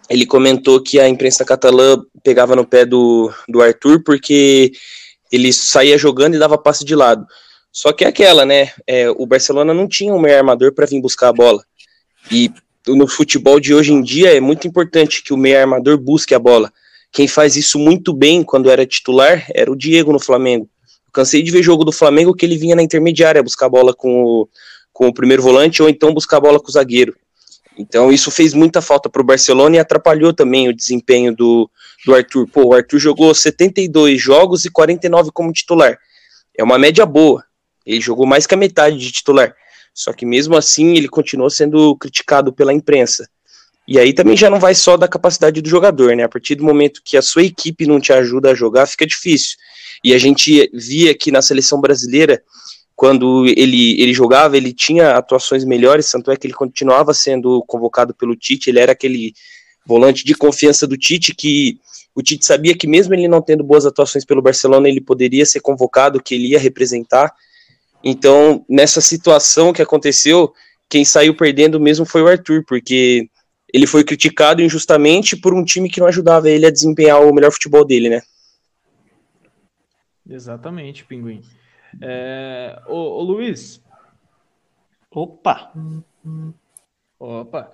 ele 0.08 0.26
comentou 0.26 0.82
que 0.82 1.00
a 1.00 1.08
imprensa 1.08 1.44
catalã 1.44 2.02
pegava 2.22 2.54
no 2.54 2.66
pé 2.66 2.84
do, 2.84 3.32
do 3.48 3.62
Arthur 3.62 4.02
porque 4.04 4.72
ele 5.30 5.52
saía 5.52 5.98
jogando 5.98 6.34
e 6.34 6.38
dava 6.38 6.58
passe 6.58 6.84
de 6.84 6.94
lado. 6.94 7.26
Só 7.72 7.92
que 7.92 8.04
é 8.04 8.08
aquela, 8.08 8.46
né? 8.46 8.70
É, 8.86 9.10
o 9.10 9.26
Barcelona 9.26 9.74
não 9.74 9.88
tinha 9.88 10.14
um 10.14 10.20
meio 10.20 10.36
armador 10.36 10.72
para 10.72 10.86
vir 10.86 11.00
buscar 11.00 11.28
a 11.28 11.32
bola. 11.32 11.64
E 12.30 12.50
no 12.86 13.08
futebol 13.08 13.58
de 13.58 13.74
hoje 13.74 13.92
em 13.92 14.00
dia 14.00 14.36
é 14.36 14.40
muito 14.40 14.68
importante 14.68 15.22
que 15.22 15.32
o 15.34 15.36
meio 15.36 15.58
armador 15.58 15.98
busque 15.98 16.34
a 16.34 16.38
bola. 16.38 16.72
Quem 17.10 17.26
faz 17.26 17.56
isso 17.56 17.78
muito 17.78 18.12
bem 18.12 18.42
quando 18.42 18.70
era 18.70 18.86
titular 18.86 19.44
era 19.52 19.70
o 19.70 19.76
Diego 19.76 20.12
no 20.12 20.20
Flamengo. 20.20 20.68
Eu 21.06 21.12
cansei 21.12 21.42
de 21.42 21.50
ver 21.50 21.62
jogo 21.62 21.84
do 21.84 21.92
Flamengo 21.92 22.34
que 22.34 22.46
ele 22.46 22.56
vinha 22.56 22.76
na 22.76 22.82
intermediária 22.82 23.42
buscar 23.42 23.66
a 23.66 23.70
bola 23.70 23.92
com 23.94 24.22
o, 24.22 24.48
com 24.92 25.08
o 25.08 25.14
primeiro 25.14 25.42
volante 25.42 25.82
ou 25.82 25.88
então 25.88 26.14
buscar 26.14 26.36
a 26.36 26.40
bola 26.40 26.60
com 26.60 26.68
o 26.68 26.72
zagueiro. 26.72 27.16
Então 27.76 28.12
isso 28.12 28.30
fez 28.30 28.54
muita 28.54 28.80
falta 28.80 29.08
para 29.08 29.20
o 29.20 29.24
Barcelona 29.24 29.76
e 29.76 29.78
atrapalhou 29.80 30.32
também 30.32 30.68
o 30.68 30.74
desempenho 30.74 31.34
do, 31.34 31.68
do 32.04 32.14
Arthur. 32.14 32.46
Pô, 32.48 32.66
o 32.66 32.74
Arthur 32.74 32.98
jogou 32.98 33.34
72 33.34 34.20
jogos 34.20 34.64
e 34.64 34.70
49 34.70 35.30
como 35.32 35.52
titular. 35.52 35.98
É 36.56 36.62
uma 36.62 36.78
média 36.78 37.04
boa. 37.04 37.44
Ele 37.84 38.00
jogou 38.00 38.26
mais 38.26 38.46
que 38.46 38.54
a 38.54 38.58
metade 38.58 38.98
de 38.98 39.10
titular. 39.12 39.54
Só 39.92 40.12
que 40.12 40.26
mesmo 40.26 40.56
assim 40.56 40.96
ele 40.96 41.08
continuou 41.08 41.50
sendo 41.50 41.96
criticado 41.96 42.52
pela 42.52 42.72
imprensa. 42.72 43.28
E 43.86 43.98
aí 43.98 44.12
também 44.12 44.36
já 44.36 44.48
não 44.48 44.58
vai 44.58 44.74
só 44.74 44.96
da 44.96 45.06
capacidade 45.06 45.60
do 45.60 45.68
jogador, 45.68 46.16
né? 46.16 46.24
A 46.24 46.28
partir 46.28 46.54
do 46.54 46.64
momento 46.64 47.02
que 47.04 47.16
a 47.16 47.22
sua 47.22 47.42
equipe 47.42 47.86
não 47.86 48.00
te 48.00 48.12
ajuda 48.12 48.50
a 48.50 48.54
jogar, 48.54 48.86
fica 48.86 49.06
difícil. 49.06 49.56
E 50.02 50.14
a 50.14 50.18
gente 50.18 50.70
via 50.72 51.14
que 51.14 51.30
na 51.30 51.42
seleção 51.42 51.80
brasileira, 51.80 52.42
quando 52.96 53.46
ele, 53.46 54.00
ele 54.00 54.14
jogava, 54.14 54.56
ele 54.56 54.72
tinha 54.72 55.16
atuações 55.16 55.64
melhores, 55.64 56.10
tanto 56.10 56.30
é 56.30 56.36
que 56.36 56.46
ele 56.46 56.54
continuava 56.54 57.12
sendo 57.12 57.62
convocado 57.66 58.14
pelo 58.14 58.34
Tite, 58.34 58.70
ele 58.70 58.80
era 58.80 58.92
aquele 58.92 59.34
volante 59.86 60.24
de 60.24 60.34
confiança 60.34 60.86
do 60.86 60.96
Tite 60.96 61.34
que 61.34 61.78
o 62.14 62.22
Tite 62.22 62.46
sabia 62.46 62.76
que 62.76 62.86
mesmo 62.86 63.12
ele 63.14 63.26
não 63.26 63.42
tendo 63.42 63.64
boas 63.64 63.84
atuações 63.84 64.24
pelo 64.24 64.40
Barcelona, 64.40 64.88
ele 64.88 65.00
poderia 65.00 65.44
ser 65.44 65.60
convocado, 65.60 66.22
que 66.22 66.34
ele 66.34 66.48
ia 66.48 66.58
representar. 66.58 67.34
Então, 68.02 68.64
nessa 68.68 69.00
situação 69.00 69.72
que 69.72 69.82
aconteceu, 69.82 70.52
quem 70.88 71.04
saiu 71.04 71.36
perdendo 71.36 71.80
mesmo 71.80 72.04
foi 72.06 72.22
o 72.22 72.28
Arthur, 72.28 72.64
porque 72.66 73.28
ele 73.72 73.86
foi 73.86 74.04
criticado 74.04 74.62
injustamente 74.62 75.36
por 75.36 75.52
um 75.52 75.64
time 75.64 75.90
que 75.90 75.98
não 75.98 76.06
ajudava 76.06 76.48
ele 76.48 76.66
a 76.66 76.70
desempenhar 76.70 77.20
o 77.20 77.34
melhor 77.34 77.50
futebol 77.50 77.84
dele, 77.84 78.08
né? 78.08 78.22
Exatamente, 80.28 81.04
Pinguim. 81.04 81.42
É... 82.00 82.80
Ô, 82.86 83.18
ô 83.18 83.22
Luiz. 83.22 83.82
Opa! 85.10 85.72
Opa! 87.18 87.72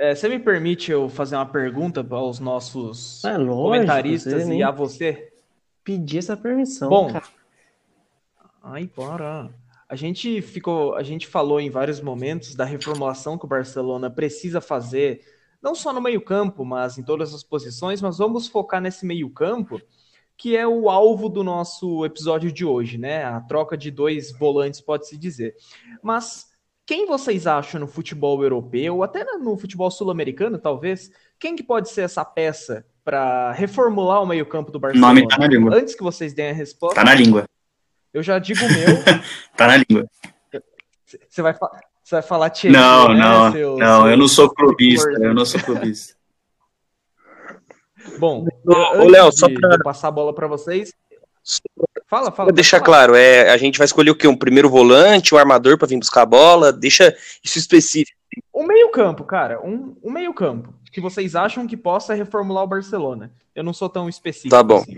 É, 0.00 0.14
você 0.14 0.30
me 0.30 0.38
permite 0.38 0.90
eu 0.90 1.10
fazer 1.10 1.36
uma 1.36 1.44
pergunta 1.44 2.02
aos 2.08 2.40
nossos 2.40 3.22
É 3.22 3.36
lógico, 3.36 3.64
comentaristas 3.64 4.48
e 4.48 4.62
a 4.62 4.70
você? 4.70 5.30
Pedir 5.84 6.16
essa 6.16 6.34
permissão. 6.34 6.88
Bom, 6.88 7.12
cara. 7.12 7.26
Ai, 8.62 8.86
para. 8.86 9.50
A 9.86 9.94
gente 9.94 10.40
ficou, 10.40 10.94
a 10.94 11.02
gente 11.02 11.26
falou 11.26 11.60
em 11.60 11.68
vários 11.68 12.00
momentos 12.00 12.54
da 12.54 12.64
reformulação 12.64 13.36
que 13.36 13.44
o 13.44 13.48
Barcelona 13.48 14.08
precisa 14.08 14.58
fazer, 14.58 15.20
não 15.60 15.74
só 15.74 15.92
no 15.92 16.00
meio-campo, 16.00 16.64
mas 16.64 16.96
em 16.96 17.02
todas 17.02 17.34
as 17.34 17.44
posições, 17.44 18.00
mas 18.00 18.16
vamos 18.16 18.48
focar 18.48 18.80
nesse 18.80 19.04
meio-campo, 19.04 19.78
que 20.34 20.56
é 20.56 20.66
o 20.66 20.88
alvo 20.88 21.28
do 21.28 21.44
nosso 21.44 22.06
episódio 22.06 22.50
de 22.50 22.64
hoje, 22.64 22.96
né? 22.96 23.24
A 23.24 23.38
troca 23.42 23.76
de 23.76 23.90
dois 23.90 24.32
volantes, 24.32 24.80
pode-se 24.80 25.18
dizer. 25.18 25.54
Mas 26.02 26.49
quem 26.90 27.06
vocês 27.06 27.46
acham 27.46 27.80
no 27.80 27.86
futebol 27.86 28.42
europeu, 28.42 29.04
até 29.04 29.22
no 29.38 29.56
futebol 29.56 29.88
sul-americano, 29.92 30.58
talvez, 30.58 31.08
quem 31.38 31.54
que 31.54 31.62
pode 31.62 31.88
ser 31.88 32.00
essa 32.00 32.24
peça 32.24 32.84
para 33.04 33.52
reformular 33.52 34.20
o 34.20 34.26
meio-campo 34.26 34.72
do 34.72 34.76
O 34.78 34.80
Barcelona? 34.80 35.06
nome 35.14 35.28
tá 35.28 35.38
na 35.38 35.46
língua. 35.46 35.72
Antes 35.76 35.94
que 35.94 36.02
vocês 36.02 36.34
deem 36.34 36.50
a 36.50 36.52
resposta, 36.52 36.96
Tá 36.96 37.04
na 37.04 37.14
língua. 37.14 37.44
eu 38.12 38.24
já 38.24 38.40
digo 38.40 38.58
o 38.64 38.68
meu. 38.68 38.74
Tá 39.56 39.68
na 39.68 39.76
língua. 39.76 40.04
Você 41.28 41.40
vai, 41.42 41.54
fa- 41.54 41.70
você 42.02 42.16
vai 42.16 42.22
falar 42.22 42.50
Thierry, 42.50 42.76
Não, 42.76 43.14
né, 43.14 43.20
não, 43.20 43.52
seu- 43.52 43.76
não, 43.78 44.00
seu- 44.02 44.10
eu 44.10 44.16
não 44.16 44.26
sou 44.26 44.50
clubista, 44.52 45.10
eu 45.12 45.32
não 45.32 45.44
sou 45.44 45.60
clubista. 45.60 46.16
Bom, 48.18 48.44
Ô, 48.66 48.74
antes 48.96 49.12
Léo, 49.12 49.30
só 49.30 49.48
pra- 49.48 49.76
de 49.76 49.82
passar 49.84 50.08
a 50.08 50.10
bola 50.10 50.34
para 50.34 50.48
vocês. 50.48 50.92
Fala, 52.10 52.32
fala. 52.32 52.48
Pra 52.48 52.54
deixar 52.54 52.78
falar. 52.80 52.86
claro, 52.86 53.14
é, 53.14 53.50
a 53.50 53.56
gente 53.56 53.78
vai 53.78 53.84
escolher 53.84 54.10
o 54.10 54.16
quê? 54.16 54.26
Um 54.26 54.36
primeiro 54.36 54.68
volante, 54.68 55.32
um 55.32 55.38
armador 55.38 55.78
para 55.78 55.86
vir 55.86 55.96
buscar 55.96 56.22
a 56.22 56.26
bola? 56.26 56.72
Deixa 56.72 57.16
isso 57.42 57.56
específico. 57.56 58.18
O 58.52 58.66
meio-campo, 58.66 59.22
cara. 59.22 59.64
Um, 59.64 59.96
um 60.02 60.10
meio-campo 60.10 60.74
que 60.90 61.00
vocês 61.00 61.36
acham 61.36 61.68
que 61.68 61.76
possa 61.76 62.12
reformular 62.12 62.64
o 62.64 62.66
Barcelona. 62.66 63.32
Eu 63.54 63.62
não 63.62 63.72
sou 63.72 63.88
tão 63.88 64.08
específico. 64.08 64.50
Tá 64.50 64.60
bom. 64.60 64.78
assim. 64.78 64.96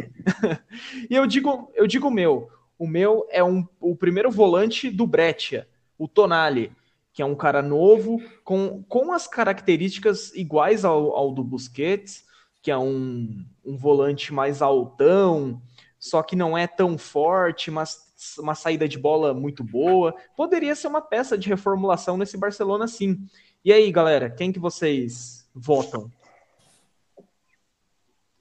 e 1.11 1.15
eu 1.15 1.27
digo, 1.27 1.71
eu 1.75 1.87
digo 1.87 2.09
o 2.09 2.11
meu. 2.11 2.49
O 2.79 2.87
meu 2.87 3.27
é 3.31 3.45
um, 3.45 3.63
o 3.79 3.95
primeiro 3.95 4.31
volante 4.31 4.89
do 4.89 5.07
Breccia, 5.07 5.69
o 5.99 6.09
Tonali, 6.09 6.73
que 7.13 7.21
é 7.21 7.27
um 7.27 7.35
cara 7.35 7.61
novo, 7.61 8.23
com, 8.43 8.83
com 8.89 9.13
as 9.13 9.27
características 9.27 10.35
iguais 10.35 10.83
ao, 10.83 11.15
ao 11.15 11.31
do 11.31 11.45
Busquets, 11.45 12.25
que 12.63 12.71
é 12.71 12.79
um, 12.79 13.45
um 13.63 13.77
volante 13.77 14.33
mais 14.33 14.63
altão, 14.63 15.61
só 16.03 16.21
que 16.21 16.35
não 16.35 16.59
é 16.59 16.67
tão 16.67 16.99
forte, 16.99 17.71
mas 17.71 18.37
uma 18.37 18.57
saída 18.57 18.89
de 18.89 18.99
bola 18.99 19.33
muito 19.33 19.63
boa. 19.63 20.13
Poderia 20.37 20.75
ser 20.75 20.89
uma 20.89 21.01
peça 21.01 21.39
de 21.39 21.49
reformulação 21.49 22.17
nesse 22.17 22.37
Barcelona, 22.37 22.89
sim. 22.89 23.25
E 23.65 23.73
aí, 23.73 23.93
galera, 23.93 24.29
quem 24.29 24.51
que 24.51 24.59
vocês 24.59 25.49
votam? 25.55 26.11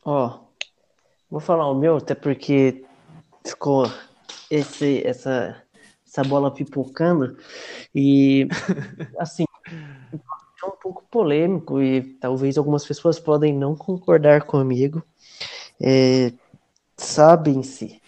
Ó, 0.03 0.39
vou 1.29 1.39
falar 1.39 1.69
o 1.69 1.75
meu, 1.75 1.97
até 1.97 2.15
porque 2.15 2.83
ficou 3.45 3.85
esse, 4.49 5.05
essa, 5.05 5.61
essa 6.03 6.23
bola 6.23 6.51
pipocando 6.51 7.37
e 7.93 8.47
assim 9.19 9.45
é 9.71 10.65
um 10.65 10.71
pouco 10.81 11.03
polêmico 11.11 11.79
e 11.79 12.01
talvez 12.15 12.57
algumas 12.57 12.87
pessoas 12.87 13.19
podem 13.19 13.53
não 13.53 13.75
concordar 13.75 14.45
comigo. 14.45 15.03
É, 15.79 16.33
Sabem-se 17.01 17.99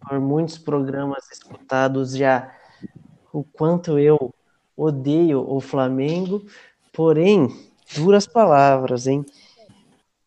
por 0.00 0.18
muitos 0.18 0.56
programas 0.56 1.30
escutados 1.30 2.16
já 2.16 2.50
o 3.30 3.44
quanto 3.44 3.98
eu 3.98 4.34
odeio 4.74 5.44
o 5.46 5.60
Flamengo, 5.60 6.44
porém, 6.90 7.46
duras 7.94 8.26
palavras, 8.26 9.06
hein? 9.06 9.24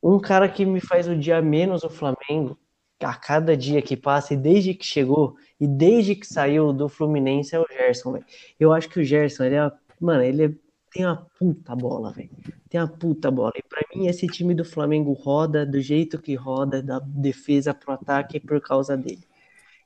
Um 0.01 0.19
cara 0.19 0.47
que 0.47 0.65
me 0.65 0.79
faz 0.79 1.07
odiar 1.07 1.41
menos 1.41 1.83
o 1.83 1.89
Flamengo 1.89 2.57
a 3.01 3.15
cada 3.15 3.57
dia 3.57 3.81
que 3.81 3.97
passa, 3.97 4.35
e 4.35 4.37
desde 4.37 4.75
que 4.75 4.85
chegou, 4.85 5.35
e 5.59 5.67
desde 5.67 6.15
que 6.15 6.27
saiu 6.27 6.71
do 6.71 6.87
Fluminense, 6.87 7.55
é 7.55 7.59
o 7.59 7.65
Gerson, 7.67 8.13
velho. 8.13 8.25
Eu 8.59 8.71
acho 8.71 8.87
que 8.87 8.99
o 8.99 9.03
Gerson, 9.03 9.45
ele 9.45 9.55
é, 9.55 9.71
mano, 9.99 10.21
ele 10.21 10.45
é- 10.45 10.53
tem 10.93 11.05
uma 11.05 11.27
puta 11.39 11.75
bola, 11.75 12.11
velho. 12.11 12.29
Tem 12.71 12.79
uma 12.79 12.87
puta 12.87 13.29
bola. 13.29 13.51
E 13.57 13.61
pra 13.61 13.81
mim, 13.93 14.07
esse 14.07 14.25
time 14.27 14.55
do 14.55 14.63
Flamengo 14.63 15.11
roda 15.11 15.65
do 15.65 15.81
jeito 15.81 16.17
que 16.17 16.35
roda, 16.35 16.81
da 16.81 16.99
defesa 16.99 17.73
pro 17.73 17.91
ataque, 17.91 18.39
por 18.39 18.61
causa 18.61 18.95
dele. 18.95 19.27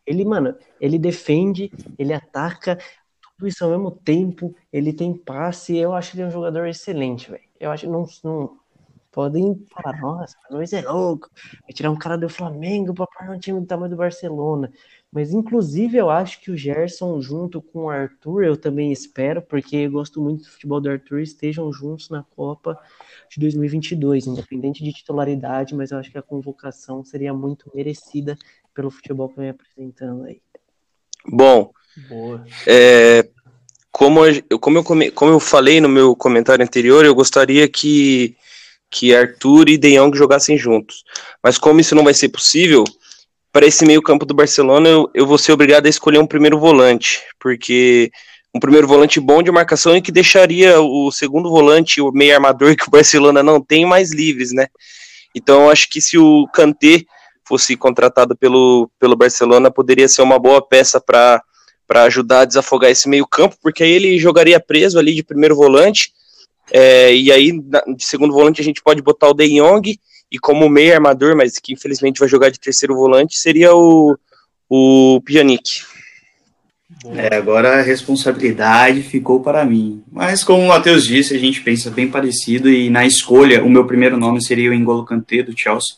Ele, 0.05 0.23
mano, 0.23 0.55
ele 0.79 0.99
defende, 0.99 1.71
ele 1.97 2.13
ataca, 2.13 2.77
tudo 3.19 3.47
isso 3.47 3.65
ao 3.65 3.71
mesmo 3.71 3.89
tempo, 3.89 4.55
ele 4.71 4.93
tem 4.93 5.17
passe, 5.17 5.75
eu 5.75 5.93
acho 5.95 6.15
ele 6.15 6.25
um 6.25 6.31
jogador 6.31 6.67
excelente, 6.67 7.31
velho. 7.31 7.43
Eu 7.59 7.71
acho 7.71 7.89
não, 7.89 8.05
não 8.23 8.59
podem 9.11 9.65
falar, 9.73 9.99
nossa, 9.99 10.37
Luiz 10.51 10.71
é 10.71 10.83
louco, 10.83 11.31
vai 11.63 11.73
tirar 11.73 11.89
um 11.89 11.97
cara 11.97 12.15
do 12.15 12.29
Flamengo 12.29 12.93
pra 12.93 13.07
pôr 13.07 13.29
um 13.31 13.39
time 13.39 13.59
do 13.59 13.65
tamanho 13.65 13.89
do 13.89 13.97
Barcelona. 13.97 14.71
Mas, 15.15 15.31
inclusive, 15.31 15.97
eu 15.97 16.09
acho 16.09 16.41
que 16.41 16.51
o 16.51 16.57
Gerson, 16.57 17.21
junto 17.21 17.61
com 17.61 17.85
o 17.85 17.89
Arthur, 17.89 18.43
eu 18.43 18.57
também 18.57 18.91
espero, 18.91 19.41
porque 19.41 19.77
eu 19.77 19.91
gosto 19.91 20.19
muito 20.19 20.43
do 20.43 20.49
futebol 20.49 20.81
do 20.81 20.89
Arthur, 20.89 21.21
estejam 21.21 21.71
juntos 21.71 22.09
na 22.09 22.21
Copa 22.35 22.77
de 23.31 23.39
2022, 23.39 24.27
independente 24.27 24.83
de 24.83 24.91
titularidade, 24.91 25.73
mas 25.73 25.91
eu 25.91 25.99
acho 25.99 26.11
que 26.11 26.17
a 26.17 26.21
convocação 26.21 27.01
seria 27.05 27.33
muito 27.33 27.71
merecida 27.73 28.37
pelo 28.73 28.91
futebol 28.91 29.29
que 29.29 29.37
vem 29.37 29.51
apresentando 29.51 30.25
aí. 30.25 30.41
Bom. 31.25 31.71
É, 32.67 33.25
como, 33.93 34.25
eu, 34.25 34.59
como, 34.59 34.79
eu, 34.79 35.11
como 35.13 35.31
eu 35.31 35.39
falei 35.39 35.79
no 35.79 35.87
meu 35.87 36.13
comentário 36.13 36.61
anterior, 36.61 37.05
eu 37.05 37.15
gostaria 37.15 37.69
que, 37.69 38.35
que 38.91 39.15
Arthur 39.15 39.69
e 39.69 39.77
De 39.77 39.97
Jong 39.97 40.17
jogassem 40.17 40.57
juntos. 40.57 41.05
Mas 41.41 41.57
como 41.57 41.79
isso 41.79 41.95
não 41.95 42.03
vai 42.03 42.13
ser 42.13 42.27
possível, 42.27 42.83
para 43.55 43.65
esse 43.65 43.85
meio 43.85 44.01
campo 44.01 44.25
do 44.25 44.33
Barcelona, 44.33 44.89
eu, 44.89 45.09
eu 45.13 45.25
vou 45.25 45.37
ser 45.37 45.53
obrigado 45.53 45.85
a 45.85 45.89
escolher 45.89 46.19
um 46.19 46.27
primeiro 46.27 46.59
volante, 46.59 47.21
porque 47.39 48.11
um 48.53 48.59
primeiro 48.59 48.85
volante 48.85 49.17
bom 49.17 49.41
de 49.41 49.49
marcação 49.49 49.95
e 49.95 50.01
que 50.01 50.11
deixaria 50.11 50.81
o 50.81 51.09
segundo 51.09 51.49
volante, 51.49 52.01
o 52.01 52.11
meio 52.11 52.35
armador 52.35 52.75
que 52.75 52.85
o 52.85 52.91
Barcelona 52.91 53.41
não 53.41 53.61
tem, 53.61 53.85
mais 53.85 54.13
livres, 54.13 54.51
né? 54.51 54.67
Então, 55.33 55.69
acho 55.69 55.89
que 55.89 56.01
se 56.01 56.17
o 56.17 56.45
Kanté 56.53 57.05
fosse 57.47 57.77
contratado 57.77 58.35
pelo, 58.35 58.91
pelo 58.99 59.15
Barcelona, 59.15 59.71
poderia 59.71 60.09
ser 60.09 60.21
uma 60.21 60.37
boa 60.37 60.61
peça 60.61 60.99
para 60.99 61.41
ajudar 62.03 62.41
a 62.41 62.45
desafogar 62.45 62.91
esse 62.91 63.07
meio 63.07 63.25
campo, 63.25 63.55
porque 63.61 63.83
aí 63.83 63.91
ele 63.91 64.19
jogaria 64.19 64.59
preso 64.59 64.99
ali 64.99 65.15
de 65.15 65.23
primeiro 65.23 65.55
volante, 65.55 66.11
é, 66.73 67.15
e 67.15 67.31
aí 67.31 67.53
de 67.53 68.05
segundo 68.05 68.33
volante 68.33 68.59
a 68.59 68.65
gente 68.65 68.83
pode 68.83 69.01
botar 69.01 69.29
o 69.29 69.33
De 69.33 69.47
Jong, 69.47 69.97
e 70.31 70.39
como 70.39 70.69
meio 70.69 70.93
armador, 70.93 71.35
mas 71.35 71.59
que 71.59 71.73
infelizmente 71.73 72.19
vai 72.19 72.27
jogar 72.27 72.49
de 72.49 72.59
terceiro 72.59 72.95
volante, 72.95 73.37
seria 73.37 73.73
o, 73.75 74.17
o 74.69 75.21
Pjanic. 75.23 75.83
É, 77.13 77.35
agora 77.35 77.79
a 77.79 77.81
responsabilidade 77.81 79.03
ficou 79.03 79.39
para 79.41 79.65
mim. 79.65 80.03
Mas 80.11 80.43
como 80.43 80.63
o 80.63 80.67
Matheus 80.67 81.05
disse, 81.05 81.35
a 81.35 81.39
gente 81.39 81.61
pensa 81.61 81.91
bem 81.91 82.07
parecido 82.07 82.69
e 82.69 82.89
na 82.89 83.05
escolha 83.05 83.63
o 83.63 83.69
meu 83.69 83.85
primeiro 83.85 84.17
nome 84.17 84.43
seria 84.43 84.69
o 84.69 84.73
Engolo 84.73 85.05
Kanté 85.05 85.43
do 85.43 85.57
Chelsea. 85.57 85.97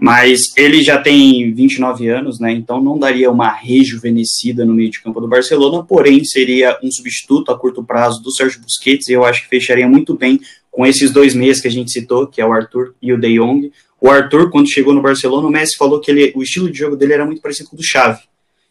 Mas 0.00 0.56
ele 0.56 0.80
já 0.80 1.00
tem 1.00 1.52
29 1.52 2.08
anos, 2.08 2.38
né? 2.38 2.52
Então 2.52 2.80
não 2.80 2.96
daria 2.96 3.28
uma 3.32 3.50
rejuvenescida 3.50 4.64
no 4.64 4.72
meio 4.72 4.90
de 4.90 5.00
campo 5.00 5.20
do 5.20 5.26
Barcelona, 5.26 5.82
porém 5.82 6.24
seria 6.24 6.78
um 6.84 6.90
substituto 6.90 7.50
a 7.50 7.58
curto 7.58 7.82
prazo 7.82 8.22
do 8.22 8.30
Sérgio 8.30 8.60
Busquets 8.60 9.08
e 9.08 9.12
eu 9.12 9.24
acho 9.24 9.42
que 9.42 9.48
fecharia 9.48 9.88
muito 9.88 10.14
bem 10.14 10.40
com 10.70 10.86
esses 10.86 11.10
dois 11.10 11.34
meias 11.34 11.60
que 11.60 11.68
a 11.68 11.70
gente 11.70 11.90
citou, 11.90 12.26
que 12.26 12.40
é 12.40 12.46
o 12.46 12.52
Arthur 12.52 12.94
e 13.00 13.12
o 13.12 13.18
De 13.18 13.38
Jong. 13.38 13.72
O 14.00 14.08
Arthur, 14.08 14.50
quando 14.50 14.70
chegou 14.70 14.94
no 14.94 15.02
Barcelona, 15.02 15.46
o 15.46 15.50
Messi 15.50 15.76
falou 15.76 16.00
que 16.00 16.10
ele, 16.10 16.32
o 16.36 16.42
estilo 16.42 16.70
de 16.70 16.78
jogo 16.78 16.96
dele 16.96 17.14
era 17.14 17.26
muito 17.26 17.42
parecido 17.42 17.68
com 17.68 17.76
o 17.76 17.78
do 17.78 17.84
Xavi. 17.84 18.20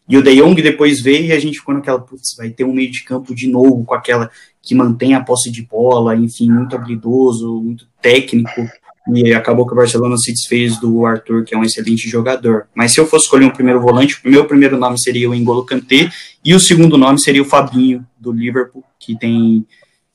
E 0.07 0.17
o 0.17 0.23
De 0.23 0.35
Jong 0.35 0.61
depois 0.61 1.01
veio 1.01 1.25
e 1.25 1.31
a 1.33 1.39
gente 1.39 1.59
ficou 1.59 1.75
naquela, 1.75 1.99
putz, 1.99 2.35
vai 2.37 2.49
ter 2.49 2.63
um 2.63 2.73
meio 2.73 2.89
de 2.89 3.03
campo 3.03 3.35
de 3.35 3.47
novo, 3.47 3.83
com 3.83 3.93
aquela 3.93 4.31
que 4.61 4.73
mantém 4.73 5.13
a 5.13 5.21
posse 5.21 5.51
de 5.51 5.61
bola, 5.63 6.15
enfim, 6.15 6.49
muito 6.49 6.75
habilidoso, 6.75 7.61
muito 7.61 7.87
técnico. 8.01 8.67
E 9.13 9.33
acabou 9.33 9.65
que 9.65 9.73
o 9.73 9.75
Barcelona 9.75 10.17
se 10.17 10.31
desfez 10.33 10.77
do 10.79 11.05
Arthur, 11.05 11.45
que 11.45 11.55
é 11.55 11.57
um 11.57 11.63
excelente 11.63 12.09
jogador. 12.09 12.67
Mas 12.75 12.93
se 12.93 12.99
eu 12.99 13.05
fosse 13.05 13.25
escolher 13.25 13.45
um 13.45 13.51
primeiro 13.51 13.81
volante, 13.81 14.19
o 14.25 14.29
meu 14.29 14.45
primeiro 14.45 14.77
nome 14.77 14.99
seria 14.99 15.29
o 15.29 15.35
Engolo 15.35 15.65
Kanté 15.65 16.09
e 16.43 16.53
o 16.53 16.59
segundo 16.59 16.97
nome 16.97 17.19
seria 17.19 17.41
o 17.41 17.45
Fabinho, 17.45 18.05
do 18.19 18.31
Liverpool, 18.31 18.83
que 18.99 19.17
tem, 19.17 19.65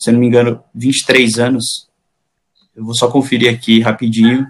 se 0.03 0.11
eu 0.11 0.15
não 0.15 0.21
me 0.21 0.27
engano, 0.27 0.61
23 0.75 1.39
anos. 1.39 1.89
Eu 2.75 2.85
vou 2.85 2.95
só 2.95 3.09
conferir 3.09 3.55
aqui 3.55 3.81
rapidinho. 3.81 4.49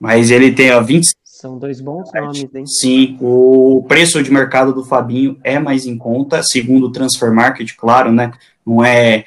Mas 0.00 0.30
ele 0.30 0.50
tem 0.50 0.72
ó, 0.72 0.82
20, 0.82 1.12
São 1.22 1.58
dois 1.58 1.80
bons 1.80 2.10
nomes, 2.12 2.54
hein? 2.54 2.66
Sim, 2.66 3.18
o 3.20 3.84
preço 3.86 4.22
de 4.22 4.32
mercado 4.32 4.72
do 4.72 4.84
Fabinho 4.84 5.38
é 5.44 5.58
mais 5.58 5.86
em 5.86 5.96
conta, 5.96 6.42
segundo 6.42 6.86
o 6.86 6.92
Transfer 6.92 7.32
Market, 7.32 7.72
claro, 7.76 8.10
né? 8.10 8.32
Não 8.66 8.82
é 8.82 9.24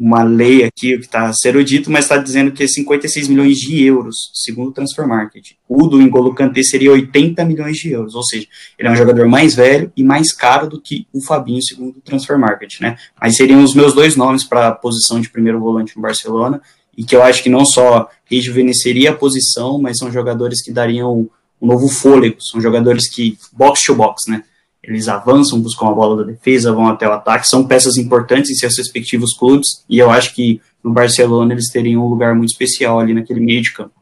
uma 0.00 0.22
lei 0.22 0.64
aqui 0.64 0.96
que 0.96 1.04
está 1.04 1.30
sendo 1.34 1.62
dito, 1.62 1.90
mas 1.90 2.06
está 2.06 2.16
dizendo 2.16 2.50
que 2.52 2.62
é 2.62 2.66
56 2.66 3.28
milhões 3.28 3.58
de 3.58 3.84
euros, 3.84 4.30
segundo 4.32 4.70
o 4.70 4.72
Transfer 4.72 5.06
Market. 5.06 5.50
O 5.68 5.86
do 5.86 5.98
N'Golo 5.98 6.34
Kanté 6.34 6.62
seria 6.62 6.90
80 6.90 7.44
milhões 7.44 7.76
de 7.76 7.90
euros, 7.90 8.14
ou 8.14 8.22
seja, 8.24 8.46
ele 8.78 8.88
é 8.88 8.90
um 8.90 8.96
jogador 8.96 9.28
mais 9.28 9.54
velho 9.54 9.92
e 9.94 10.02
mais 10.02 10.32
caro 10.32 10.70
do 10.70 10.80
que 10.80 11.06
o 11.12 11.22
Fabinho, 11.22 11.62
segundo 11.62 11.98
o 11.98 12.00
Transfer 12.00 12.38
Market, 12.38 12.80
né? 12.80 12.96
Mas 13.20 13.36
seriam 13.36 13.62
os 13.62 13.74
meus 13.74 13.92
dois 13.92 14.16
nomes 14.16 14.42
para 14.42 14.68
a 14.68 14.72
posição 14.72 15.20
de 15.20 15.28
primeiro 15.28 15.60
volante 15.60 15.94
no 15.94 16.00
Barcelona, 16.00 16.62
e 16.96 17.04
que 17.04 17.14
eu 17.14 17.22
acho 17.22 17.42
que 17.42 17.50
não 17.50 17.66
só 17.66 18.08
rejuvenesceria 18.24 19.10
a 19.10 19.14
posição, 19.14 19.78
mas 19.78 19.98
são 19.98 20.10
jogadores 20.10 20.62
que 20.62 20.72
dariam 20.72 21.28
um 21.60 21.66
novo 21.66 21.88
fôlego, 21.88 22.40
são 22.40 22.58
jogadores 22.58 23.06
que 23.06 23.36
box 23.52 23.82
to 23.84 23.94
box, 23.94 24.30
né? 24.30 24.44
Eles 24.82 25.08
avançam, 25.08 25.60
buscam 25.60 25.88
a 25.88 25.92
bola 25.92 26.24
da 26.24 26.32
defesa, 26.32 26.72
vão 26.72 26.88
até 26.88 27.06
o 27.06 27.12
ataque, 27.12 27.46
são 27.46 27.66
peças 27.66 27.96
importantes 27.96 28.50
em 28.50 28.54
seus 28.54 28.76
respectivos 28.78 29.36
clubes, 29.36 29.84
e 29.88 29.98
eu 29.98 30.10
acho 30.10 30.34
que 30.34 30.60
no 30.82 30.92
Barcelona 30.92 31.52
eles 31.52 31.68
teriam 31.70 32.02
um 32.04 32.08
lugar 32.08 32.34
muito 32.34 32.50
especial 32.50 32.98
ali 32.98 33.12
naquele 33.12 33.40
meio 33.40 33.60
de 33.60 33.72
campo. 33.72 34.00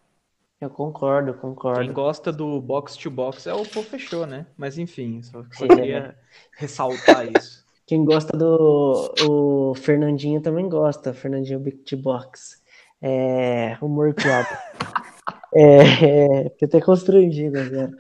Eu 0.61 0.71
concordo, 0.71 1.35
concordo. 1.35 1.81
Quem 1.81 1.93
gosta 1.93 2.33
do 2.33 2.61
box 2.61 2.97
to 2.97 3.11
box 3.11 3.47
é 3.47 3.55
o 3.55 3.65
Pô 3.65 3.81
Fechou, 3.83 4.27
né? 4.27 4.45
Mas 4.57 4.77
enfim, 4.77 5.23
só, 5.23 5.45
só 5.53 5.69
queria 5.69 6.17
ressaltar 6.57 7.27
isso. 7.27 7.65
Quem 7.87 8.05
gosta 8.05 8.37
do 8.37 9.15
o 9.27 9.75
Fernandinho 9.75 10.41
também 10.43 10.69
gosta, 10.69 11.15
Fernandinho 11.15 11.61
Big 11.61 11.79
to 11.79 11.97
Box. 11.97 12.61
É, 13.01 13.79
humor 13.81 14.13
piada. 14.13 14.59
é, 15.55 16.45
é, 16.45 16.51
fiquei 16.51 16.69
até 16.69 16.81
constrangido 16.81 17.59
agora. 17.59 17.93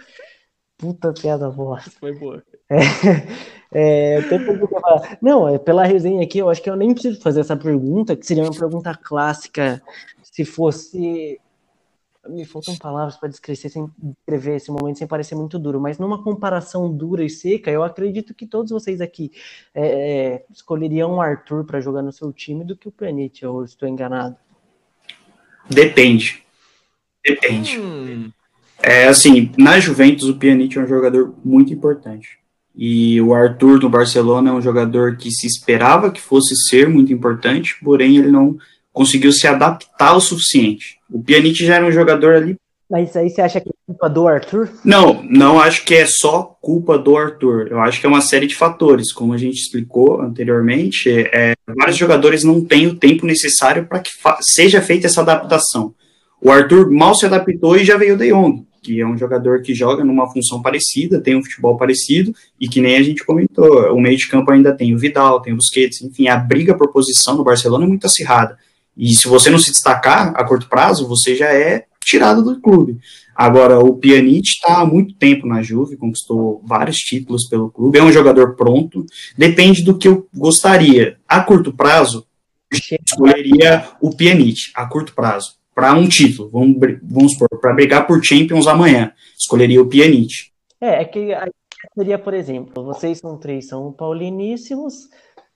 Puta 0.79 1.13
piada 1.13 1.51
boa. 1.51 1.81
Foi 2.01 2.13
boa. 2.15 2.43
É, 3.71 4.17
é, 4.17 5.19
não, 5.21 5.47
é 5.47 5.59
pela 5.59 5.85
resenha 5.85 6.23
aqui, 6.23 6.39
eu 6.39 6.49
acho 6.49 6.63
que 6.63 6.71
eu 6.71 6.75
nem 6.75 6.95
preciso 6.95 7.21
fazer 7.21 7.41
essa 7.41 7.55
pergunta, 7.55 8.17
que 8.17 8.27
seria 8.27 8.43
uma 8.43 8.59
pergunta 8.59 8.95
clássica 8.95 9.83
se 10.23 10.43
fosse. 10.43 11.39
Me 12.27 12.47
faltam 12.47 12.79
palavras 12.79 13.19
para 13.19 13.29
descrever, 13.29 13.69
sem, 13.69 13.91
descrever 13.99 14.57
esse 14.57 14.71
momento 14.71 14.97
sem 14.97 15.07
parecer 15.07 15.35
muito 15.35 15.59
duro, 15.59 15.79
mas 15.79 15.99
numa 15.99 16.23
comparação 16.23 16.91
dura 16.91 17.23
e 17.23 17.29
seca, 17.29 17.71
eu 17.71 17.83
acredito 17.83 18.35
que 18.35 18.47
todos 18.47 18.73
vocês 18.73 19.03
aqui 19.03 19.31
é, 19.75 19.87
é 20.37 20.45
escolheriam 20.51 21.17
o 21.17 21.21
Arthur 21.21 21.63
para 21.67 21.79
jogar 21.79 22.01
no 22.01 22.11
seu 22.11 22.33
time 22.33 22.65
do 22.65 22.75
que 22.75 22.89
o 22.89 22.93
Peniche, 22.93 23.45
ou 23.45 23.65
estou 23.65 23.87
enganado? 23.87 24.35
Depende. 25.69 26.43
Depende. 27.23 27.79
Hum. 27.79 28.33
É 28.89 29.07
assim, 29.07 29.53
na 29.59 29.79
Juventus 29.79 30.31
o 30.31 30.37
Pjanic 30.37 30.79
é 30.79 30.81
um 30.81 30.87
jogador 30.87 31.35
muito 31.45 31.71
importante. 31.71 32.39
E 32.75 33.21
o 33.21 33.35
Arthur 33.35 33.79
no 33.83 33.91
Barcelona 33.91 34.49
é 34.49 34.53
um 34.55 34.63
jogador 34.63 35.19
que 35.19 35.31
se 35.31 35.47
esperava 35.47 36.11
que 36.11 36.19
fosse 36.19 36.57
ser 36.71 36.89
muito 36.89 37.13
importante, 37.13 37.77
porém 37.85 38.17
ele 38.17 38.31
não 38.31 38.57
conseguiu 38.91 39.31
se 39.31 39.47
adaptar 39.47 40.17
o 40.17 40.21
suficiente. 40.23 40.97
O 41.13 41.23
Pjanic 41.23 41.67
já 41.67 41.75
era 41.75 41.85
um 41.85 41.93
jogador 41.93 42.35
ali. 42.35 42.57
Mas 42.91 43.15
aí 43.15 43.29
você 43.29 43.43
acha 43.43 43.61
que 43.61 43.69
é 43.69 43.73
culpa 43.89 44.09
do 44.09 44.27
Arthur? 44.27 44.71
Não, 44.83 45.23
não 45.23 45.61
acho 45.61 45.85
que 45.85 45.95
é 45.95 46.07
só 46.07 46.57
culpa 46.59 46.97
do 46.97 47.15
Arthur. 47.15 47.69
Eu 47.71 47.81
acho 47.81 48.01
que 48.01 48.07
é 48.07 48.09
uma 48.09 48.23
série 48.23 48.47
de 48.47 48.57
fatores, 48.57 49.13
como 49.13 49.35
a 49.35 49.37
gente 49.37 49.57
explicou 49.57 50.23
anteriormente. 50.23 51.11
É, 51.11 51.53
vários 51.67 51.99
jogadores 51.99 52.43
não 52.43 52.65
têm 52.65 52.87
o 52.87 52.97
tempo 52.97 53.27
necessário 53.27 53.85
para 53.85 54.01
que 54.01 54.13
seja 54.41 54.81
feita 54.81 55.09
essa 55.09 55.21
adaptação. 55.21 55.95
O 56.41 56.51
Arthur 56.51 56.91
mal 56.91 57.15
se 57.15 57.27
adaptou 57.27 57.77
e 57.77 57.85
já 57.85 57.99
veio 57.99 58.15
o 58.15 58.17
De 58.17 58.31
Jong 58.31 58.68
que 58.83 59.01
é 59.01 59.07
um 59.07 59.17
jogador 59.17 59.63
que 59.63 59.75
joga 59.75 60.05
numa 60.05 60.31
função 60.33 60.63
parecida, 60.63 61.21
tem 61.21 61.37
um 61.37 61.43
futebol 61.43 61.77
parecido, 61.77 62.33
e 62.61 62.69
que 62.69 62.81
nem 62.81 62.97
a 62.97 63.03
gente 63.03 63.25
comentou, 63.25 63.93
o 63.93 64.01
meio 64.01 64.17
de 64.17 64.29
campo 64.29 64.51
ainda 64.51 64.75
tem 64.75 64.95
o 64.95 64.99
Vidal, 64.99 65.41
tem 65.41 65.53
o 65.53 65.57
Busquets, 65.57 66.03
enfim, 66.03 66.29
a 66.29 66.37
briga 66.37 66.77
por 66.77 66.93
posição 66.93 67.37
no 67.37 67.45
Barcelona 67.45 67.85
é 67.85 67.89
muito 67.89 68.07
acirrada. 68.07 68.57
E 68.97 69.15
se 69.15 69.29
você 69.29 69.51
não 69.51 69.59
se 69.59 69.71
destacar 69.71 70.33
a 70.35 70.45
curto 70.45 70.69
prazo, 70.69 71.07
você 71.07 71.35
já 71.35 71.53
é 71.53 71.85
tirado 72.03 72.43
do 72.43 72.61
clube. 72.61 72.99
Agora, 73.35 73.79
o 73.79 73.97
Pjanic 73.97 74.49
está 74.49 74.81
há 74.81 74.87
muito 74.87 75.15
tempo 75.15 75.47
na 75.47 75.63
Juve, 75.63 75.97
conquistou 75.97 76.63
vários 76.67 76.97
títulos 76.97 77.47
pelo 77.49 77.71
clube, 77.71 77.99
é 77.99 78.03
um 78.03 78.13
jogador 78.13 78.57
pronto, 78.57 79.05
depende 79.37 79.85
do 79.85 79.97
que 79.97 80.09
eu 80.09 80.27
gostaria. 80.35 81.19
A 81.29 81.41
curto 81.41 81.73
prazo, 81.73 82.27
escolheria 82.73 83.87
o 84.01 84.11
Pjanic, 84.11 84.73
a 84.75 84.87
curto 84.87 85.15
prazo 85.15 85.58
para 85.79 85.95
um 85.95 86.09
título, 86.09 86.51
vamos, 86.51 86.77
vamos 87.01 87.35
supor, 87.35 87.49
para 87.61 87.73
brigar 87.73 88.05
por 88.05 88.21
Champions 88.21 88.67
amanhã, 88.67 89.13
escolheria 89.39 89.81
o 89.81 89.89
Pjanic. 89.89 90.51
É, 90.81 91.03
é 91.03 91.05
que 91.05 91.29
seria, 91.95 92.19
por 92.19 92.35
exemplo, 92.35 92.83
vocês 92.83 93.19
são 93.19 93.39
três, 93.39 93.69
são 93.69 93.93
pauliníssimos, 93.93 95.09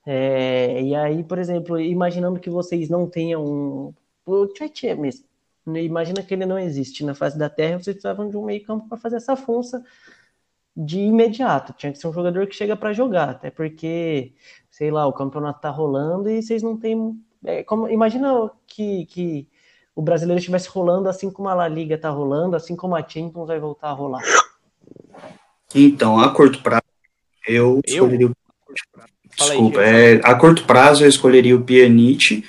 é, 0.05 0.81
e 0.81 0.95
aí, 0.95 1.25
por 1.25 1.39
exemplo, 1.39 1.77
imaginando 1.77 2.39
que 2.39 2.49
vocês 2.49 2.87
não 2.87 3.05
tenham 3.05 3.93
o 4.25 4.47
Tchê 4.47 4.95
mesmo, 4.95 5.25
imagina 5.67 6.23
que 6.23 6.33
ele 6.33 6.45
não 6.45 6.57
existe 6.57 7.03
na 7.03 7.13
face 7.13 7.37
da 7.37 7.49
Terra, 7.49 7.79
vocês 7.79 7.97
precisavam 7.97 8.29
de 8.29 8.37
um 8.37 8.45
meio 8.45 8.63
campo 8.63 8.87
para 8.87 8.97
fazer 8.97 9.17
essa 9.17 9.35
função 9.35 9.83
de 10.73 10.99
imediato, 11.01 11.73
tinha 11.73 11.91
que 11.91 11.99
ser 11.99 12.07
um 12.07 12.13
jogador 12.13 12.47
que 12.47 12.55
chega 12.55 12.77
para 12.77 12.93
jogar, 12.93 13.31
até 13.31 13.51
porque, 13.51 14.31
sei 14.71 14.89
lá, 14.89 15.05
o 15.05 15.11
campeonato 15.11 15.59
tá 15.59 15.69
rolando 15.69 16.29
e 16.29 16.41
vocês 16.41 16.63
não 16.63 16.77
têm... 16.77 17.21
É, 17.43 17.61
como, 17.61 17.89
imagina 17.89 18.49
que, 18.65 19.05
que 19.07 19.49
o 19.95 20.01
brasileiro 20.01 20.39
estivesse 20.39 20.67
rolando 20.69 21.07
assim 21.07 21.29
como 21.29 21.49
a 21.49 21.53
La 21.53 21.67
Liga 21.67 21.95
está 21.95 22.09
rolando, 22.09 22.55
assim 22.55 22.75
como 22.75 22.95
a 22.95 23.07
Champions 23.07 23.47
vai 23.47 23.59
voltar 23.59 23.89
a 23.89 23.93
rolar? 23.93 24.23
Então, 25.73 26.19
a 26.19 26.29
curto 26.29 26.61
prazo, 26.61 26.83
eu, 27.47 27.81
eu? 27.85 27.93
escolheria 27.95 28.27
o. 28.27 28.31
Desculpa, 29.35 29.79
aí, 29.79 30.17
é, 30.17 30.21
a 30.23 30.35
curto 30.35 30.63
prazo 30.65 31.03
eu 31.03 31.09
escolheria 31.09 31.55
o 31.55 31.63
Pjanic, 31.63 32.43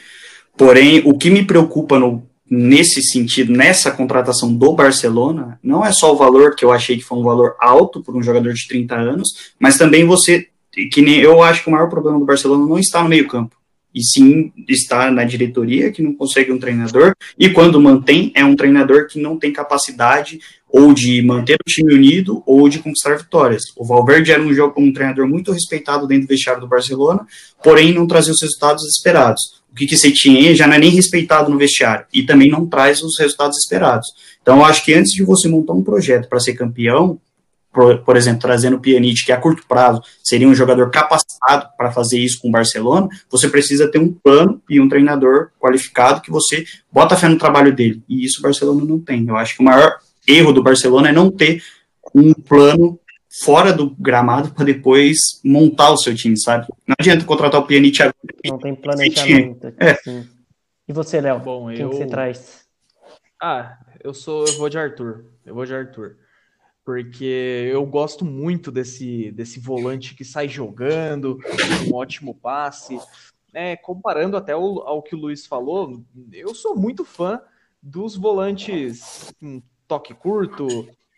porém, 0.57 1.03
o 1.07 1.17
que 1.17 1.31
me 1.31 1.43
preocupa 1.43 1.99
no, 1.99 2.27
nesse 2.49 3.03
sentido, 3.03 3.51
nessa 3.53 3.91
contratação 3.91 4.53
do 4.53 4.75
Barcelona, 4.75 5.59
não 5.63 5.85
é 5.85 5.93
só 5.93 6.13
o 6.13 6.17
valor, 6.17 6.55
que 6.55 6.63
eu 6.63 6.71
achei 6.71 6.99
que 6.99 7.03
foi 7.03 7.19
um 7.19 7.23
valor 7.23 7.57
alto 7.59 8.03
por 8.03 8.15
um 8.15 8.23
jogador 8.23 8.53
de 8.53 8.69
30 8.69 8.95
anos, 8.95 9.55
mas 9.59 9.79
também 9.79 10.05
você, 10.05 10.49
que 10.93 11.01
nem 11.01 11.21
eu 11.21 11.43
acho 11.43 11.63
que 11.63 11.69
o 11.69 11.73
maior 11.73 11.89
problema 11.89 12.19
do 12.19 12.27
Barcelona 12.27 12.67
não 12.67 12.79
está 12.79 13.03
no 13.03 13.09
meio 13.09 13.27
campo 13.27 13.57
e 13.95 14.03
sim 14.03 14.53
está 14.69 15.11
na 15.11 15.25
diretoria 15.25 15.93
que 15.93 16.03
não 16.03 16.15
consegue 16.15 16.51
um 16.51 16.59
treinador 16.59 17.15
e 17.39 17.49
quando 17.51 17.81
mantém 17.81 18.33
é 18.35 18.45
um 18.45 18.57
treinador 18.57 19.07
que 19.07 19.21
não 19.21 19.39
tem 19.39 19.53
capacidade 19.53 20.41
ou 20.69 20.93
de 20.93 21.23
manter 21.23 21.55
o 21.55 21.71
time 21.71 21.95
unido 21.95 22.43
ou 22.45 22.69
de 22.69 22.81
conquistar 22.81 23.17
vitórias. 23.17 23.63
O 23.77 23.85
Valverde 23.85 24.33
era 24.33 24.43
um, 24.43 24.53
jogo, 24.53 24.81
um 24.81 24.93
treinador 24.93 25.29
muito 25.29 25.53
respeitado 25.53 26.07
dentro 26.09 26.27
do 26.27 26.31
vestiário 26.31 26.61
do 26.61 26.67
Barcelona, 26.67 27.25
porém 27.63 27.95
não 27.95 28.09
trazia 28.09 28.33
os 28.33 28.43
resultados 28.43 28.85
esperados. 28.85 29.41
O 29.71 29.75
que 29.77 29.97
você 29.97 30.11
tinha 30.11 30.55
já 30.55 30.67
não 30.67 30.75
é 30.75 30.79
nem 30.79 30.91
respeitado 30.91 31.51
no 31.51 31.59
vestiário 31.59 32.07
e 32.13 32.25
também 32.25 32.51
não 32.51 32.67
traz 32.67 33.03
os 33.03 33.19
resultados 33.19 33.59
esperados. 33.59 34.09
Então, 34.43 34.59
eu 34.59 34.65
acho 34.65 34.85
que 34.85 34.95
antes 34.95 35.13
de 35.13 35.23
você 35.23 35.49
montar 35.49 35.75
um 35.75 35.83
projeto 35.83 36.29
para 36.29 36.41
ser 36.41 36.55
campeão, 36.55 37.21
por, 37.75 37.99
por 38.05 38.17
exemplo, 38.17 38.41
trazendo 38.41 38.77
o 38.77 38.81
Pjanic, 38.81 39.25
que 39.25 39.33
a 39.33 39.37
curto 39.37 39.67
prazo 39.67 40.01
seria 40.23 40.49
um 40.49 40.55
jogador 40.55 40.91
capacitado 40.91 41.69
para 41.77 41.91
fazer 41.91 42.21
isso 42.21 42.41
com 42.41 42.49
o 42.49 42.53
Barcelona, 42.53 43.09
você 43.29 43.49
precisa 43.49 43.91
ter 43.91 43.99
um 43.99 44.13
plano 44.13 44.63
e 44.71 44.81
um 44.81 44.89
treinador 44.89 45.51
qualificado 45.59 46.21
que 46.21 46.31
você 46.31 46.65
bota 46.91 47.17
fé 47.17 47.29
no 47.29 47.37
trabalho 47.37 47.75
dele. 47.75 48.03
E 48.09 48.25
isso 48.25 48.39
o 48.39 48.43
Barcelona 48.43 48.85
não 48.85 49.01
tem. 49.01 49.27
Eu 49.27 49.37
acho 49.37 49.57
que 49.57 49.61
o 49.61 49.65
maior 49.65 49.99
erro 50.27 50.53
do 50.53 50.63
Barcelona 50.63 51.09
é 51.09 51.13
não 51.13 51.31
ter 51.31 51.63
um 52.15 52.33
plano 52.33 52.99
fora 53.43 53.73
do 53.73 53.91
gramado 53.99 54.53
para 54.53 54.65
depois 54.65 55.17
montar 55.45 55.91
o 55.91 55.97
seu 55.97 56.15
time, 56.15 56.39
sabe? 56.39 56.69
Não 56.87 56.95
adianta 56.97 57.25
contratar 57.25 57.61
o 57.61 57.67
Pjanic 57.67 58.01
agora. 58.01 58.15
Não 58.47 58.59
tem 58.59 58.75
planejamento. 58.77 59.75
É. 59.81 59.99
E 60.87 60.93
você, 60.93 61.21
Léo? 61.21 61.41
Bom, 61.41 61.71
Quem 61.71 61.81
eu... 61.81 61.91
que 61.91 61.97
você 61.97 62.07
traz? 62.07 62.65
Ah, 63.43 63.79
eu 64.03 64.15
sou, 64.15 64.47
eu 64.47 64.57
vou 64.59 64.69
de 64.69 64.79
Arthur. 64.79 65.25
Eu 65.45 65.55
vou 65.57 65.67
de 65.67 65.75
Arthur 65.75 66.24
porque 66.85 67.71
eu 67.73 67.85
gosto 67.87 68.25
muito 68.25 68.71
desse, 68.71 69.31
desse 69.33 69.59
volante 69.59 70.15
que 70.15 70.25
sai 70.25 70.49
jogando, 70.49 71.39
um 71.89 71.95
ótimo 71.95 72.35
passe. 72.35 72.99
É, 73.55 73.77
comparando 73.77 74.37
até 74.37 74.53
ao, 74.53 74.87
ao 74.87 75.03
que 75.03 75.15
o 75.15 75.19
Luiz 75.19 75.47
falou, 75.47 76.05
eu 76.33 76.55
sou 76.55 76.77
muito 76.77 77.05
fã 77.05 77.41
dos 77.83 78.17
volantes 78.17 79.33
um 79.41 79.63
toque 79.87 80.13
curto, 80.13 80.67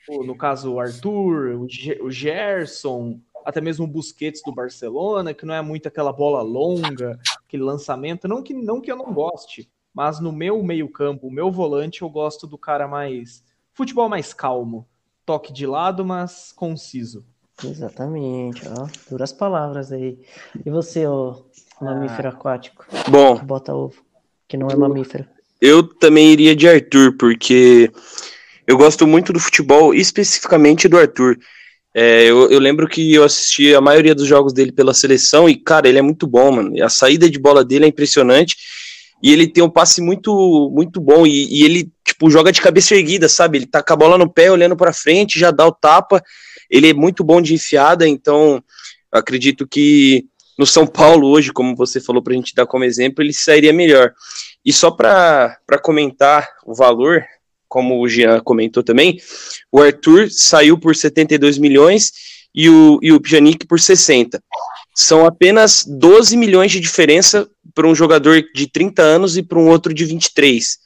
no 0.08 0.36
caso 0.36 0.74
o 0.74 0.80
Arthur, 0.80 1.58
o 2.00 2.10
Gerson, 2.10 3.20
até 3.44 3.60
mesmo 3.60 3.86
o 3.86 3.88
Busquets 3.88 4.42
do 4.44 4.54
Barcelona, 4.54 5.32
que 5.32 5.46
não 5.46 5.54
é 5.54 5.62
muito 5.62 5.88
aquela 5.88 6.12
bola 6.12 6.42
longa, 6.42 7.18
aquele 7.44 7.62
lançamento, 7.62 8.28
não 8.28 8.42
que 8.42 8.52
não 8.52 8.80
que 8.80 8.92
eu 8.92 8.96
não 8.96 9.12
goste, 9.14 9.68
mas 9.94 10.20
no 10.20 10.30
meu 10.30 10.62
meio-campo, 10.62 11.26
o 11.26 11.32
meu 11.32 11.50
volante, 11.50 12.02
eu 12.02 12.10
gosto 12.10 12.46
do 12.46 12.58
cara 12.58 12.86
mais 12.86 13.42
futebol 13.72 14.08
mais 14.08 14.34
calmo 14.34 14.86
toque 15.26 15.52
de 15.52 15.66
lado, 15.66 16.04
mas 16.04 16.52
conciso. 16.54 17.24
Exatamente, 17.62 18.62
ó. 18.68 18.86
Duras 19.10 19.32
palavras 19.32 19.90
aí. 19.90 20.18
E 20.64 20.70
você, 20.70 21.06
ó, 21.06 21.36
mamífero 21.80 22.28
ah. 22.28 22.30
aquático? 22.30 22.86
Bom. 23.08 23.36
Bota 23.44 23.74
ovo, 23.74 23.96
que 24.46 24.56
não 24.56 24.68
é 24.68 24.76
mamífero. 24.76 25.26
Eu 25.60 25.82
também 25.82 26.30
iria 26.30 26.54
de 26.54 26.68
Arthur, 26.68 27.16
porque 27.18 27.90
eu 28.66 28.76
gosto 28.76 29.06
muito 29.06 29.32
do 29.32 29.40
futebol, 29.40 29.92
especificamente 29.92 30.86
do 30.86 30.98
Arthur. 30.98 31.38
É, 31.94 32.24
eu, 32.24 32.50
eu, 32.50 32.60
lembro 32.60 32.86
que 32.86 33.14
eu 33.14 33.24
assisti 33.24 33.74
a 33.74 33.80
maioria 33.80 34.14
dos 34.14 34.26
jogos 34.26 34.52
dele 34.52 34.70
pela 34.70 34.92
seleção 34.92 35.48
e, 35.48 35.56
cara, 35.56 35.88
ele 35.88 35.98
é 35.98 36.02
muito 36.02 36.26
bom, 36.26 36.52
mano. 36.52 36.84
A 36.84 36.90
saída 36.90 37.28
de 37.28 37.38
bola 37.38 37.64
dele 37.64 37.86
é 37.86 37.88
impressionante 37.88 38.54
e 39.22 39.32
ele 39.32 39.46
tem 39.46 39.62
um 39.64 39.70
passe 39.70 40.00
muito 40.00 40.70
muito 40.74 41.00
bom 41.00 41.26
e, 41.26 41.60
e 41.60 41.64
ele, 41.64 41.90
tipo, 42.04 42.30
joga 42.30 42.52
de 42.52 42.60
cabeça 42.60 42.94
erguida, 42.94 43.28
sabe? 43.28 43.58
Ele 43.58 43.66
tá 43.66 43.82
com 43.82 43.92
a 43.92 43.96
bola 43.96 44.18
no 44.18 44.30
pé, 44.30 44.50
olhando 44.50 44.76
para 44.76 44.92
frente, 44.92 45.38
já 45.38 45.50
dá 45.50 45.66
o 45.66 45.72
tapa. 45.72 46.22
Ele 46.70 46.90
é 46.90 46.94
muito 46.94 47.24
bom 47.24 47.40
de 47.40 47.54
enfiada, 47.54 48.06
então 48.06 48.62
acredito 49.10 49.66
que 49.66 50.26
no 50.58 50.66
São 50.66 50.86
Paulo 50.86 51.28
hoje, 51.28 51.52
como 51.52 51.76
você 51.76 52.00
falou 52.00 52.22
para 52.22 52.32
a 52.32 52.36
gente 52.36 52.54
dar 52.54 52.66
como 52.66 52.84
exemplo, 52.84 53.22
ele 53.22 53.32
sairia 53.32 53.72
melhor. 53.72 54.12
E 54.64 54.72
só 54.72 54.90
para 54.90 55.58
comentar 55.82 56.48
o 56.64 56.74
valor, 56.74 57.24
como 57.68 58.00
o 58.00 58.08
Jean 58.08 58.40
comentou 58.40 58.82
também, 58.82 59.18
o 59.70 59.80
Arthur 59.80 60.28
saiu 60.30 60.78
por 60.78 60.96
72 60.96 61.58
milhões 61.58 62.12
e 62.54 62.70
o, 62.70 62.98
e 63.02 63.12
o 63.12 63.20
Pjanic 63.20 63.66
por 63.66 63.78
60. 63.78 64.42
São 64.94 65.26
apenas 65.26 65.84
12 65.84 66.36
milhões 66.36 66.72
de 66.72 66.80
diferença 66.80 67.46
para 67.76 67.86
um 67.86 67.94
jogador 67.94 68.42
de 68.54 68.66
30 68.66 69.02
anos 69.02 69.36
e 69.36 69.42
para 69.42 69.58
um 69.58 69.68
outro 69.68 69.92
de 69.92 70.06
23. 70.06 70.78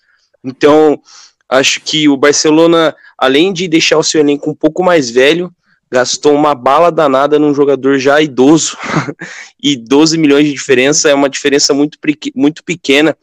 Então, 0.43 1.01
acho 1.49 1.81
que 1.83 2.09
o 2.09 2.17
Barcelona, 2.17 2.97
além 3.17 3.53
de 3.53 3.69
deixar 3.69 3.97
o 3.97 4.03
seu 4.03 4.21
elenco 4.21 4.51
um 4.51 4.55
pouco 4.55 4.83
mais 4.83 5.09
velho, 5.09 5.55
gastou 5.89 6.35
uma 6.35 6.53
bala 6.53 6.91
danada 6.91 7.39
num 7.39 7.55
jogador 7.55 7.97
já 7.97 8.21
idoso 8.21 8.77
e 9.63 9.77
12 9.77 10.19
milhões 10.19 10.47
de 10.47 10.53
diferença 10.53 11.09
é 11.09 11.15
uma 11.15 11.31
diferença 11.31 11.73
muito, 11.73 11.97
muito 12.35 12.65
pequena 12.65 13.17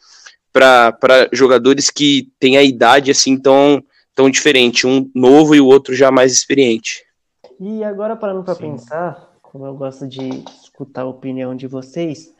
para 0.53 1.29
jogadores 1.33 1.89
que 1.89 2.31
têm 2.39 2.55
a 2.57 2.63
idade 2.63 3.11
assim 3.11 3.37
tão, 3.37 3.83
tão 4.15 4.29
diferente, 4.29 4.87
um 4.87 5.11
novo 5.13 5.53
e 5.53 5.59
o 5.59 5.65
outro 5.65 5.93
já 5.93 6.09
mais 6.09 6.31
experiente. 6.31 7.03
E 7.59 7.83
agora 7.83 8.15
parando 8.15 8.43
para 8.43 8.55
pensar, 8.55 9.33
como 9.41 9.65
eu 9.65 9.75
gosto 9.75 10.07
de 10.07 10.29
escutar 10.63 11.01
a 11.01 11.07
opinião 11.07 11.53
de 11.53 11.67
vocês, 11.67 12.33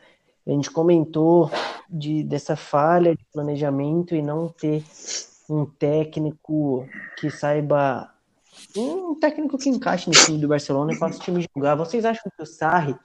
a 0.48 0.50
gente 0.52 0.70
comentou 0.70 1.50
de, 1.88 2.24
dessa 2.24 2.56
falha 2.56 3.14
de 3.14 3.24
planejamento 3.32 4.14
e 4.14 4.22
não 4.22 4.48
ter 4.48 4.82
um 5.48 5.66
técnico 5.66 6.88
que 7.18 7.30
saiba 7.30 8.10
um 8.76 9.14
técnico 9.14 9.58
que 9.58 9.68
encaixe 9.68 10.08
no 10.08 10.14
time 10.14 10.38
do 10.38 10.48
Barcelona 10.48 10.92
e 10.92 10.96
faça 10.96 11.18
o 11.18 11.22
time 11.22 11.46
jogar. 11.54 11.74
Vocês 11.74 12.04
acham 12.04 12.30
que 12.34 12.42
o 12.42 12.46
Sarri 12.46 12.96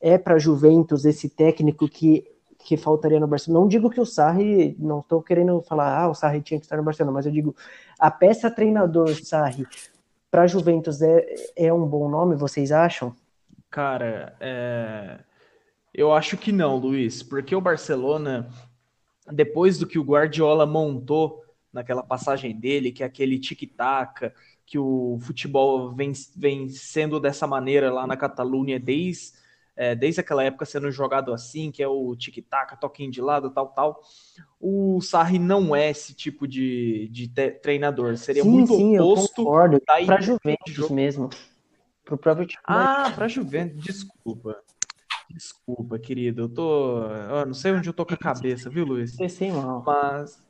é 0.00 0.16
para 0.16 0.38
Juventus 0.38 1.04
esse 1.04 1.28
técnico 1.28 1.88
que 1.88 2.24
que 2.62 2.76
faltaria 2.76 3.18
no 3.18 3.26
Barcelona. 3.26 3.60
Não 3.60 3.68
digo 3.68 3.90
que 3.90 4.00
o 4.00 4.06
Sarri, 4.06 4.76
não 4.78 5.00
estou 5.00 5.22
querendo 5.22 5.62
falar, 5.62 5.98
ah, 5.98 6.10
o 6.10 6.14
Sarri 6.14 6.42
tinha 6.42 6.60
que 6.60 6.66
estar 6.66 6.76
no 6.76 6.82
Barcelona, 6.82 7.14
mas 7.14 7.26
eu 7.26 7.32
digo, 7.32 7.56
a 7.98 8.10
peça 8.10 8.50
treinador 8.50 9.08
Sarri 9.24 9.66
para 10.30 10.46
Juventus 10.46 11.00
é, 11.02 11.26
é 11.56 11.72
um 11.72 11.86
bom 11.86 12.08
nome, 12.08 12.36
vocês 12.36 12.70
acham? 12.70 13.14
Cara, 13.70 14.36
é... 14.40 15.20
eu 16.00 16.14
acho 16.14 16.36
que 16.36 16.50
não, 16.50 16.76
Luiz, 16.76 17.22
porque 17.22 17.54
o 17.54 17.60
Barcelona, 17.60 18.48
depois 19.30 19.78
do 19.78 19.86
que 19.86 19.98
o 19.98 20.02
Guardiola 20.02 20.64
montou 20.64 21.44
naquela 21.70 22.02
passagem 22.02 22.58
dele, 22.58 22.90
que 22.90 23.02
é 23.02 23.06
aquele 23.06 23.38
tic-tac, 23.38 24.32
que 24.64 24.78
o 24.78 25.18
futebol 25.20 25.92
vem, 25.92 26.12
vem 26.34 26.68
sendo 26.68 27.20
dessa 27.20 27.46
maneira 27.46 27.92
lá 27.92 28.06
na 28.06 28.16
Catalunha 28.16 28.78
desde 28.78 29.38
é, 29.76 29.94
desde 29.94 30.20
aquela 30.20 30.44
época 30.44 30.66
sendo 30.66 30.90
jogado 30.90 31.32
assim, 31.32 31.70
que 31.70 31.82
é 31.82 31.88
o 31.88 32.14
tic-tac, 32.14 32.78
toquinho 32.78 33.10
de 33.10 33.20
lado, 33.20 33.50
tal, 33.50 33.68
tal. 33.68 34.02
O 34.60 35.00
Sarri 35.00 35.38
não 35.38 35.74
é 35.74 35.90
esse 35.90 36.12
tipo 36.12 36.46
de, 36.46 37.08
de 37.10 37.28
treinador. 37.62 38.16
Seria 38.18 38.42
sim, 38.42 38.50
muito 38.50 38.76
sim, 38.76 38.98
oposto 38.98 39.44
para 40.06 40.20
Juventus 40.20 40.90
mesmo. 40.90 41.30
Pro 42.04 42.18
próprio 42.18 42.46
time. 42.46 42.62
Ah, 42.66 43.10
para 43.14 43.26
Juventus, 43.26 43.82
desculpa. 43.82 44.58
Desculpa, 45.34 45.98
querido. 45.98 46.42
Eu 46.42 46.48
tô. 46.48 47.02
Eu 47.04 47.46
não 47.46 47.54
sei 47.54 47.72
onde 47.72 47.88
eu 47.88 47.92
tô 47.92 48.04
com 48.04 48.14
a 48.14 48.16
cabeça, 48.16 48.68
viu, 48.68 48.84
Luiz? 48.84 49.16
Sei 49.28 49.52
mal. 49.52 49.82
Mas. 49.86 50.42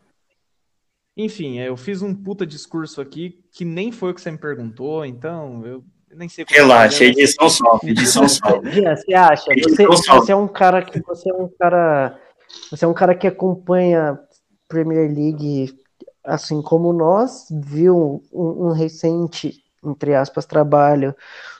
Enfim, 1.17 1.59
eu 1.59 1.77
fiz 1.77 2.03
um 2.03 2.15
puta 2.15 2.47
discurso 2.47 3.01
aqui 3.01 3.45
que 3.53 3.65
nem 3.65 3.93
foi 3.93 4.11
o 4.11 4.15
que 4.15 4.21
você 4.21 4.31
me 4.31 4.39
perguntou, 4.39 5.05
então 5.05 5.67
eu 5.67 5.85
nem 6.15 6.29
sei 6.29 6.45
Relaxa, 6.49 7.05
edição 7.05 7.51
sobe, 7.51 7.91
edição 7.91 8.27
sobe. 8.29 8.71
você 8.71 9.13
acha? 9.13 9.45
Você, 9.63 9.87
você, 9.87 10.33
é 10.33 10.37
um 10.37 10.49
cara 10.49 10.83
que 10.83 11.01
você 11.01 11.31
é 11.31 11.35
um 11.35 11.49
cara, 11.49 12.19
você 12.71 12.85
é 12.85 12.89
um 12.89 12.95
cara 12.95 13.15
que 13.15 13.27
acompanha 13.27 14.19
Premier 14.67 15.13
League, 15.13 15.77
assim 16.25 16.63
como 16.63 16.93
nós, 16.93 17.49
viu 17.51 18.23
um, 18.33 18.69
um 18.69 18.73
recente 18.73 19.63
entre 19.85 20.15
aspas 20.15 20.47
trabalho 20.47 21.15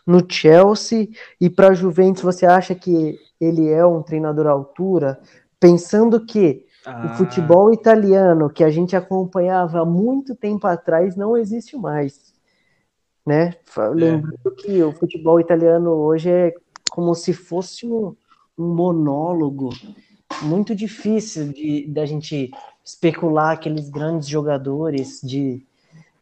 no 0.07 0.25
Chelsea 0.29 1.09
e 1.41 1.49
para 1.49 1.75
Juventus 1.75 2.23
você 2.23 2.47
acha 2.47 2.75
que 2.75 3.19
ele 3.41 3.69
é 3.69 3.85
um 3.85 4.03
treinador 4.03 4.47
à 4.47 4.51
altura, 4.51 5.21
pensando 5.59 6.25
que 6.25 6.67
ah. 6.85 7.07
o 7.07 7.17
futebol 7.17 7.73
italiano 7.73 8.51
que 8.51 8.65
a 8.65 8.71
gente 8.71 8.97
acompanhava 8.97 9.81
há 9.81 9.85
muito 9.85 10.35
tempo 10.35 10.67
atrás 10.67 11.17
não 11.17 11.37
existe 11.37 11.77
mais 11.77 12.31
né? 13.27 13.55
É. 13.77 13.89
Lembrando 13.89 14.41
é. 14.47 14.63
que 14.63 14.83
o 14.83 14.93
futebol 14.93 15.41
italiano 15.41 15.91
hoje 15.91 16.31
é 16.31 16.55
como 16.91 17.15
se 17.15 17.33
fosse 17.33 17.87
um, 17.87 18.17
um 18.59 18.75
monólogo 18.75 19.71
muito 20.43 20.75
difícil 20.75 21.53
de 21.53 21.87
da 21.89 22.05
gente 22.07 22.51
especular 22.85 23.53
aqueles 23.53 23.89
grandes 23.89 24.29
jogadores 24.29 25.21
de 25.23 25.65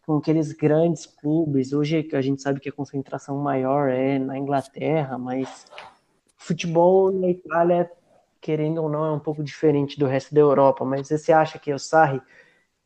com 0.09 0.17
aqueles 0.17 0.53
grandes 0.53 1.05
clubes. 1.05 1.75
Hoje 1.75 2.09
a 2.15 2.23
gente 2.23 2.41
sabe 2.41 2.61
que 2.61 2.71
a 2.71 2.73
concentração 2.73 3.37
maior 3.37 3.91
é 3.91 4.19
na 4.19 4.39
Inglaterra, 4.39 5.19
mas 5.19 5.67
futebol 6.35 7.13
na 7.13 7.29
Itália, 7.29 7.91
querendo 8.41 8.83
ou 8.83 8.89
não, 8.89 9.05
é 9.05 9.13
um 9.13 9.19
pouco 9.19 9.45
diferente 9.45 9.99
do 9.99 10.07
resto 10.07 10.35
da 10.35 10.41
Europa. 10.41 10.83
Mas 10.83 11.09
você 11.09 11.31
acha 11.31 11.59
que 11.59 11.71
o 11.75 11.79
Sarri 11.79 12.23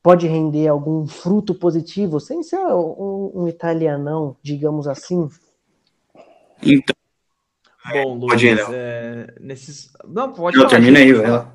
pode 0.03 0.27
render 0.27 0.67
algum 0.67 1.07
fruto 1.07 1.55
positivo 1.55 2.19
sem 2.19 2.43
ser 2.43 2.59
um, 2.59 3.31
um 3.33 3.47
italianão, 3.47 4.37
digamos 4.43 4.89
assim? 4.89 5.31
Então. 6.61 6.97
Bom, 7.93 8.15
Luiz, 8.15 8.33
pode 8.33 8.47
ir, 8.49 8.59
é, 8.73 9.35
nesses. 9.39 9.93
Não, 10.09 10.33
pode 10.33 10.57
Não, 10.57 10.67
termina 10.67 10.99
aí, 10.99 11.13
vai 11.13 11.47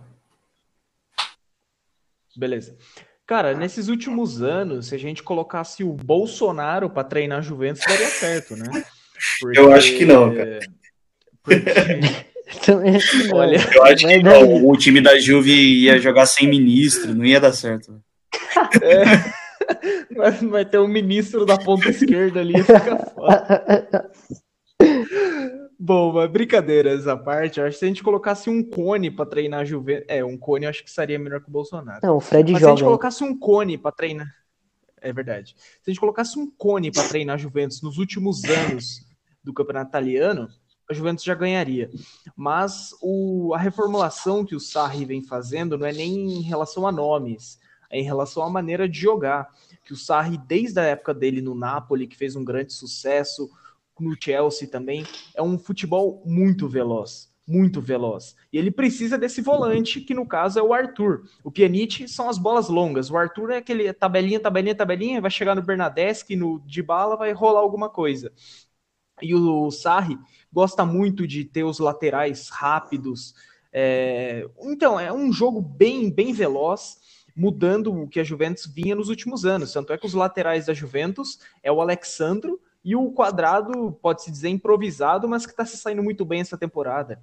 Beleza. 2.38 2.78
Cara, 3.28 3.54
nesses 3.54 3.90
últimos 3.90 4.42
anos, 4.42 4.88
se 4.88 4.96
a 4.96 4.98
gente 4.98 5.22
colocasse 5.22 5.84
o 5.84 5.92
Bolsonaro 5.92 6.90
para 6.90 7.04
treinar 7.04 7.40
a 7.40 7.42
Juventus, 7.42 7.84
daria 7.86 8.08
certo, 8.08 8.56
né? 8.56 8.66
Porque... 9.42 9.60
Eu 9.60 9.74
acho 9.74 9.98
que 9.98 10.06
não, 10.06 10.34
cara. 10.34 10.60
Porque... 11.44 11.64
Olha, 13.34 13.58
eu 13.76 13.84
acho 13.84 14.08
que 14.08 14.24
não, 14.24 14.66
o 14.66 14.78
time 14.78 15.02
da 15.02 15.20
Juve 15.20 15.52
ia 15.52 16.00
jogar 16.00 16.26
sem 16.26 16.48
ministro, 16.48 17.14
não 17.14 17.26
ia 17.26 17.42
dar 17.42 17.52
certo. 17.52 18.02
É, 18.82 19.04
vai, 20.48 20.64
ter 20.64 20.80
um 20.80 20.88
ministro 20.88 21.46
da 21.46 21.58
ponta 21.58 21.90
esquerda 21.90 22.40
ali, 22.40 22.58
fica 22.64 23.12
foda. 23.14 24.10
Bom, 25.80 26.12
mas 26.14 26.30
brincadeiras 26.32 27.08
à 27.08 27.16
parte, 27.16 27.62
acho 27.62 27.74
que 27.74 27.80
se 27.80 27.86
a 27.86 27.88
gente 27.88 28.04
colocasse 28.04 28.50
um 28.50 28.64
cone 28.64 29.12
para 29.12 29.26
treinar 29.28 29.60
a 29.60 29.66
Juventus. 29.66 30.06
É, 30.08 30.26
um 30.26 30.38
cone 30.38 30.66
eu 30.66 30.70
acho 30.70 30.84
que 30.84 30.90
seria 30.90 31.20
melhor 31.20 31.40
que 31.40 31.50
o 31.50 31.52
Bolsonaro. 31.52 32.00
Não, 32.02 32.18
o 32.18 32.20
Fred 32.20 32.52
mas 32.52 32.62
joga. 32.62 32.72
Se 32.72 32.74
a 32.74 32.76
gente 32.76 32.86
colocasse 32.86 33.24
um 33.24 33.38
cone 33.38 33.78
para 33.78 33.92
treinar. 33.92 34.36
É 35.00 35.14
verdade. 35.14 35.56
Se 35.58 35.82
a 35.86 35.90
gente 35.92 36.00
colocasse 36.00 36.40
um 36.40 36.50
cone 36.50 36.92
para 36.92 37.08
treinar 37.08 37.36
a 37.36 37.38
Juventus 37.38 37.82
nos 37.84 38.00
últimos 38.00 38.44
anos 38.46 39.06
do 39.44 39.54
campeonato 39.54 39.90
italiano, 39.90 40.50
a 40.90 40.94
Juventus 40.94 41.24
já 41.24 41.36
ganharia. 41.36 41.92
Mas 42.36 42.96
o, 43.00 43.54
a 43.54 43.60
reformulação 43.60 44.44
que 44.44 44.56
o 44.56 44.60
Sarri 44.60 45.06
vem 45.06 45.22
fazendo 45.22 45.78
não 45.78 45.86
é 45.86 45.94
nem 45.94 46.40
em 46.40 46.42
relação 46.42 46.88
a 46.88 46.92
nomes, 46.92 47.60
em 47.92 48.04
relação 48.04 48.42
à 48.42 48.50
maneira 48.50 48.90
de 48.90 49.00
jogar. 49.00 49.48
Que 49.86 49.94
o 49.94 49.98
Sarri, 49.98 50.38
desde 50.38 50.80
a 50.80 50.84
época 50.84 51.14
dele 51.14 51.42
no 51.42 51.54
Napoli, 51.54 52.08
que 52.08 52.18
fez 52.18 52.36
um 52.36 52.44
grande 52.44 52.74
sucesso, 52.74 53.50
no 54.00 54.16
Chelsea 54.20 54.68
também, 54.68 55.06
é 55.36 55.41
um 55.41 55.58
futebol 55.58 56.22
muito 56.26 56.68
veloz. 56.68 57.32
Muito 57.48 57.80
veloz. 57.80 58.36
E 58.52 58.58
ele 58.58 58.70
precisa 58.70 59.18
desse 59.18 59.41
volante, 59.41 60.02
que 60.02 60.14
no 60.14 60.26
caso 60.26 60.60
é 60.60 60.62
o 60.62 60.74
Arthur. 60.74 61.24
O 61.43 61.50
Pjanic 61.50 62.08
são 62.10 62.30
as 62.30 62.38
bolas 62.38 62.68
longas. 62.68 63.10
O 63.10 63.16
Arthur 63.16 63.52
é 63.52 63.58
aquele 63.58 63.93
tabelinha, 63.93 64.39
tabelinha, 64.39 64.76
tabelinha, 64.76 65.22
vai 65.22 65.32
chegar 65.32 65.56
no 65.56 65.62
Bernadeschi, 65.62 66.36
no 66.36 66.60
de 66.66 66.84
bala, 66.84 67.16
vai 67.16 67.32
rolar 67.32 67.62
alguma 67.62 67.89
coisa. 67.89 68.34
E 69.22 69.34
o 69.34 69.72
Sarri 69.72 70.18
gosta 70.52 70.86
muito 70.86 71.26
de 71.26 71.45
ter 71.45 71.64
os 71.64 71.80
laterais 71.80 72.50
rápidos. 72.50 73.34
É... 73.72 74.45
Então, 74.62 75.00
é 75.00 75.12
um 75.12 75.32
jogo 75.32 75.62
bem, 75.62 76.12
bem 76.12 76.34
veloz 76.34 76.98
mudando 77.38 77.93
o 77.93 78.08
que 78.08 78.20
a 78.20 78.24
Juventus 78.24 78.66
vinha 78.66 78.95
nos 78.95 79.10
últimos 79.10 79.45
anos. 79.45 79.72
Tanto 79.72 79.93
é 79.93 79.98
que 79.98 80.06
os 80.06 80.16
laterais 80.16 80.66
da 80.66 80.74
Juventus 80.74 81.39
é 81.62 81.72
o 81.72 81.80
Alexandro 81.80 82.60
e 82.88 82.96
o 82.96 83.12
quadrado, 83.12 83.92
pode-se 84.02 84.32
dizer, 84.32 84.48
improvisado, 84.48 85.28
mas 85.28 85.46
que 85.46 85.52
está 85.52 85.66
se 85.66 85.76
saindo 85.76 86.02
muito 86.02 86.24
bem 86.24 86.40
essa 86.40 86.58
temporada. 86.58 87.22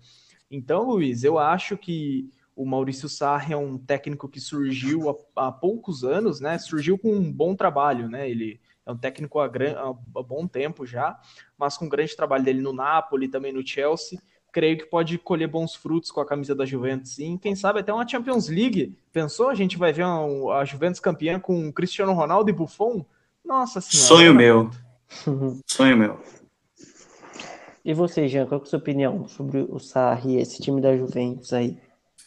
Então, 0.51 0.83
Luiz, 0.83 1.25
eu 1.25 1.39
acho 1.39 1.79
que 1.79 2.29
o 2.55 2.67
Maurício 2.67 3.09
Sarri 3.09 3.55
é 3.55 3.57
um 3.57 3.79
técnico 3.79 4.29
que 4.29 4.39
surgiu 4.39 5.09
há, 5.09 5.47
há, 5.47 5.51
poucos 5.51 6.05
anos, 6.05 6.39
né? 6.39 6.59
Surgiu 6.59 6.99
com 6.99 7.11
um 7.15 7.33
bom 7.33 7.57
trabalho, 7.57 8.11
né? 8.11 8.29
Ele 8.29 8.61
é 8.85 8.93
um 8.93 8.97
técnico 8.99 9.39
há, 9.39 9.47
há 9.47 10.23
bom 10.23 10.47
tempo 10.47 10.85
já, 10.85 11.19
mas 11.57 11.79
com 11.79 11.87
um 11.87 11.89
grande 11.89 12.15
trabalho 12.15 12.45
dele 12.45 12.61
no 12.61 12.75
Napoli, 12.75 13.27
também 13.27 13.51
no 13.51 13.67
Chelsea. 13.67 14.21
Creio 14.53 14.77
que 14.77 14.85
pode 14.85 15.17
colher 15.17 15.49
bons 15.49 15.75
frutos 15.75 16.11
com 16.11 16.21
a 16.21 16.27
camisa 16.27 16.55
da 16.55 16.67
Juventus, 16.67 17.15
sim. 17.15 17.39
Quem 17.39 17.57
sabe 17.57 17.81
até 17.81 17.91
uma 17.91 18.07
Champions 18.07 18.51
League. 18.51 18.99
Pensou? 19.11 19.49
A 19.49 19.55
gente 19.55 19.79
vai 19.79 19.95
ver 19.95 20.05
a 20.05 20.63
Juventus 20.67 21.01
campeã 21.01 21.41
com 21.41 21.73
Cristiano 21.73 22.13
Ronaldo 22.13 22.51
e 22.51 22.53
Buffon? 22.53 23.03
Nossa 23.43 23.81
senhora. 23.81 24.09
Sonho 24.09 24.35
meu. 24.35 24.84
Sonho 25.67 25.97
meu. 25.97 26.19
E 27.85 27.93
você, 27.93 28.27
Jean, 28.29 28.47
qual 28.47 28.61
é 28.61 28.65
a 28.65 28.67
sua 28.67 28.79
opinião 28.79 29.29
sobre 29.29 29.67
o 29.69 29.79
Sarri, 29.79 30.37
esse 30.37 30.61
time 30.63 30.81
da 30.81 30.97
Juventus 30.97 31.53
aí? 31.53 31.77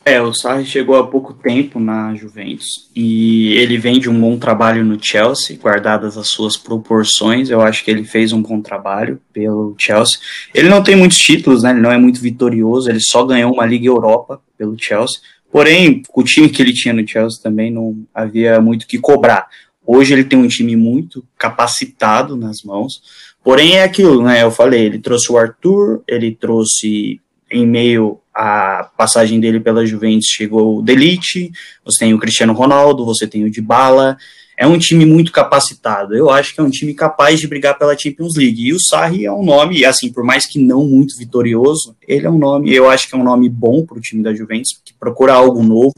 É, 0.05 0.21
o 0.21 0.33
Sarri 0.33 0.65
chegou 0.65 0.95
há 0.95 1.07
pouco 1.07 1.33
tempo 1.33 1.79
na 1.79 2.15
Juventus 2.15 2.89
e 2.95 3.53
ele 3.53 3.77
vem 3.77 3.99
de 3.99 4.09
um 4.09 4.17
bom 4.17 4.37
trabalho 4.37 4.85
no 4.85 4.97
Chelsea, 5.03 5.57
guardadas 5.57 6.17
as 6.17 6.29
suas 6.29 6.55
proporções. 6.55 7.49
Eu 7.49 7.59
acho 7.59 7.83
que 7.83 7.91
ele 7.91 8.03
fez 8.03 8.31
um 8.31 8.41
bom 8.41 8.61
trabalho 8.61 9.19
pelo 9.33 9.75
Chelsea. 9.77 10.19
Ele 10.53 10.69
não 10.69 10.83
tem 10.83 10.95
muitos 10.95 11.17
títulos, 11.17 11.63
né? 11.63 11.71
Ele 11.71 11.81
não 11.81 11.91
é 11.91 11.97
muito 11.97 12.21
vitorioso, 12.21 12.89
ele 12.89 13.01
só 13.01 13.25
ganhou 13.25 13.51
uma 13.51 13.65
Liga 13.65 13.87
Europa 13.87 14.39
pelo 14.57 14.77
Chelsea. 14.79 15.19
Porém, 15.51 16.03
o 16.13 16.23
time 16.23 16.49
que 16.49 16.61
ele 16.61 16.73
tinha 16.73 16.93
no 16.93 17.05
Chelsea 17.07 17.41
também 17.41 17.71
não 17.71 18.05
havia 18.13 18.61
muito 18.61 18.83
o 18.83 18.87
que 18.87 18.99
cobrar. 18.99 19.47
Hoje 19.89 20.11
ele 20.13 20.25
tem 20.25 20.37
um 20.37 20.49
time 20.49 20.75
muito 20.75 21.23
capacitado 21.37 22.35
nas 22.35 22.61
mãos. 22.61 23.01
Porém, 23.41 23.77
é 23.77 23.83
aquilo, 23.83 24.21
né? 24.21 24.43
Eu 24.43 24.51
falei, 24.51 24.83
ele 24.83 24.99
trouxe 24.99 25.31
o 25.31 25.37
Arthur, 25.37 26.03
ele 26.05 26.35
trouxe 26.35 27.21
em 27.49 27.65
meio 27.65 28.19
à 28.35 28.89
passagem 28.97 29.39
dele 29.39 29.61
pela 29.61 29.85
Juventus, 29.85 30.27
chegou 30.27 30.79
o 30.79 30.81
Delite, 30.81 31.49
você 31.85 31.99
tem 31.99 32.13
o 32.13 32.19
Cristiano 32.19 32.51
Ronaldo, 32.51 33.05
você 33.05 33.25
tem 33.25 33.45
o 33.45 33.49
Dybala, 33.49 34.17
é 34.57 34.67
um 34.67 34.77
time 34.77 35.05
muito 35.05 35.31
capacitado. 35.31 36.13
Eu 36.13 36.29
acho 36.29 36.53
que 36.53 36.59
é 36.59 36.63
um 36.63 36.69
time 36.69 36.93
capaz 36.93 37.39
de 37.39 37.47
brigar 37.47 37.77
pela 37.77 37.97
Champions 37.97 38.35
League. 38.35 38.67
E 38.67 38.73
o 38.73 38.79
Sarri 38.81 39.25
é 39.25 39.31
um 39.31 39.45
nome, 39.45 39.85
assim, 39.85 40.11
por 40.11 40.23
mais 40.23 40.45
que 40.45 40.59
não 40.59 40.83
muito 40.83 41.15
vitorioso, 41.17 41.95
ele 42.05 42.25
é 42.25 42.29
um 42.29 42.37
nome, 42.37 42.73
eu 42.73 42.89
acho 42.89 43.07
que 43.07 43.15
é 43.15 43.17
um 43.17 43.23
nome 43.23 43.47
bom 43.47 43.85
para 43.85 43.97
o 43.97 44.01
time 44.01 44.21
da 44.21 44.33
Juventus, 44.33 44.77
que 44.83 44.93
procura 44.93 45.33
algo 45.33 45.63
novo. 45.63 45.93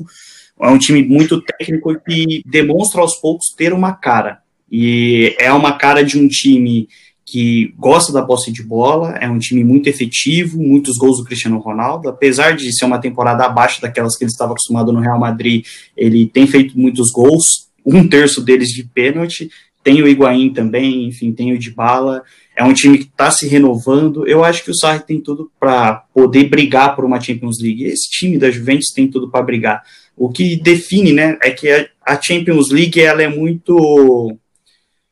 É 0.62 0.70
um 0.70 0.78
time 0.78 1.04
muito 1.04 1.42
técnico 1.42 1.94
que 2.02 2.44
demonstra 2.46 3.02
aos 3.02 3.16
poucos 3.16 3.48
ter 3.56 3.74
uma 3.74 3.94
cara. 3.94 4.40
E 4.72 5.36
é 5.40 5.52
uma 5.52 5.74
cara 5.74 6.04
de 6.04 6.20
um 6.20 6.28
time 6.28 6.88
que 7.32 7.74
gosta 7.78 8.12
da 8.12 8.24
posse 8.24 8.52
de 8.52 8.64
bola, 8.64 9.12
é 9.22 9.30
um 9.30 9.38
time 9.38 9.64
muito 9.64 9.88
efetivo, 9.88 10.60
muitos 10.60 10.98
gols 10.98 11.18
do 11.18 11.24
Cristiano 11.24 11.60
Ronaldo, 11.60 12.10
apesar 12.10 12.56
de 12.56 12.76
ser 12.76 12.86
uma 12.86 12.98
temporada 12.98 13.46
abaixo 13.46 13.80
daquelas 13.82 14.18
que 14.18 14.24
ele 14.24 14.32
estava 14.32 14.54
acostumado 14.54 14.92
no 14.92 15.00
Real 15.00 15.20
Madrid, 15.20 15.64
ele 15.96 16.26
tem 16.26 16.48
feito 16.48 16.78
muitos 16.78 17.12
gols, 17.12 17.70
um 17.86 18.08
terço 18.08 18.42
deles 18.42 18.70
de 18.70 18.84
pênalti, 18.84 19.50
tem 19.84 20.02
o 20.02 20.08
Higuaín 20.08 20.52
também, 20.52 21.08
enfim, 21.08 21.32
tem 21.32 21.54
o 21.54 21.60
Dybala, 21.60 22.24
é 22.56 22.64
um 22.64 22.74
time 22.74 22.98
que 22.98 23.06
está 23.06 23.30
se 23.30 23.48
renovando, 23.48 24.28
eu 24.28 24.44
acho 24.44 24.64
que 24.64 24.72
o 24.72 24.76
Sarri 24.76 25.06
tem 25.06 25.22
tudo 25.22 25.52
para 25.60 26.04
poder 26.14 26.50
brigar 26.50 26.96
por 26.96 27.06
uma 27.06 27.22
Champions 27.22 27.62
League, 27.62 27.84
esse 27.84 28.10
time 28.10 28.40
da 28.40 28.50
Juventus 28.50 28.92
tem 28.94 29.08
tudo 29.08 29.30
para 29.30 29.46
brigar, 29.46 29.84
o 30.20 30.30
que 30.30 30.58
define, 30.58 31.14
né, 31.14 31.38
é 31.42 31.50
que 31.50 31.70
a 32.06 32.22
Champions 32.22 32.70
League, 32.70 33.00
ela 33.00 33.24
é 33.24 33.30
muito, 33.30 33.74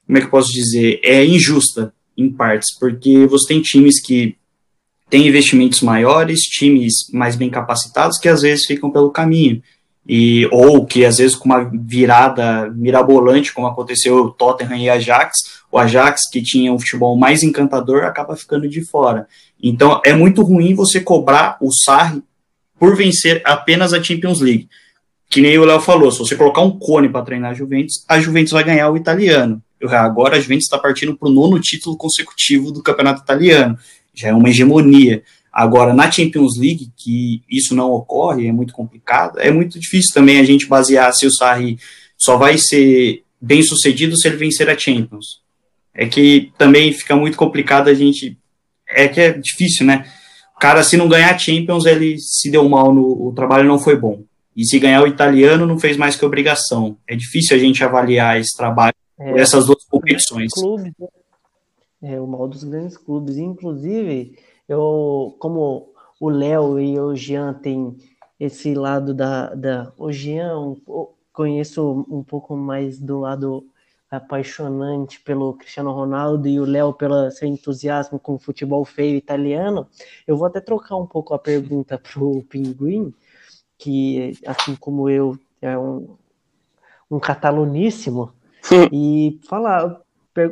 como 0.06 0.18
é 0.18 0.20
que 0.20 0.28
eu 0.28 0.32
posso 0.32 0.52
dizer, 0.52 1.00
é 1.02 1.26
injusta, 1.26 1.94
em 2.18 2.30
partes, 2.30 2.78
porque 2.78 3.26
você 3.28 3.48
tem 3.48 3.62
times 3.62 4.02
que 4.02 4.36
têm 5.10 5.28
investimentos 5.28 5.82
maiores, 5.82 6.42
times 6.42 6.94
mais 7.14 7.36
bem 7.36 7.50
capacitados, 7.50 8.18
que 8.18 8.28
às 8.28 8.42
vezes 8.42 8.66
ficam 8.66 8.92
pelo 8.92 9.12
caminho. 9.12 9.62
E, 10.10 10.48
ou 10.52 10.86
que 10.86 11.06
às 11.06 11.18
vezes 11.18 11.36
com 11.36 11.46
uma 11.46 11.70
virada 11.74 12.70
mirabolante, 12.72 13.54
como 13.54 13.68
aconteceu 13.68 14.18
o 14.18 14.32
Tottenham 14.32 14.78
e 14.78 14.90
Ajax, 14.90 15.38
o 15.72 15.78
Ajax, 15.78 16.22
que 16.32 16.42
tinha 16.42 16.74
um 16.74 16.80
futebol 16.80 17.16
mais 17.18 17.44
encantador, 17.44 18.04
acaba 18.04 18.36
ficando 18.36 18.68
de 18.68 18.84
fora. 18.84 19.28
Então 19.62 20.02
é 20.06 20.14
muito 20.14 20.42
ruim 20.42 20.74
você 20.74 21.00
cobrar 21.00 21.58
o 21.62 21.72
Sarri 21.72 22.24
por 22.80 22.96
vencer 22.96 23.42
apenas 23.46 23.94
a 23.94 24.02
Champions 24.02 24.40
League. 24.40 24.70
Que 25.30 25.42
nem 25.42 25.58
o 25.58 25.66
Léo 25.66 25.80
falou, 25.82 26.12
se 26.12 26.20
você 26.20 26.36
colocar 26.36 26.62
um 26.62 26.72
cone 26.72 27.10
para 27.10 27.26
treinar 27.26 27.52
a 27.52 27.54
Juventus, 27.54 28.06
a 28.08 28.20
Juventus 28.20 28.54
vai 28.54 28.64
ganhar 28.64 28.90
o 28.90 28.98
italiano. 28.98 29.62
Agora 29.90 30.38
a 30.38 30.40
Juventus 30.40 30.66
está 30.66 30.78
partindo 30.78 31.16
para 31.16 31.28
o 31.28 31.32
nono 31.32 31.60
título 31.60 31.98
consecutivo 31.98 32.72
do 32.72 32.82
campeonato 32.82 33.22
italiano. 33.22 33.78
Já 34.14 34.30
é 34.30 34.34
uma 34.34 34.50
hegemonia. 34.50 35.22
Agora, 35.52 35.94
na 35.94 36.10
Champions 36.12 36.58
League, 36.58 36.92
que 36.96 37.42
isso 37.50 37.74
não 37.74 37.92
ocorre, 37.92 38.48
é 38.48 38.52
muito 38.52 38.74
complicado, 38.74 39.40
é 39.40 39.50
muito 39.50 39.80
difícil 39.80 40.14
também 40.14 40.40
a 40.40 40.44
gente 40.44 40.68
basear 40.68 41.12
se 41.14 41.26
o 41.26 41.32
Sarri 41.32 41.80
só 42.16 42.38
vai 42.38 42.58
ser 42.58 43.24
bem 43.42 43.64
sucedido 43.64 44.16
se 44.16 44.28
ele 44.28 44.38
vencer 44.38 44.70
a 44.70 44.78
Champions. 44.78 45.42
É 45.94 46.06
que 46.06 46.52
também 46.60 46.94
fica 46.94 47.16
muito 47.16 47.38
complicado 47.38 47.88
a 47.88 47.94
gente. 47.94 48.38
É 48.88 49.08
que 49.08 49.20
é 49.20 49.32
difícil, 49.32 49.86
né? 49.86 50.08
O 50.56 50.60
cara, 50.60 50.84
se 50.84 50.96
não 50.96 51.08
ganhar 51.08 51.34
a 51.34 51.38
Champions, 51.38 51.86
ele 51.86 52.18
se 52.20 52.52
deu 52.52 52.70
mal 52.70 52.94
no. 52.94 53.28
O 53.28 53.34
trabalho 53.34 53.68
não 53.68 53.80
foi 53.80 53.96
bom. 53.96 54.24
E 54.58 54.66
se 54.66 54.80
ganhar 54.80 55.04
o 55.04 55.08
italiano, 55.08 55.68
não 55.68 55.78
fez 55.78 55.96
mais 55.96 56.16
que 56.16 56.26
obrigação. 56.26 56.98
É 57.08 57.16
difícil 57.16 57.56
a 57.56 57.60
gente 57.60 57.84
avaliar 57.84 58.40
esse 58.40 58.58
trabalho 58.58 58.96
é, 59.20 59.40
essas 59.40 59.68
duas 59.68 59.84
competições. 59.86 60.52
Clubes, 60.52 60.94
né? 61.00 61.08
é, 62.02 62.20
o 62.20 62.28
mal 62.28 62.48
dos 62.48 62.64
grandes 62.64 62.98
clubes. 62.98 63.38
Inclusive, 63.38 64.38
eu, 64.68 65.36
como 65.40 65.94
o 66.20 66.30
Léo 66.30 66.80
e 66.80 67.00
o 67.00 67.16
Jean 67.16 67.54
têm 67.54 67.96
esse 68.40 68.74
lado 68.74 69.14
da. 69.14 69.54
da 69.54 69.92
o 69.98 70.12
Jean, 70.12 70.76
conheço 71.32 72.06
um 72.10 72.24
pouco 72.24 72.56
mais 72.56 73.00
do 73.00 73.20
lado 73.20 73.64
apaixonante 74.10 75.20
pelo 75.20 75.54
Cristiano 75.54 75.92
Ronaldo 75.92 76.48
e 76.48 76.60
o 76.60 76.66
Léo 76.66 76.94
pelo 76.94 77.30
seu 77.30 77.48
entusiasmo 77.48 78.18
com 78.18 78.36
o 78.36 78.40
futebol 78.40 78.86
feio 78.86 79.18
italiano, 79.18 79.86
eu 80.26 80.38
vou 80.38 80.48
até 80.48 80.62
trocar 80.62 80.96
um 80.96 81.06
pouco 81.06 81.34
a 81.34 81.40
pergunta 81.40 81.98
para 81.98 82.24
o 82.24 82.42
Pinguim, 82.44 83.14
que, 83.78 84.38
assim 84.46 84.76
como 84.76 85.10
eu, 85.10 85.38
é 85.62 85.78
um, 85.78 86.16
um 87.10 87.20
cataloníssimo, 87.20 88.34
e 88.92 89.40
falar, 89.48 90.02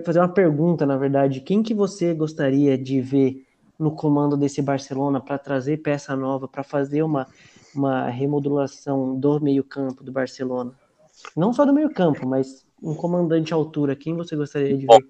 fazer 0.06 0.20
uma 0.20 0.30
pergunta, 0.30 0.86
na 0.86 0.98
verdade, 0.98 1.42
quem 1.42 1.62
que 1.62 1.74
você 1.74 2.14
gostaria 2.14 2.78
de 2.78 3.02
ver 3.02 3.46
no 3.78 3.92
comando 3.92 4.38
desse 4.38 4.62
Barcelona 4.62 5.20
para 5.20 5.38
trazer 5.38 5.78
peça 5.78 6.16
nova, 6.16 6.48
para 6.48 6.64
fazer 6.64 7.04
uma, 7.04 7.28
uma 7.74 8.08
remodulação 8.10 9.20
do 9.20 9.40
meio-campo 9.40 10.04
do 10.04 10.12
Barcelona? 10.12 10.72
Não 11.36 11.52
só 11.54 11.66
do 11.66 11.74
meio-campo, 11.74 12.28
mas 12.28 12.66
um 12.82 12.94
comandante 12.94 13.54
à 13.54 13.58
altura, 13.58 13.96
quem 13.96 14.16
você 14.16 14.36
gostaria 14.36 14.78
de 14.78 14.86
ver? 14.86 15.06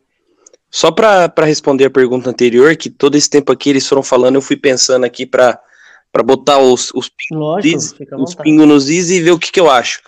Só 0.69 0.91
para 0.91 1.31
responder 1.45 1.85
a 1.85 1.89
pergunta 1.89 2.29
anterior, 2.29 2.75
que 2.75 2.89
todo 2.89 3.15
esse 3.15 3.29
tempo 3.29 3.51
aqui 3.51 3.69
eles 3.69 3.87
foram 3.87 4.03
falando, 4.03 4.35
eu 4.35 4.41
fui 4.41 4.57
pensando 4.57 5.05
aqui 5.05 5.25
para 5.25 5.59
botar 6.23 6.59
os, 6.59 6.91
os, 6.93 7.09
pingos, 7.09 7.95
os 8.17 8.35
pingos 8.35 8.67
nos 8.67 8.89
is 8.89 9.09
e 9.09 9.21
ver 9.21 9.31
o 9.31 9.39
que, 9.39 9.51
que 9.51 9.59
eu 9.59 9.69
acho. 9.69 10.01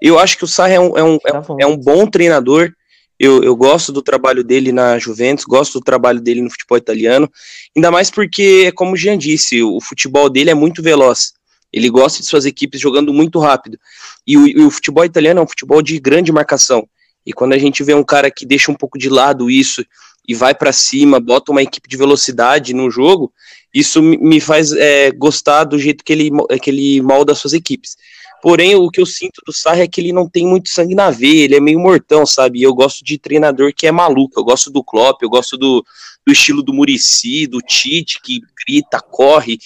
Eu 0.00 0.18
acho 0.18 0.36
que 0.38 0.44
o 0.44 0.48
Sarri 0.48 0.74
é 0.74 0.80
um, 0.80 0.96
é 0.96 1.04
um, 1.04 1.18
é 1.26 1.32
um, 1.32 1.56
é 1.60 1.66
um 1.66 1.76
bom 1.76 2.06
treinador. 2.06 2.72
Eu, 3.18 3.42
eu 3.42 3.54
gosto 3.54 3.92
do 3.92 4.00
trabalho 4.00 4.42
dele 4.42 4.72
na 4.72 4.98
Juventus, 4.98 5.44
gosto 5.44 5.78
do 5.78 5.84
trabalho 5.84 6.20
dele 6.20 6.40
no 6.40 6.50
futebol 6.50 6.78
italiano, 6.78 7.30
ainda 7.76 7.90
mais 7.90 8.10
porque, 8.10 8.72
como 8.72 8.92
o 8.92 8.96
Jean 8.96 9.18
disse, 9.18 9.62
o 9.62 9.78
futebol 9.78 10.30
dele 10.30 10.50
é 10.50 10.54
muito 10.54 10.82
veloz. 10.82 11.34
Ele 11.72 11.90
gosta 11.90 12.20
de 12.20 12.26
suas 12.26 12.46
equipes 12.46 12.80
jogando 12.80 13.12
muito 13.12 13.38
rápido. 13.38 13.78
E 14.26 14.36
o, 14.36 14.46
e 14.46 14.60
o 14.62 14.70
futebol 14.70 15.04
italiano 15.04 15.40
é 15.40 15.42
um 15.42 15.48
futebol 15.48 15.82
de 15.82 15.98
grande 15.98 16.32
marcação. 16.32 16.88
E 17.24 17.32
quando 17.32 17.52
a 17.52 17.58
gente 17.58 17.82
vê 17.84 17.94
um 17.94 18.02
cara 18.02 18.30
que 18.30 18.46
deixa 18.46 18.72
um 18.72 18.74
pouco 18.74 18.98
de 18.98 19.08
lado 19.08 19.50
isso 19.50 19.84
e 20.26 20.34
vai 20.34 20.54
para 20.54 20.72
cima, 20.72 21.20
bota 21.20 21.52
uma 21.52 21.62
equipe 21.62 21.88
de 21.88 21.96
velocidade 21.96 22.72
no 22.72 22.90
jogo, 22.90 23.32
isso 23.72 24.02
me 24.02 24.40
faz 24.40 24.72
é, 24.72 25.10
gostar 25.12 25.64
do 25.64 25.78
jeito 25.78 26.04
que 26.04 26.12
ele, 26.12 26.30
que 26.62 26.70
ele 26.70 27.00
molda 27.02 27.32
as 27.32 27.38
suas 27.38 27.52
equipes. 27.52 27.96
Porém, 28.42 28.74
o 28.74 28.90
que 28.90 29.00
eu 29.00 29.06
sinto 29.06 29.42
do 29.46 29.52
Sarri 29.52 29.82
é 29.82 29.86
que 29.86 30.00
ele 30.00 30.12
não 30.12 30.28
tem 30.28 30.46
muito 30.46 30.70
sangue 30.70 30.94
na 30.94 31.10
veia, 31.10 31.44
ele 31.44 31.56
é 31.56 31.60
meio 31.60 31.78
mortão, 31.78 32.24
sabe? 32.24 32.62
Eu 32.62 32.74
gosto 32.74 33.04
de 33.04 33.18
treinador 33.18 33.72
que 33.74 33.86
é 33.86 33.92
maluco, 33.92 34.40
eu 34.40 34.44
gosto 34.44 34.70
do 34.70 34.82
Klopp, 34.82 35.22
eu 35.22 35.28
gosto 35.28 35.58
do, 35.58 35.84
do 36.26 36.32
estilo 36.32 36.62
do 36.62 36.72
Murici, 36.72 37.46
do 37.46 37.60
Tite, 37.60 38.20
que 38.22 38.40
grita, 38.66 38.98
corre. 38.98 39.58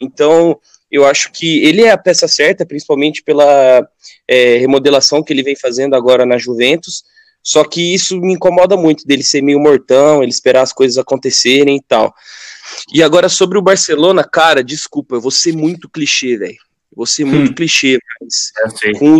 Então, 0.00 0.58
eu 0.90 1.04
acho 1.04 1.30
que 1.30 1.64
ele 1.64 1.82
é 1.82 1.90
a 1.90 1.98
peça 1.98 2.26
certa, 2.26 2.66
principalmente 2.66 3.22
pela 3.22 3.88
é, 4.28 4.56
remodelação 4.58 5.22
que 5.22 5.32
ele 5.32 5.42
vem 5.42 5.54
fazendo 5.54 5.94
agora 5.94 6.26
na 6.26 6.36
Juventus. 6.36 7.04
Só 7.46 7.62
que 7.62 7.94
isso 7.94 8.20
me 8.20 8.32
incomoda 8.32 8.76
muito 8.76 9.06
dele 9.06 9.22
ser 9.22 9.40
meio 9.40 9.60
mortão, 9.60 10.20
ele 10.20 10.32
esperar 10.32 10.62
as 10.62 10.72
coisas 10.72 10.98
acontecerem 10.98 11.76
e 11.76 11.80
tal. 11.80 12.12
E 12.92 13.04
agora 13.04 13.28
sobre 13.28 13.56
o 13.56 13.62
Barcelona, 13.62 14.24
cara, 14.24 14.64
desculpa, 14.64 15.14
eu 15.14 15.20
vou 15.20 15.30
ser 15.30 15.52
muito 15.52 15.88
clichê, 15.88 16.36
velho. 16.36 16.56
Você 16.96 17.22
é 17.22 17.24
muito 17.24 17.52
hum. 17.52 17.54
clichê, 17.54 18.00
mas 18.20 18.52
com, 18.98 19.18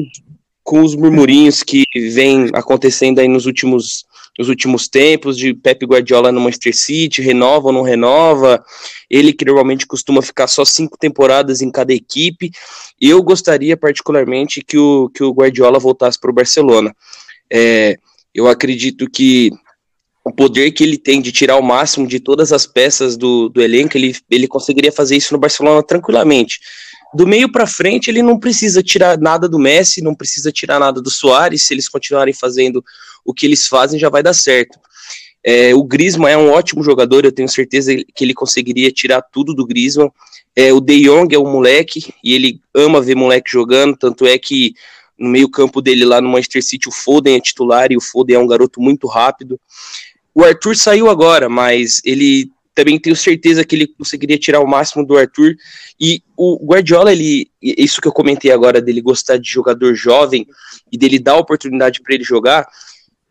com 0.64 0.82
os 0.82 0.96
murmurinhos 0.96 1.62
que 1.62 1.84
vem 1.94 2.50
acontecendo 2.52 3.20
aí 3.20 3.28
nos 3.28 3.46
últimos 3.46 4.04
nos 4.38 4.50
últimos 4.50 4.86
tempos, 4.86 5.34
de 5.34 5.54
Pep 5.54 5.86
Guardiola 5.86 6.30
no 6.30 6.42
Manchester 6.42 6.76
City, 6.76 7.22
renova 7.22 7.68
ou 7.68 7.72
não 7.72 7.80
renova, 7.80 8.62
ele 9.08 9.32
que 9.32 9.46
normalmente 9.46 9.86
costuma 9.86 10.20
ficar 10.20 10.46
só 10.46 10.62
cinco 10.62 10.98
temporadas 10.98 11.62
em 11.62 11.70
cada 11.70 11.94
equipe. 11.94 12.50
Eu 13.00 13.22
gostaria 13.22 13.78
particularmente 13.78 14.62
que 14.62 14.76
o, 14.76 15.08
que 15.08 15.24
o 15.24 15.32
Guardiola 15.32 15.78
voltasse 15.78 16.20
para 16.20 16.30
o 16.30 16.34
Barcelona. 16.34 16.94
É, 17.50 17.96
eu 18.36 18.46
acredito 18.46 19.08
que 19.10 19.50
o 20.22 20.30
poder 20.30 20.70
que 20.72 20.84
ele 20.84 20.98
tem 20.98 21.22
de 21.22 21.32
tirar 21.32 21.56
o 21.56 21.62
máximo 21.62 22.06
de 22.06 22.20
todas 22.20 22.52
as 22.52 22.66
peças 22.66 23.16
do, 23.16 23.48
do 23.48 23.62
elenco, 23.62 23.96
ele, 23.96 24.14
ele 24.30 24.46
conseguiria 24.46 24.92
fazer 24.92 25.16
isso 25.16 25.32
no 25.32 25.40
Barcelona 25.40 25.82
tranquilamente. 25.82 26.60
Do 27.14 27.26
meio 27.26 27.50
para 27.50 27.66
frente, 27.66 28.10
ele 28.10 28.22
não 28.22 28.38
precisa 28.38 28.82
tirar 28.82 29.16
nada 29.18 29.48
do 29.48 29.58
Messi, 29.58 30.02
não 30.02 30.14
precisa 30.14 30.52
tirar 30.52 30.78
nada 30.78 31.00
do 31.00 31.10
Soares, 31.10 31.62
se 31.62 31.72
eles 31.72 31.88
continuarem 31.88 32.34
fazendo 32.34 32.84
o 33.24 33.32
que 33.32 33.46
eles 33.46 33.66
fazem, 33.66 33.98
já 33.98 34.10
vai 34.10 34.22
dar 34.22 34.34
certo. 34.34 34.78
É, 35.42 35.74
o 35.74 35.82
Griezmann 35.82 36.32
é 36.32 36.36
um 36.36 36.50
ótimo 36.50 36.82
jogador, 36.82 37.24
eu 37.24 37.32
tenho 37.32 37.48
certeza 37.48 37.94
que 37.94 38.24
ele 38.24 38.34
conseguiria 38.34 38.90
tirar 38.90 39.22
tudo 39.22 39.54
do 39.54 39.66
Griezmann. 39.66 40.10
É, 40.54 40.72
o 40.72 40.80
De 40.80 41.02
Jong 41.02 41.34
é 41.34 41.38
um 41.38 41.50
moleque, 41.50 42.12
e 42.22 42.34
ele 42.34 42.60
ama 42.74 43.00
ver 43.00 43.14
moleque 43.14 43.50
jogando, 43.50 43.96
tanto 43.96 44.26
é 44.26 44.36
que 44.36 44.74
no 45.18 45.28
meio 45.28 45.48
campo 45.48 45.80
dele 45.80 46.04
lá 46.04 46.20
no 46.20 46.28
Manchester 46.28 46.62
City, 46.62 46.88
o 46.88 46.92
Foden 46.92 47.36
é 47.36 47.40
titular, 47.40 47.90
e 47.90 47.96
o 47.96 48.00
Foden 48.00 48.36
é 48.36 48.38
um 48.38 48.46
garoto 48.46 48.80
muito 48.80 49.06
rápido. 49.06 49.60
O 50.34 50.44
Arthur 50.44 50.76
saiu 50.76 51.08
agora, 51.08 51.48
mas 51.48 52.00
ele 52.04 52.50
também 52.76 52.98
tenho 52.98 53.16
certeza 53.16 53.64
que 53.64 53.74
ele 53.74 53.86
conseguiria 53.86 54.38
tirar 54.38 54.60
o 54.60 54.66
máximo 54.66 55.04
do 55.04 55.16
Arthur. 55.16 55.56
E 55.98 56.22
o 56.36 56.62
Guardiola, 56.66 57.10
ele, 57.10 57.50
isso 57.62 58.02
que 58.02 58.06
eu 58.06 58.12
comentei 58.12 58.50
agora 58.50 58.82
dele 58.82 59.00
gostar 59.00 59.38
de 59.38 59.48
jogador 59.48 59.94
jovem 59.94 60.46
e 60.92 60.98
dele 60.98 61.18
dar 61.18 61.38
oportunidade 61.38 62.02
para 62.02 62.14
ele 62.14 62.22
jogar, 62.22 62.68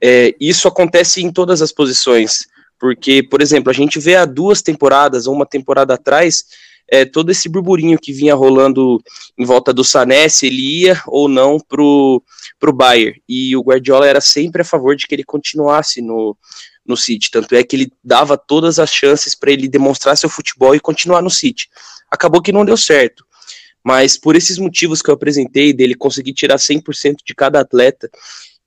é, 0.01 0.33
isso 0.39 0.67
acontece 0.67 1.21
em 1.21 1.31
todas 1.31 1.61
as 1.61 1.71
posições. 1.71 2.47
Porque, 2.79 3.21
por 3.21 3.39
exemplo, 3.39 3.69
a 3.69 3.73
gente 3.73 3.99
vê 3.99 4.15
há 4.15 4.25
duas 4.25 4.63
temporadas 4.63 5.27
ou 5.27 5.35
uma 5.35 5.45
temporada 5.45 5.93
atrás 5.93 6.43
é, 6.87 7.05
todo 7.05 7.31
esse 7.31 7.49
burburinho 7.49 7.97
que 7.99 8.13
vinha 8.13 8.35
rolando 8.35 9.01
em 9.37 9.45
volta 9.45 9.73
do 9.73 9.83
Sané, 9.83 10.29
se 10.29 10.47
ele 10.47 10.83
ia 10.83 11.01
ou 11.07 11.27
não 11.27 11.59
pro, 11.59 12.21
pro 12.59 12.73
Bayern. 12.73 13.21
E 13.27 13.55
o 13.55 13.61
Guardiola 13.61 14.07
era 14.07 14.21
sempre 14.21 14.61
a 14.61 14.65
favor 14.65 14.95
de 14.95 15.07
que 15.07 15.15
ele 15.15 15.23
continuasse 15.23 16.01
no, 16.01 16.37
no 16.85 16.95
City. 16.95 17.31
Tanto 17.31 17.55
é 17.55 17.63
que 17.63 17.75
ele 17.75 17.91
dava 18.03 18.37
todas 18.37 18.79
as 18.79 18.91
chances 18.91 19.35
para 19.35 19.51
ele 19.51 19.67
demonstrar 19.67 20.17
seu 20.17 20.29
futebol 20.29 20.75
e 20.75 20.79
continuar 20.79 21.21
no 21.21 21.29
City. 21.29 21.67
Acabou 22.11 22.41
que 22.41 22.51
não 22.51 22.65
deu 22.65 22.77
certo. 22.77 23.25
Mas 23.83 24.17
por 24.17 24.35
esses 24.35 24.57
motivos 24.57 25.01
que 25.01 25.09
eu 25.09 25.13
apresentei, 25.13 25.71
dele 25.71 25.95
conseguir 25.95 26.33
tirar 26.33 26.57
100% 26.57 27.17
de 27.23 27.35
cada 27.35 27.59
atleta, 27.59 28.09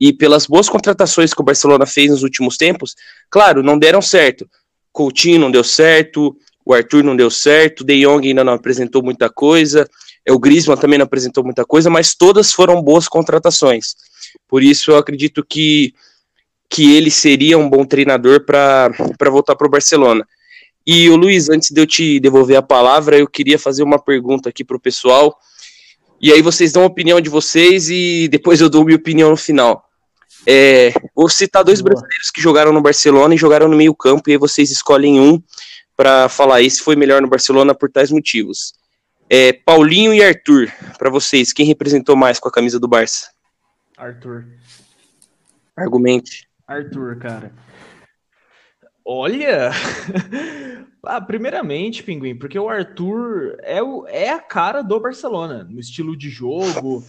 e 0.01 0.13
pelas 0.13 0.47
boas 0.47 0.69
contratações 0.69 1.35
que 1.35 1.41
o 1.41 1.45
Barcelona 1.45 1.85
fez 1.85 2.11
nos 2.11 2.23
últimos 2.23 2.57
tempos, 2.57 2.95
claro, 3.29 3.63
não 3.63 3.79
deram 3.79 4.01
certo. 4.01 4.49
Coutinho 4.93 5.41
não 5.41 5.51
deu 5.51 5.65
certo, 5.65 6.37
o 6.69 6.75
Arthur 6.75 7.03
não 7.03 7.17
deu 7.17 7.31
certo, 7.31 7.81
o 7.81 7.85
De 7.85 8.03
Jong 8.03 8.29
ainda 8.29 8.45
não 8.45 8.53
apresentou 8.53 9.03
muita 9.03 9.31
coisa, 9.31 9.89
é, 10.23 10.31
o 10.31 10.39
Griezmann 10.39 10.77
também 10.77 10.99
não 10.99 11.07
apresentou 11.07 11.43
muita 11.43 11.65
coisa, 11.65 11.89
mas 11.89 12.15
todas 12.15 12.53
foram 12.53 12.83
boas 12.83 13.09
contratações. 13.09 13.95
Por 14.47 14.63
isso 14.63 14.91
eu 14.91 14.99
acredito 14.99 15.43
que 15.43 15.95
que 16.71 16.95
ele 16.95 17.11
seria 17.11 17.57
um 17.57 17.71
bom 17.71 17.83
treinador 17.87 18.45
para 18.45 18.93
voltar 19.31 19.57
para 19.57 19.67
o 19.67 19.71
Barcelona. 19.71 20.23
E 20.87 21.09
o 21.09 21.17
Luiz, 21.17 21.49
antes 21.49 21.71
de 21.71 21.81
eu 21.81 21.87
te 21.87 22.21
devolver 22.21 22.59
a 22.59 22.63
palavra, 22.63 23.17
eu 23.17 23.27
queria 23.27 23.59
fazer 23.59 23.83
uma 23.83 23.99
pergunta 23.99 24.51
aqui 24.51 24.63
para 24.63 24.77
o 24.77 24.81
pessoal. 24.81 25.35
E 26.21 26.31
aí 26.31 26.43
vocês 26.43 26.71
dão 26.71 26.83
a 26.83 26.87
opinião 26.87 27.23
de 27.23 27.31
vocês 27.31 27.89
e 27.89 28.29
depois 28.29 28.61
eu 28.61 28.69
dou 28.69 28.85
minha 28.85 28.99
opinião 28.99 29.31
no 29.31 29.37
final. 29.39 29.83
É, 30.47 30.93
vou 31.17 31.31
citar 31.31 31.65
dois 31.65 31.81
brasileiros 31.81 32.31
que 32.31 32.43
jogaram 32.43 32.71
no 32.71 32.83
Barcelona 32.83 33.35
e 33.35 33.39
jogaram 33.39 33.67
no 33.67 33.77
meio 33.77 33.95
campo, 33.95 34.29
e 34.29 34.33
aí 34.33 34.39
vocês 34.39 34.71
escolhem 34.71 35.19
um 35.19 35.43
para 35.99 36.29
falar 36.29 36.63
esse 36.63 36.81
foi 36.81 36.95
melhor 36.95 37.21
no 37.21 37.29
Barcelona 37.29 37.75
por 37.75 37.91
tais 37.91 38.13
motivos. 38.13 38.73
É, 39.29 39.53
Paulinho 39.53 40.15
e 40.15 40.23
Arthur, 40.23 40.73
para 40.97 41.11
vocês, 41.11 41.53
quem 41.53 41.67
representou 41.67 42.15
mais 42.15 42.39
com 42.39 42.49
a 42.49 42.53
camisa 42.53 42.79
do 42.79 42.87
Barça? 42.87 43.29
Arthur. 43.97 44.47
Argumente. 45.77 46.49
Arthur, 46.69 47.19
cara. 47.19 47.53
Olha! 49.05 49.73
ah, 51.03 51.21
primeiramente, 51.21 52.05
Pinguim, 52.05 52.39
porque 52.39 52.59
o 52.59 52.69
Arthur 52.69 53.57
é, 53.63 53.83
o, 53.83 54.07
é 54.07 54.31
a 54.31 54.39
cara 54.39 54.83
do 54.83 55.01
Barcelona, 55.01 55.65
no 55.65 55.81
estilo 55.81 56.17
de 56.17 56.31
jogo, 56.31 57.05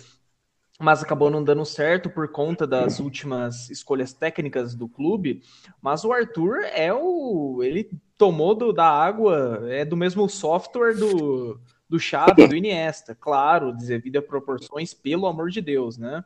mas 0.80 1.03
acabou 1.03 1.30
não 1.30 1.43
dando 1.43 1.65
certo 1.65 2.09
por 2.09 2.30
conta 2.30 2.65
das 2.65 2.99
últimas 2.99 3.69
escolhas 3.69 4.13
técnicas 4.13 4.73
do 4.73 4.88
clube. 4.88 5.43
Mas 5.82 6.05
o 6.05 6.13
Arthur 6.13 6.61
é 6.73 6.93
o. 6.93 7.61
Ele 7.61 7.89
tomou 8.17 8.55
do, 8.55 8.71
da 8.71 8.89
água, 8.89 9.65
é 9.69 9.84
do 9.84 9.97
mesmo 9.97 10.27
software 10.30 10.95
do, 10.95 11.59
do 11.88 11.99
Xavi, 11.99 12.47
do 12.47 12.55
Iniesta. 12.55 13.13
Claro, 13.13 13.73
devido 13.73 14.17
a 14.17 14.21
proporções, 14.21 14.93
pelo 14.93 15.27
amor 15.27 15.49
de 15.49 15.61
Deus, 15.61 15.97
né? 15.97 16.23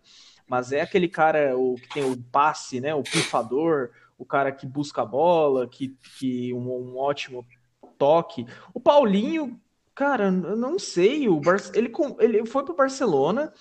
mas 0.47 0.71
é 0.71 0.81
aquele 0.81 1.07
cara 1.07 1.57
o 1.57 1.75
que 1.75 1.89
tem 1.89 2.03
o 2.03 2.17
passe, 2.31 2.79
né, 2.79 2.93
o 2.93 3.03
pifador, 3.03 3.89
o 4.17 4.25
cara 4.25 4.51
que 4.51 4.67
busca 4.67 5.01
a 5.01 5.05
bola, 5.05 5.67
que, 5.67 5.95
que 6.19 6.53
um, 6.53 6.69
um 6.69 6.97
ótimo 6.97 7.45
toque. 7.97 8.45
O 8.73 8.79
Paulinho, 8.79 9.59
cara, 9.95 10.25
eu 10.25 10.55
não 10.55 10.77
sei, 10.77 11.27
o 11.27 11.39
Bar... 11.39 11.57
ele, 11.73 11.91
ele 12.19 12.45
foi 12.45 12.63
para 12.63 12.75
Barcelona 12.75 13.51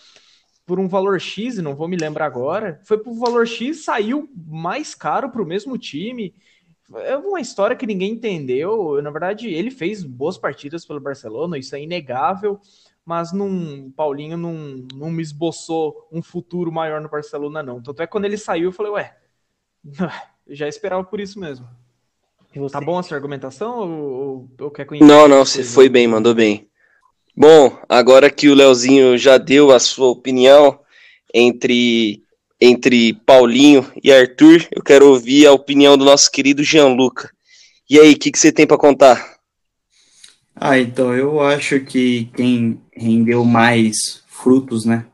por 0.65 0.79
um 0.79 0.89
valor 0.89 1.21
X, 1.21 1.59
não 1.59 1.75
vou 1.75 1.89
me 1.89 1.97
lembrar 1.97 2.27
agora, 2.27 2.81
foi 2.85 2.99
por 2.99 3.11
um 3.11 3.19
valor 3.19 3.47
X, 3.47 3.85
saiu 3.85 4.29
mais 4.47 4.95
caro 4.95 5.31
para 5.31 5.43
o 5.43 5.47
mesmo 5.47 5.77
time. 5.77 6.35
É 6.95 7.17
uma 7.17 7.41
história 7.41 7.77
que 7.77 7.87
ninguém 7.87 8.13
entendeu. 8.13 9.01
Na 9.03 9.11
verdade, 9.11 9.49
ele 9.49 9.71
fez 9.71 10.05
boas 10.05 10.37
partidas 10.37 10.85
pelo 10.85 11.01
Barcelona, 11.01 11.59
isso 11.59 11.75
é 11.75 11.83
inegável 11.83 12.61
mas 13.05 13.33
num, 13.33 13.91
Paulinho 13.91 14.37
não, 14.37 14.87
não 14.95 15.11
me 15.11 15.23
esboçou 15.23 16.09
um 16.13 16.23
futuro 16.23 16.71
maior 16.71 17.01
no 17.01 17.09
Barcelona, 17.09 17.63
não. 17.63 17.83
Tanto 17.83 18.03
é 18.03 18.07
que 18.07 18.13
quando 18.13 18.25
ele 18.25 18.39
saiu, 18.39 18.69
eu 18.69 18.73
falei, 18.73 18.93
ué, 18.93 19.17
eu 20.47 20.55
já 20.55 20.69
esperava 20.69 21.03
por 21.05 21.21
isso 21.21 21.39
mesmo. 21.39 21.69
Tá 22.71 22.81
bom 22.81 23.01
essa 23.01 23.15
argumentação 23.15 23.79
ou, 23.79 24.51
ou 24.61 24.71
quer 24.71 24.85
conhecer? 24.85 25.07
Não, 25.07 25.27
não, 25.27 25.45
você 25.45 25.65
foi 25.65 25.89
bem, 25.89 26.07
mandou 26.07 26.35
bem. 26.35 26.69
Bom, 27.35 27.79
agora 27.89 28.31
que 28.31 28.49
o 28.49 28.55
Leozinho 28.55 29.17
já 29.17 29.39
deu 29.39 29.73
a 29.73 29.79
sua 29.79 30.09
opinião 30.09 30.79
entre, 31.33 32.23
entre 32.61 33.15
Paulinho 33.15 33.91
e 34.05 34.13
Arthur, 34.13 34.67
eu 34.71 34.83
quero 34.83 35.09
ouvir 35.09 35.47
a 35.47 35.53
opinião 35.53 35.97
do 35.97 36.05
nosso 36.05 36.31
querido 36.31 36.63
Gianluca. 36.63 37.31
E 37.89 37.99
aí, 37.99 38.13
o 38.13 38.19
que, 38.19 38.31
que 38.31 38.39
você 38.39 38.53
tem 38.53 38.67
para 38.67 38.77
contar? 38.77 39.37
Ah, 40.55 40.79
então 40.79 41.15
eu 41.15 41.41
acho 41.41 41.81
que 41.81 42.31
quem 42.37 42.79
rendeu 42.95 43.45
mais 43.45 44.23
frutos, 44.29 44.85
né? 44.85 45.07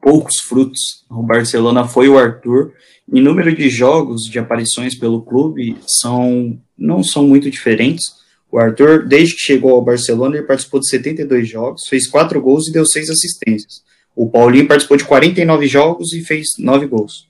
Poucos 0.00 0.36
frutos 0.46 1.04
no 1.10 1.24
Barcelona 1.24 1.88
foi 1.88 2.08
o 2.08 2.16
Arthur. 2.16 2.72
Em 3.12 3.20
número 3.20 3.54
de 3.54 3.68
jogos, 3.68 4.22
de 4.22 4.38
aparições 4.38 4.96
pelo 4.96 5.22
clube, 5.22 5.76
são 5.86 6.56
não 6.78 7.02
são 7.02 7.26
muito 7.26 7.50
diferentes. 7.50 8.23
O 8.54 8.58
Arthur, 8.60 9.04
desde 9.04 9.34
que 9.34 9.40
chegou 9.40 9.72
ao 9.72 9.82
Barcelona, 9.82 10.36
ele 10.36 10.46
participou 10.46 10.78
de 10.78 10.88
72 10.88 11.48
jogos, 11.48 11.88
fez 11.88 12.06
4 12.06 12.40
gols 12.40 12.68
e 12.68 12.72
deu 12.72 12.86
6 12.86 13.10
assistências. 13.10 13.82
O 14.14 14.30
Paulinho 14.30 14.68
participou 14.68 14.96
de 14.96 15.02
49 15.02 15.66
jogos 15.66 16.12
e 16.12 16.22
fez 16.22 16.46
9 16.60 16.86
gols. 16.86 17.26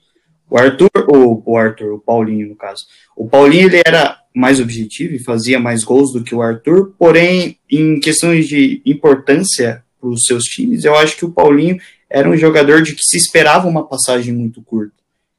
O 0.47 0.55
Arthur, 0.55 0.91
ou 1.07 1.41
o 1.43 1.57
Arthur, 1.57 1.93
o 1.93 1.99
Paulinho, 1.99 2.49
no 2.49 2.55
caso. 2.55 2.85
O 3.17 3.27
Paulinho, 3.27 3.65
ele 3.65 3.81
era 3.83 4.19
mais 4.35 4.59
objetivo 4.59 5.15
e 5.15 5.23
fazia 5.23 5.59
mais 5.59 5.83
gols 5.83 6.13
do 6.13 6.23
que 6.23 6.35
o 6.35 6.43
Arthur, 6.43 6.93
porém, 6.95 7.57
em 7.71 7.99
questões 7.99 8.47
de 8.47 8.83
importância 8.85 9.83
para 9.99 10.09
os 10.11 10.25
seus 10.27 10.43
times, 10.43 10.85
eu 10.85 10.93
acho 10.95 11.17
que 11.17 11.25
o 11.25 11.31
Paulinho 11.31 11.79
era 12.07 12.29
um 12.29 12.37
jogador 12.37 12.83
de 12.83 12.93
que 12.93 13.03
se 13.03 13.17
esperava 13.17 13.67
uma 13.67 13.83
passagem 13.87 14.31
muito 14.31 14.61
curta. 14.61 14.93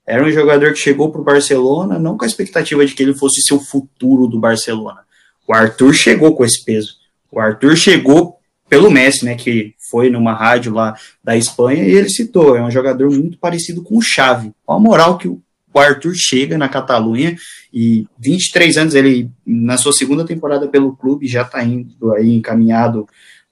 Era 0.05 0.25
um 0.25 0.33
jogador 0.33 0.73
que 0.73 0.81
chegou 0.81 1.13
para 1.13 1.21
o 1.21 1.25
Barcelona 1.25 1.97
não 1.97 2.19
com 2.19 2.25
a 2.25 2.29
expectativa 2.29 2.85
de 2.85 2.93
que 2.93 3.05
ele 3.05 3.15
fosse 3.15 3.41
ser 3.41 3.55
o 3.55 3.61
futuro 3.61 4.27
do 4.27 4.41
Barcelona. 4.41 5.06
O 5.47 5.55
Arthur 5.55 5.93
chegou 5.95 6.35
com 6.35 6.45
esse 6.45 6.65
peso. 6.65 6.95
O 7.31 7.41
Arthur 7.41 7.77
chegou 7.77 8.37
pelo 8.69 8.91
Messi, 8.91 9.25
né, 9.25 9.35
que 9.35 9.75
foi 9.91 10.11
numa 10.11 10.33
rádio 10.33 10.73
lá 10.73 10.95
da 11.23 11.37
Espanha 11.37 11.85
e 11.85 11.93
ele 11.93 12.09
citou, 12.09 12.57
é 12.57 12.63
um 12.63 12.71
jogador 12.71 13.11
muito 13.11 13.39
parecido 13.39 13.83
com 13.83 13.97
o 13.97 14.03
Xavi. 14.03 14.53
Olha 14.67 14.77
a 14.77 14.81
moral 14.81 15.19
que 15.19 15.29
o 15.29 15.41
Arthur 15.75 16.15
chega 16.17 16.59
na 16.59 16.69
Catalunha 16.69 17.37
e 17.73 18.07
23 18.19 18.77
anos, 18.77 18.95
ele 18.95 19.31
na 19.47 19.77
sua 19.77 19.93
segunda 19.93 20.25
temporada 20.25 20.67
pelo 20.67 20.97
clube 20.97 21.29
já 21.29 21.43
está 21.43 21.63
indo 21.63 22.13
aí 22.15 22.35
encaminhado 22.35 23.07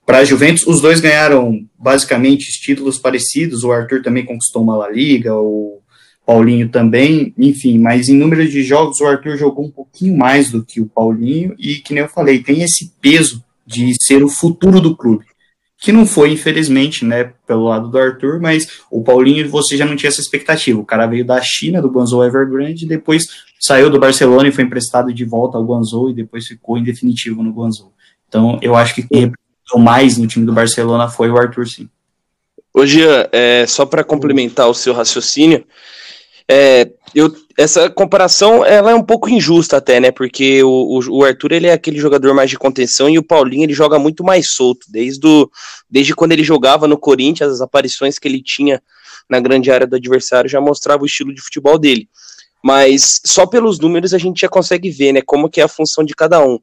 para 0.05 0.19
a 0.19 0.25
Juventus. 0.25 0.65
Os 0.67 0.81
dois 0.81 0.99
ganharam 0.99 1.65
basicamente 1.77 2.59
títulos 2.61 2.97
parecidos. 2.97 3.63
O 3.63 3.71
Arthur 3.71 4.01
também 4.01 4.25
conquistou 4.25 4.61
uma 4.61 4.77
La 4.77 4.89
Liga, 4.89 5.35
o 5.35 5.81
Paulinho 6.25 6.69
também, 6.69 7.33
enfim, 7.37 7.77
mas 7.77 8.09
em 8.09 8.17
número 8.17 8.47
de 8.47 8.63
jogos 8.63 8.99
o 8.99 9.05
Arthur 9.05 9.37
jogou 9.37 9.65
um 9.65 9.71
pouquinho 9.71 10.17
mais 10.17 10.49
do 10.49 10.65
que 10.65 10.81
o 10.81 10.87
Paulinho 10.87 11.55
e 11.59 11.75
que 11.75 11.93
nem 11.93 12.03
eu 12.03 12.09
falei, 12.09 12.41
tem 12.41 12.63
esse 12.63 12.91
peso 12.99 13.43
de 13.65 13.93
ser 14.01 14.23
o 14.23 14.29
futuro 14.29 14.81
do 14.81 14.95
clube. 14.95 15.25
que 15.77 15.91
não 15.91 16.05
foi, 16.05 16.31
infelizmente, 16.31 17.05
né, 17.05 17.31
pelo 17.45 17.65
lado 17.65 17.89
do 17.89 17.97
Arthur, 17.99 18.39
mas 18.39 18.81
o 18.89 19.03
Paulinho, 19.03 19.47
você 19.49 19.77
já 19.77 19.85
não 19.85 19.95
tinha 19.95 20.07
essa 20.07 20.21
expectativa. 20.21 20.79
O 20.79 20.85
cara 20.85 21.05
veio 21.05 21.23
da 21.23 21.39
China, 21.43 21.81
do 21.81 21.89
Guangzhou 21.89 22.25
Evergrande, 22.25 22.87
depois 22.87 23.27
saiu 23.59 23.89
do 23.89 23.99
Barcelona 23.99 24.47
e 24.47 24.51
foi 24.51 24.63
emprestado 24.63 25.13
de 25.13 25.23
volta 25.25 25.57
ao 25.57 25.65
Guangzhou 25.65 26.09
e 26.09 26.13
depois 26.13 26.47
ficou 26.47 26.77
em 26.77 26.83
definitivo 26.83 27.43
no 27.43 27.51
Guangzhou. 27.51 27.93
Então, 28.27 28.57
eu 28.63 28.75
acho 28.75 28.95
que 28.95 29.03
quem 29.03 29.19
representou 29.21 29.79
mais 29.79 30.17
no 30.17 30.25
time 30.25 30.45
do 30.45 30.53
Barcelona 30.53 31.07
foi 31.07 31.29
o 31.29 31.37
Arthur, 31.37 31.67
sim. 31.67 31.87
Ô, 32.73 32.85
Jean, 32.85 33.27
é, 33.31 33.65
só 33.67 33.85
para 33.85 34.03
complementar 34.03 34.67
o 34.67 34.73
seu 34.73 34.93
raciocínio, 34.93 35.65
é, 36.49 36.91
eu, 37.13 37.33
essa 37.57 37.89
comparação 37.89 38.63
ela 38.63 38.91
é 38.91 38.95
um 38.95 39.03
pouco 39.03 39.29
injusta 39.29 39.77
até, 39.77 39.99
né? 39.99 40.11
Porque 40.11 40.61
o, 40.63 40.99
o, 41.09 41.23
Arthur 41.23 41.53
ele 41.53 41.67
é 41.67 41.73
aquele 41.73 41.97
jogador 41.97 42.33
mais 42.33 42.49
de 42.49 42.57
contenção 42.57 43.09
e 43.09 43.17
o 43.17 43.23
Paulinho 43.23 43.63
ele 43.63 43.73
joga 43.73 43.97
muito 43.97 44.23
mais 44.23 44.51
solto. 44.51 44.85
Desde, 44.89 45.25
o, 45.25 45.49
desde 45.89 46.13
quando 46.13 46.33
ele 46.33 46.43
jogava 46.43 46.87
no 46.87 46.97
Corinthians, 46.97 47.53
as 47.53 47.61
aparições 47.61 48.19
que 48.19 48.27
ele 48.27 48.43
tinha 48.43 48.81
na 49.29 49.39
grande 49.39 49.71
área 49.71 49.87
do 49.87 49.95
adversário 49.95 50.49
já 50.49 50.61
mostrava 50.61 51.01
o 51.01 51.05
estilo 51.05 51.33
de 51.33 51.41
futebol 51.41 51.79
dele. 51.79 52.07
Mas 52.63 53.21
só 53.25 53.45
pelos 53.45 53.79
números 53.79 54.13
a 54.13 54.17
gente 54.17 54.41
já 54.41 54.49
consegue 54.49 54.91
ver, 54.91 55.13
né? 55.13 55.21
Como 55.21 55.49
que 55.49 55.61
é 55.61 55.63
a 55.63 55.69
função 55.69 56.03
de 56.03 56.13
cada 56.13 56.45
um. 56.45 56.59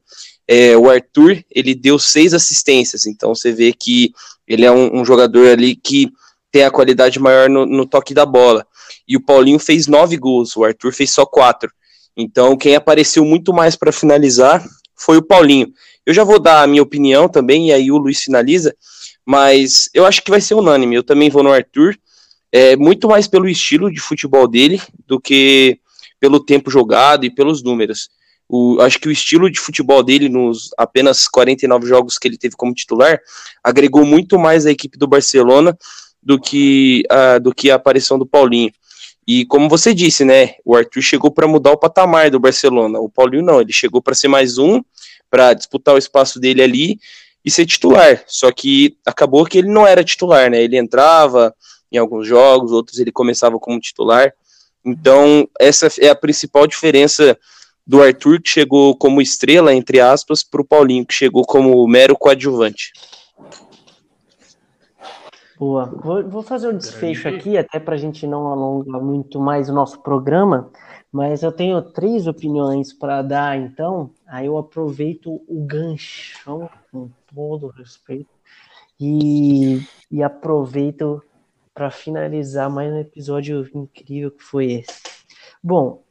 É, 0.47 0.77
o 0.77 0.89
Arthur 0.89 1.43
ele 1.51 1.75
deu 1.75 1.97
seis 1.97 2.33
assistências, 2.33 3.05
então 3.05 3.33
você 3.33 3.51
vê 3.51 3.73
que 3.73 4.11
ele 4.47 4.65
é 4.65 4.71
um, 4.71 5.01
um 5.01 5.05
jogador 5.05 5.47
ali 5.47 5.75
que 5.75 6.09
tem 6.51 6.63
a 6.63 6.71
qualidade 6.71 7.19
maior 7.19 7.49
no, 7.49 7.65
no 7.65 7.85
toque 7.85 8.13
da 8.13 8.25
bola 8.25 8.65
e 9.07 9.17
o 9.17 9.21
Paulinho 9.21 9.59
fez 9.59 9.87
nove 9.87 10.17
gols, 10.17 10.55
o 10.55 10.63
Arthur 10.63 10.93
fez 10.93 11.13
só 11.13 11.25
quatro. 11.25 11.71
Então, 12.15 12.55
quem 12.55 12.75
apareceu 12.75 13.25
muito 13.25 13.53
mais 13.53 13.75
para 13.75 13.91
finalizar 13.91 14.63
foi 14.95 15.17
o 15.17 15.21
Paulinho. 15.21 15.67
Eu 16.05 16.13
já 16.13 16.23
vou 16.23 16.39
dar 16.39 16.63
a 16.63 16.67
minha 16.67 16.83
opinião 16.83 17.27
também, 17.27 17.69
e 17.69 17.73
aí 17.73 17.91
o 17.91 17.97
Luiz 17.97 18.21
finaliza, 18.21 18.75
mas 19.25 19.89
eu 19.93 20.05
acho 20.05 20.21
que 20.21 20.29
vai 20.29 20.41
ser 20.41 20.53
unânime. 20.53 20.95
Eu 20.95 21.03
também 21.03 21.29
vou 21.29 21.43
no 21.43 21.51
Arthur, 21.51 21.97
é, 22.51 22.75
muito 22.75 23.07
mais 23.07 23.27
pelo 23.27 23.47
estilo 23.47 23.91
de 23.91 23.99
futebol 23.99 24.47
dele 24.47 24.81
do 25.07 25.19
que 25.19 25.79
pelo 26.19 26.39
tempo 26.39 26.69
jogado 26.69 27.25
e 27.25 27.33
pelos 27.33 27.63
números. 27.63 28.09
O, 28.47 28.79
acho 28.81 28.99
que 28.99 29.07
o 29.07 29.11
estilo 29.11 29.49
de 29.49 29.59
futebol 29.59 30.03
dele, 30.03 30.29
nos 30.29 30.69
apenas 30.77 31.27
49 31.27 31.87
jogos 31.87 32.17
que 32.17 32.27
ele 32.27 32.37
teve 32.37 32.55
como 32.55 32.73
titular, 32.73 33.19
agregou 33.63 34.05
muito 34.05 34.37
mais 34.37 34.65
à 34.65 34.71
equipe 34.71 34.97
do 34.97 35.07
Barcelona 35.07 35.75
do 36.21 36.39
que, 36.39 37.03
a, 37.09 37.39
do 37.39 37.53
que 37.53 37.71
a 37.71 37.75
aparição 37.75 38.19
do 38.19 38.25
Paulinho. 38.25 38.71
E 39.27 39.45
como 39.45 39.69
você 39.69 39.93
disse, 39.93 40.25
né, 40.25 40.55
o 40.65 40.75
Arthur 40.75 41.01
chegou 41.01 41.31
para 41.31 41.47
mudar 41.47 41.71
o 41.71 41.77
patamar 41.77 42.29
do 42.29 42.39
Barcelona. 42.39 42.99
O 42.99 43.09
Paulinho 43.09 43.43
não, 43.43 43.61
ele 43.61 43.71
chegou 43.71 44.01
para 44.01 44.13
ser 44.13 44.27
mais 44.27 44.57
um, 44.57 44.81
para 45.29 45.53
disputar 45.53 45.95
o 45.95 45.97
espaço 45.97 46.39
dele 46.39 46.61
ali 46.61 46.99
e 47.43 47.49
ser 47.49 47.65
titular. 47.65 48.23
Só 48.27 48.51
que 48.51 48.97
acabou 49.05 49.45
que 49.45 49.57
ele 49.57 49.69
não 49.69 49.87
era 49.87 50.03
titular, 50.03 50.49
né? 50.49 50.61
Ele 50.61 50.77
entrava 50.77 51.55
em 51.91 51.97
alguns 51.97 52.27
jogos, 52.27 52.71
outros 52.71 52.99
ele 52.99 53.11
começava 53.11 53.57
como 53.59 53.79
titular. 53.79 54.33
Então, 54.85 55.47
essa 55.59 55.87
é 55.99 56.09
a 56.09 56.15
principal 56.15 56.67
diferença 56.67 57.37
do 57.85 58.01
Arthur, 58.01 58.41
que 58.41 58.49
chegou 58.49 58.95
como 58.95 59.21
estrela, 59.21 59.73
entre 59.73 59.99
aspas, 59.99 60.43
para 60.43 60.61
o 60.61 60.65
Paulinho, 60.65 61.05
que 61.05 61.13
chegou 61.13 61.43
como 61.43 61.85
mero 61.87 62.17
coadjuvante. 62.17 62.91
Boa. 65.57 65.85
Vou, 65.85 66.27
vou 66.27 66.41
fazer 66.41 66.69
um 66.69 66.77
desfecho 66.77 67.27
aqui, 67.27 67.57
até 67.57 67.79
para 67.79 67.95
a 67.95 67.97
gente 67.97 68.25
não 68.25 68.47
alongar 68.47 69.01
muito 69.01 69.39
mais 69.39 69.69
o 69.69 69.73
nosso 69.73 70.01
programa, 70.01 70.71
mas 71.11 71.43
eu 71.43 71.51
tenho 71.51 71.81
três 71.81 72.27
opiniões 72.27 72.91
para 72.91 73.21
dar, 73.21 73.57
então. 73.57 74.09
Aí 74.27 74.47
eu 74.47 74.57
aproveito 74.57 75.41
o 75.47 75.65
ganchão, 75.65 76.69
com 76.91 77.09
todo 77.33 77.67
respeito, 77.67 78.29
e, 78.99 79.81
e 80.11 80.23
aproveito 80.23 81.21
para 81.73 81.89
finalizar 81.91 82.69
mais 82.69 82.91
um 82.91 82.99
episódio 82.99 83.67
incrível 83.73 84.31
que 84.31 84.43
foi 84.43 84.73
esse. 84.73 85.01
Bom, 85.61 86.03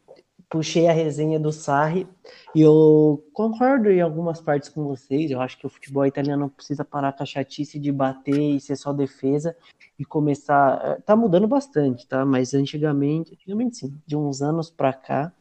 puxei 0.53 0.87
a 0.87 0.93
resenha 0.93 1.41
do 1.41 1.51
Sarri 1.51 2.07
e 2.55 2.61
eu 2.61 3.27
concordo 3.33 3.91
em 3.91 4.03
algumas 4.03 4.39
partes 4.39 4.69
com 4.69 4.85
vocês. 4.85 5.31
Eu 5.31 5.41
acho 5.41 5.59
que 5.59 5.67
o 5.67 5.71
futebol 5.71 6.05
italiano 6.05 6.51
precisa 6.51 6.85
parar 6.85 7.15
com 7.15 7.23
a 7.23 7.27
chatice 7.27 7.79
de 7.79 7.91
bater 7.91 8.39
e 8.39 8.61
ser 8.61 8.77
só 8.77 8.93
defesa 8.93 9.57
e 9.99 10.05
começar. 10.05 10.79
Eh, 10.85 11.01
tá 11.07 11.17
mudando 11.17 11.49
bastante, 11.49 12.07
tá? 12.07 12.27
Mas 12.27 12.53
antigamente, 12.53 13.33
antigamente 13.33 13.79
sim, 13.79 13.99
de 14.07 14.15
uns 14.15 14.43
anos 14.43 14.71
para 14.71 14.93
cá, 14.93 15.33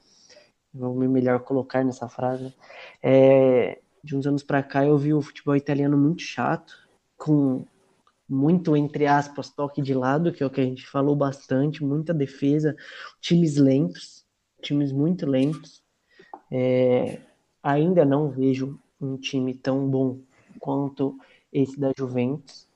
vou 0.74 0.96
me 0.96 1.10
melhor 1.10 1.42
colocar 1.42 1.84
nessa 1.84 2.08
frase. 2.08 2.56
É, 3.04 3.82
de 4.02 4.16
uns 4.16 4.26
anos 4.26 4.44
para 4.44 4.64
cá 4.64 4.86
eu 4.86 4.98
vi 4.98 5.14
o 5.14 5.22
futebol 5.22 5.58
italiano 5.58 5.98
muito 5.98 6.22
chato, 6.22 6.74
com 7.18 7.66
muito, 8.30 8.78
entre 8.78 9.08
aspas, 9.08 9.50
toque 9.50 9.82
de 9.82 9.94
lado, 9.94 10.32
que 10.32 10.42
é 10.42 10.46
o 10.46 10.50
que 10.50 10.62
a 10.62 10.64
gente 10.64 10.88
falou 10.88 11.18
bastante, 11.18 11.84
muita 11.84 12.14
defesa, 12.14 12.78
times 13.20 13.58
lentos, 13.58 14.21
times 14.62 14.92
muito 14.92 15.26
lentos. 15.26 15.84
É, 16.52 17.20
ainda 17.64 18.06
não 18.06 18.30
vejo 18.30 18.80
um 19.00 19.18
time 19.18 19.54
tão 19.54 19.90
bom 19.90 20.20
quanto 20.60 21.18
esse 21.52 21.80
da 21.80 21.92
Juventus, 21.98 22.68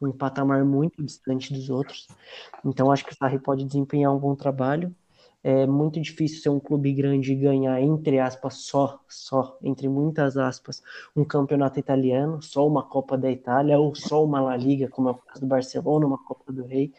um 0.00 0.12
patamar 0.12 0.64
muito 0.64 1.02
distante 1.02 1.52
dos 1.52 1.70
outros. 1.70 2.08
Então 2.64 2.90
acho 2.90 3.04
que 3.04 3.12
o 3.12 3.16
Sarri 3.16 3.38
pode 3.38 3.64
desempenhar 3.64 4.14
um 4.14 4.18
bom 4.18 4.34
trabalho. 4.34 4.94
É 5.42 5.66
muito 5.66 5.98
difícil 6.00 6.42
ser 6.42 6.50
um 6.50 6.60
clube 6.60 6.92
grande 6.92 7.32
e 7.32 7.36
ganhar, 7.36 7.80
entre 7.80 8.18
aspas, 8.18 8.56
só, 8.56 9.00
só, 9.08 9.58
entre 9.62 9.88
muitas 9.88 10.36
aspas, 10.36 10.82
um 11.16 11.24
campeonato 11.24 11.78
italiano, 11.78 12.42
só 12.42 12.66
uma 12.66 12.82
Copa 12.82 13.16
da 13.16 13.30
Itália, 13.30 13.78
ou 13.78 13.94
só 13.94 14.22
uma 14.22 14.40
La 14.40 14.54
Liga, 14.54 14.88
como 14.88 15.08
é 15.08 15.12
o 15.12 15.14
caso 15.14 15.40
do 15.40 15.46
Barcelona, 15.46 16.06
uma 16.06 16.22
Copa 16.22 16.52
do 16.52 16.64
Rei. 16.66 16.92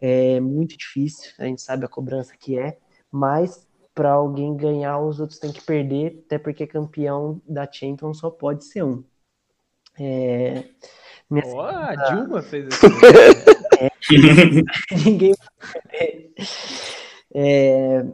É 0.00 0.40
muito 0.40 0.78
difícil, 0.78 1.32
a 1.38 1.44
gente 1.44 1.60
sabe 1.60 1.84
a 1.84 1.88
cobrança 1.88 2.34
que 2.38 2.58
é, 2.58 2.78
mas 3.14 3.64
para 3.94 4.10
alguém 4.10 4.56
ganhar, 4.56 4.98
os 4.98 5.20
outros 5.20 5.38
têm 5.38 5.52
que 5.52 5.62
perder, 5.62 6.24
até 6.26 6.36
porque 6.36 6.66
campeão 6.66 7.40
da 7.48 7.70
Champions 7.70 8.18
só 8.18 8.28
pode 8.28 8.64
ser 8.64 8.82
um. 8.82 9.04
É... 9.96 10.64
Minha 11.30 11.46
oh, 11.46 11.60
a 11.60 11.94
Dilma 11.94 12.42
fez 12.42 12.66
isso. 12.74 12.86
é, 13.78 13.90
ninguém 15.04 15.32
é, 17.32 18.04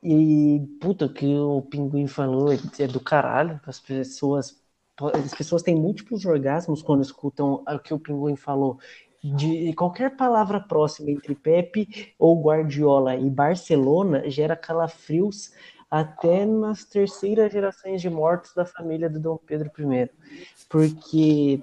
e 0.00 0.60
puta, 0.80 1.06
o 1.06 1.12
que 1.12 1.26
o 1.26 1.62
Pinguim 1.62 2.06
falou 2.06 2.52
é 2.52 2.86
do 2.86 3.00
caralho. 3.00 3.60
As 3.66 3.80
pessoas, 3.80 4.62
as 4.96 5.34
pessoas 5.34 5.62
têm 5.62 5.74
múltiplos 5.74 6.24
orgasmos 6.24 6.80
quando 6.80 7.02
escutam 7.02 7.64
o 7.66 7.78
que 7.80 7.92
o 7.92 7.98
Pinguim 7.98 8.36
falou 8.36 8.78
de 9.24 9.72
qualquer 9.72 10.16
palavra 10.16 10.60
próxima 10.60 11.10
entre 11.10 11.34
Pepe 11.34 12.12
ou 12.18 12.42
Guardiola 12.42 13.16
e 13.16 13.30
Barcelona 13.30 14.28
gera 14.28 14.54
calafrios 14.54 15.50
até 15.90 16.44
nas 16.44 16.84
terceiras 16.84 17.50
gerações 17.50 18.02
de 18.02 18.10
mortos 18.10 18.52
da 18.54 18.66
família 18.66 19.08
do 19.08 19.18
Dom 19.18 19.38
Pedro 19.38 19.70
I. 19.78 20.10
Porque 20.68 21.62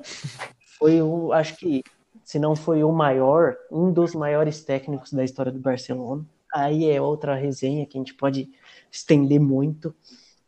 foi 0.79 1.03
o, 1.03 1.31
acho 1.31 1.55
que, 1.57 1.83
se 2.23 2.39
não 2.39 2.55
foi 2.55 2.83
o 2.83 2.91
maior, 2.91 3.55
um 3.71 3.93
dos 3.93 4.15
maiores 4.15 4.63
técnicos 4.63 5.13
da 5.13 5.23
história 5.23 5.51
do 5.51 5.59
Barcelona. 5.59 6.25
Aí 6.51 6.89
é 6.89 6.99
outra 6.99 7.35
resenha 7.35 7.85
que 7.85 7.95
a 7.95 8.01
gente 8.01 8.15
pode 8.15 8.49
estender 8.89 9.39
muito. 9.39 9.93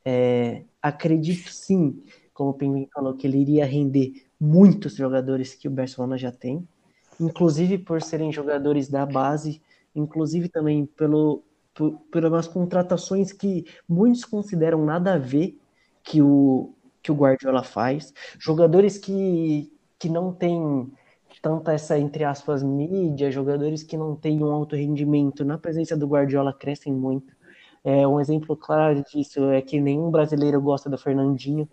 É, 0.03 0.63
acredito 0.81 1.51
sim, 1.51 2.03
como 2.33 2.49
o 2.49 2.53
Pinguim 2.55 2.87
falou, 2.91 3.13
que 3.13 3.27
ele 3.27 3.37
iria 3.37 3.65
render 3.65 4.13
muitos 4.39 4.95
jogadores 4.95 5.53
que 5.53 5.67
o 5.67 5.71
Barcelona 5.71 6.17
já 6.17 6.31
tem 6.31 6.67
inclusive 7.19 7.77
por 7.77 8.01
serem 8.01 8.31
jogadores 8.31 8.87
da 8.89 9.05
base, 9.05 9.61
inclusive 9.95 10.49
também 10.49 10.85
pelo, 10.85 11.43
por, 11.73 11.99
pelas 12.11 12.47
contratações 12.47 13.31
que 13.31 13.65
muitos 13.87 14.25
consideram 14.25 14.83
nada 14.83 15.13
a 15.13 15.17
ver 15.17 15.57
que 16.03 16.21
o, 16.21 16.73
que 17.01 17.11
o 17.11 17.15
Guardiola 17.15 17.63
faz, 17.63 18.13
jogadores 18.39 18.97
que, 18.97 19.71
que 19.97 20.09
não 20.09 20.33
têm 20.33 20.91
tanta 21.41 21.73
essa, 21.73 21.97
entre 21.97 22.23
aspas, 22.23 22.63
mídia, 22.63 23.29
jogadores 23.29 23.83
que 23.83 23.97
não 23.97 24.15
têm 24.15 24.41
um 24.41 24.51
alto 24.51 24.75
rendimento 24.75 25.43
na 25.43 25.57
presença 25.57 25.97
do 25.97 26.07
Guardiola 26.07 26.53
crescem 26.53 26.93
muito. 26.93 27.33
É, 27.83 28.07
um 28.07 28.19
exemplo 28.19 28.55
claro 28.55 29.03
disso 29.03 29.43
é 29.49 29.61
que 29.61 29.81
nenhum 29.81 30.09
brasileiro 30.09 30.61
gosta 30.61 30.89
do 30.89 30.97
Fernandinho, 30.97 31.67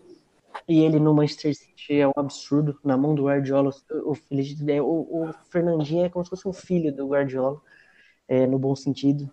e 0.68 0.80
ele 0.80 0.98
no 1.00 1.14
Manchester 1.14 1.54
City 1.54 2.00
é 2.00 2.08
um 2.08 2.12
absurdo. 2.16 2.78
Na 2.84 2.96
mão 2.96 3.14
do 3.14 3.24
Guardiola, 3.24 3.70
o, 3.90 4.12
o, 4.12 5.28
o 5.28 5.32
Fernandinho 5.50 6.04
é 6.04 6.08
como 6.08 6.24
se 6.24 6.30
fosse 6.30 6.48
um 6.48 6.52
filho 6.52 6.94
do 6.94 7.08
Guardiola, 7.08 7.60
é, 8.28 8.46
no 8.46 8.58
bom 8.58 8.74
sentido. 8.76 9.30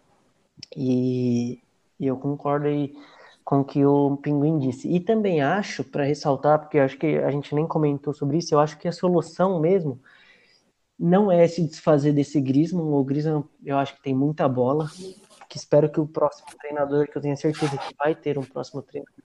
E, 0.76 1.62
e 2.00 2.08
eu 2.08 2.18
concordo 2.18 2.68
aí 2.68 2.94
com 3.44 3.62
o 3.62 3.66
que 3.66 3.86
o 3.86 4.18
Pinguim 4.18 4.60
disse. 4.60 4.90
E 4.90 5.00
também 5.00 5.42
acho, 5.42 5.84
para 5.84 6.04
ressaltar, 6.04 6.60
porque 6.60 6.80
acho 6.80 6.98
que 6.98 7.18
a 7.18 7.32
gente 7.32 7.54
nem 7.56 7.68
comentou 7.68 8.14
sobre 8.14 8.38
isso, 8.38 8.54
eu 8.54 8.60
acho 8.60 8.78
que 8.78 8.88
a 8.88 8.92
solução 8.92 9.60
mesmo 9.60 10.02
não 11.00 11.32
é 11.32 11.48
se 11.48 11.62
desfazer 11.66 12.12
desse 12.14 12.42
Griezmann. 12.42 12.94
O 12.94 13.04
Griezmann, 13.04 13.44
eu 13.64 13.78
acho 13.78 13.96
que 13.96 14.02
tem 14.04 14.16
muita 14.16 14.48
bola. 14.48 14.90
Que 15.50 15.58
espero 15.58 15.90
que 15.90 16.00
o 16.00 16.08
próximo 16.08 16.48
treinador, 16.60 17.08
que 17.08 17.18
eu 17.18 17.22
tenho 17.22 17.38
certeza 17.38 17.78
que 17.78 17.96
vai 17.98 18.14
ter 18.14 18.38
um 18.38 18.44
próximo 18.44 18.82
treinador, 18.82 19.24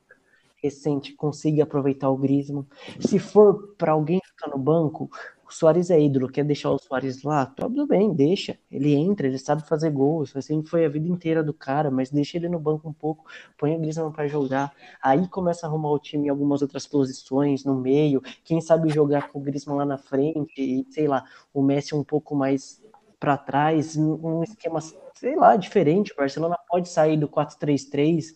recente 0.63 1.15
consiga 1.15 1.65
aproveitar 1.65 2.11
o 2.11 2.17
Griezmann. 2.17 2.67
Se 3.01 3.19
for 3.19 3.75
para 3.77 3.93
alguém 3.93 4.21
ficar 4.25 4.49
no 4.49 4.59
banco, 4.59 5.11
o 5.47 5.53
Soares 5.53 5.91
é 5.91 6.01
ídolo, 6.01 6.29
quer 6.29 6.45
deixar 6.45 6.71
o 6.71 6.79
Soares 6.79 7.23
lá? 7.23 7.45
Tudo 7.45 7.87
bem, 7.87 8.15
deixa. 8.15 8.59
Ele 8.71 8.95
entra, 8.95 9.27
ele 9.27 9.39
sabe 9.39 9.67
fazer 9.69 9.91
gols, 9.91 10.35
assim 10.35 10.63
foi 10.63 10.85
a 10.85 10.89
vida 10.89 11.09
inteira 11.09 11.43
do 11.43 11.53
cara, 11.53 11.91
mas 11.91 12.11
deixa 12.11 12.39
ele 12.39 12.49
no 12.49 12.59
banco 12.59 12.89
um 12.89 12.93
pouco, 12.93 13.27
põe 13.59 13.77
o 13.77 13.79
Griezmann 13.79 14.13
para 14.13 14.27
jogar. 14.27 14.73
Aí 15.03 15.29
começa 15.29 15.67
a 15.67 15.69
arrumar 15.69 15.91
o 15.91 15.99
time 15.99 16.27
em 16.29 16.31
algumas 16.31 16.63
outras 16.63 16.87
posições, 16.87 17.65
no 17.65 17.75
meio, 17.75 18.23
quem 18.45 18.61
sabe 18.61 18.89
jogar 18.89 19.31
com 19.31 19.41
o 19.41 19.43
Griezmann 19.43 19.77
lá 19.77 19.85
na 19.85 19.99
frente, 19.99 20.53
e 20.59 20.87
sei 20.91 21.07
lá, 21.07 21.25
o 21.53 21.63
Messi 21.63 21.95
um 21.95 22.05
pouco 22.05 22.35
mais 22.35 22.83
para 23.21 23.37
trás, 23.37 23.97
um 23.97 24.43
esquema, 24.43 24.81
sei 25.15 25.37
lá, 25.37 25.55
diferente. 25.55 26.13
O 26.13 26.17
Barcelona 26.17 26.59
pode 26.69 26.89
sair 26.89 27.17
do 27.17 27.29
4-3-3, 27.29 28.35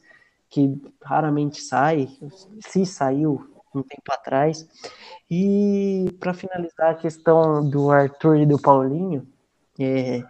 que 0.49 0.81
raramente 1.03 1.61
sai, 1.61 2.09
se 2.61 2.87
saiu 2.87 3.51
um 3.75 3.83
tempo 3.83 4.11
atrás. 4.11 4.67
E 5.31 6.07
para 6.19 6.35
finalizar 6.35 6.91
a 6.91 6.95
questão 6.95 7.69
do 7.69 7.91
Arthur 7.91 8.39
e 8.39 8.47
do 8.47 8.61
Paulinho, 8.61 9.27
é, 9.79 10.23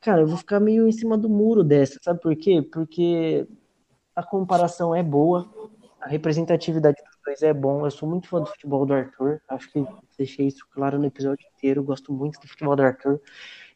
cara, 0.00 0.22
eu 0.22 0.26
vou 0.26 0.36
ficar 0.36 0.60
meio 0.60 0.86
em 0.86 0.92
cima 0.92 1.16
do 1.16 1.28
muro 1.28 1.64
dessa, 1.64 1.98
sabe 2.02 2.20
por 2.20 2.34
quê? 2.36 2.60
Porque 2.60 3.46
a 4.14 4.22
comparação 4.22 4.94
é 4.94 5.02
boa, 5.02 5.48
a 6.00 6.08
representatividade 6.08 6.96
dos 7.02 7.18
dois 7.24 7.42
é 7.42 7.54
bom. 7.54 7.86
Eu 7.86 7.90
sou 7.90 8.08
muito 8.08 8.28
fã 8.28 8.40
do 8.40 8.46
futebol 8.46 8.84
do 8.84 8.92
Arthur, 8.92 9.40
acho 9.48 9.70
que 9.70 9.86
deixei 10.18 10.48
isso 10.48 10.66
claro 10.72 10.98
no 10.98 11.06
episódio 11.06 11.46
inteiro. 11.56 11.82
Gosto 11.82 12.12
muito 12.12 12.40
do 12.40 12.48
futebol 12.48 12.76
do 12.76 12.82
Arthur. 12.82 13.20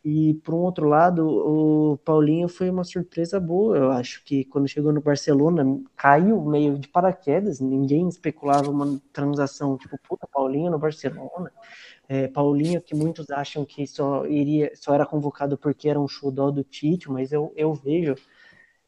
E 0.08 0.34
por 0.34 0.54
um 0.54 0.58
outro 0.58 0.88
lado, 0.88 1.26
o 1.26 1.98
Paulinho 1.98 2.48
foi 2.48 2.70
uma 2.70 2.84
surpresa 2.84 3.40
boa. 3.40 3.76
Eu 3.76 3.90
acho 3.90 4.22
que 4.24 4.44
quando 4.44 4.68
chegou 4.68 4.92
no 4.92 5.00
Barcelona, 5.00 5.64
caiu 5.96 6.40
meio 6.44 6.78
de 6.78 6.86
paraquedas. 6.86 7.58
Ninguém 7.58 8.06
especulava 8.08 8.70
uma 8.70 9.00
transação 9.12 9.76
tipo, 9.76 9.98
puta, 10.08 10.24
Paulinho 10.32 10.70
no 10.70 10.78
Barcelona. 10.78 11.50
É, 12.08 12.28
Paulinho, 12.28 12.80
que 12.80 12.94
muitos 12.94 13.30
acham 13.30 13.64
que 13.64 13.84
só 13.84 14.24
iria, 14.26 14.70
só 14.76 14.94
era 14.94 15.04
convocado 15.04 15.58
porque 15.58 15.88
era 15.88 16.00
um 16.00 16.06
xodó 16.06 16.52
do 16.52 16.62
Tite, 16.62 17.10
mas 17.10 17.32
eu, 17.32 17.52
eu 17.56 17.74
vejo, 17.74 18.14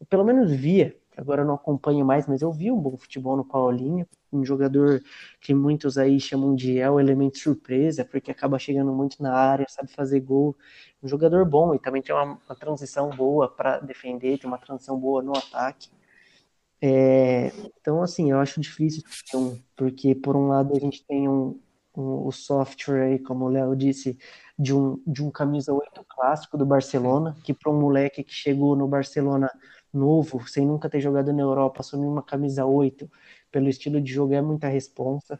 eu 0.01 0.07
pelo 0.07 0.25
menos 0.25 0.53
via 0.53 0.97
agora 1.19 1.43
eu 1.43 1.47
não 1.47 1.55
acompanho 1.55 2.05
mais, 2.05 2.27
mas 2.27 2.43
eu 2.43 2.53
vi 2.53 2.71
um 2.71 2.81
bom 2.81 2.97
futebol 2.97 3.37
no 3.37 3.45
Paulinho, 3.45 4.07
um 4.33 4.45
jogador 4.45 5.03
que 5.41 5.53
muitos 5.53 5.99
aí 5.99 6.21
chamam 6.21 6.55
de 6.55 6.79
é 6.79 6.89
o 6.91 7.01
elemento 7.01 7.39
surpresa, 7.39 8.05
porque 8.05 8.31
acaba 8.31 8.59
chegando 8.59 8.93
muito 8.93 9.23
na 9.23 9.35
área, 9.35 9.67
sabe 9.69 9.91
fazer 9.93 10.21
gol, 10.21 10.57
um 11.03 11.09
jogador 11.09 11.45
bom 11.45 11.75
e 11.75 11.79
também 11.79 12.01
tem 12.03 12.15
uma, 12.15 12.39
uma 12.49 12.57
transição 12.57 13.11
boa 13.11 13.49
para 13.49 13.81
defender, 13.81 14.39
tem 14.39 14.49
uma 14.49 14.59
transição 14.59 14.99
boa 14.99 15.23
no 15.23 15.37
ataque. 15.37 15.91
É, 16.81 17.49
então, 17.81 18.03
assim, 18.03 18.31
eu 18.31 18.39
acho 18.39 18.61
difícil, 18.61 19.03
porque 19.77 20.15
por 20.15 20.37
um 20.37 20.47
lado 20.49 20.77
a 20.77 20.79
gente 20.79 21.05
tem 21.05 21.29
um, 21.29 21.59
o 21.95 22.31
software 22.31 23.03
aí, 23.03 23.19
como 23.19 23.47
o 23.47 23.49
Léo 23.49 23.75
disse, 23.75 24.17
de 24.57 24.73
um, 24.75 25.03
de 25.07 25.23
um 25.23 25.31
camisa 25.31 25.73
8 25.73 26.05
clássico 26.09 26.57
do 26.57 26.65
Barcelona, 26.65 27.37
que 27.43 27.53
para 27.53 27.73
um 27.73 27.81
moleque 27.81 28.23
que 28.23 28.33
chegou 28.33 28.77
no 28.77 28.87
Barcelona 28.87 29.51
novo, 29.93 30.47
sem 30.49 30.67
nunca 30.67 30.89
ter 30.89 31.01
jogado 31.01 31.33
na 31.33 31.43
Europa, 31.43 31.81
assumir 31.81 32.07
uma 32.07 32.23
camisa 32.23 32.65
8, 32.65 33.11
pelo 33.51 33.69
estilo 33.69 34.01
de 34.01 34.13
jogo 34.13 34.35
é 34.35 34.43
muita 34.43 34.69
responsa. 34.69 35.39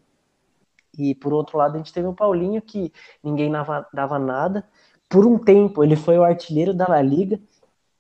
E 0.97 1.15
por 1.15 1.33
outro 1.33 1.59
lado, 1.59 1.75
a 1.75 1.79
gente 1.79 1.93
teve 1.93 2.09
o 2.09 2.15
Paulinho, 2.15 2.61
que 2.61 2.93
ninguém 3.23 3.51
dava, 3.51 4.19
nada. 4.19 4.69
Por 5.09 5.27
um 5.27 5.39
tempo, 5.39 5.85
ele 5.85 5.97
foi 5.97 6.19
o 6.19 6.25
artilheiro 6.25 6.75
da 6.75 6.89
La 6.89 7.01
Liga, 7.01 7.41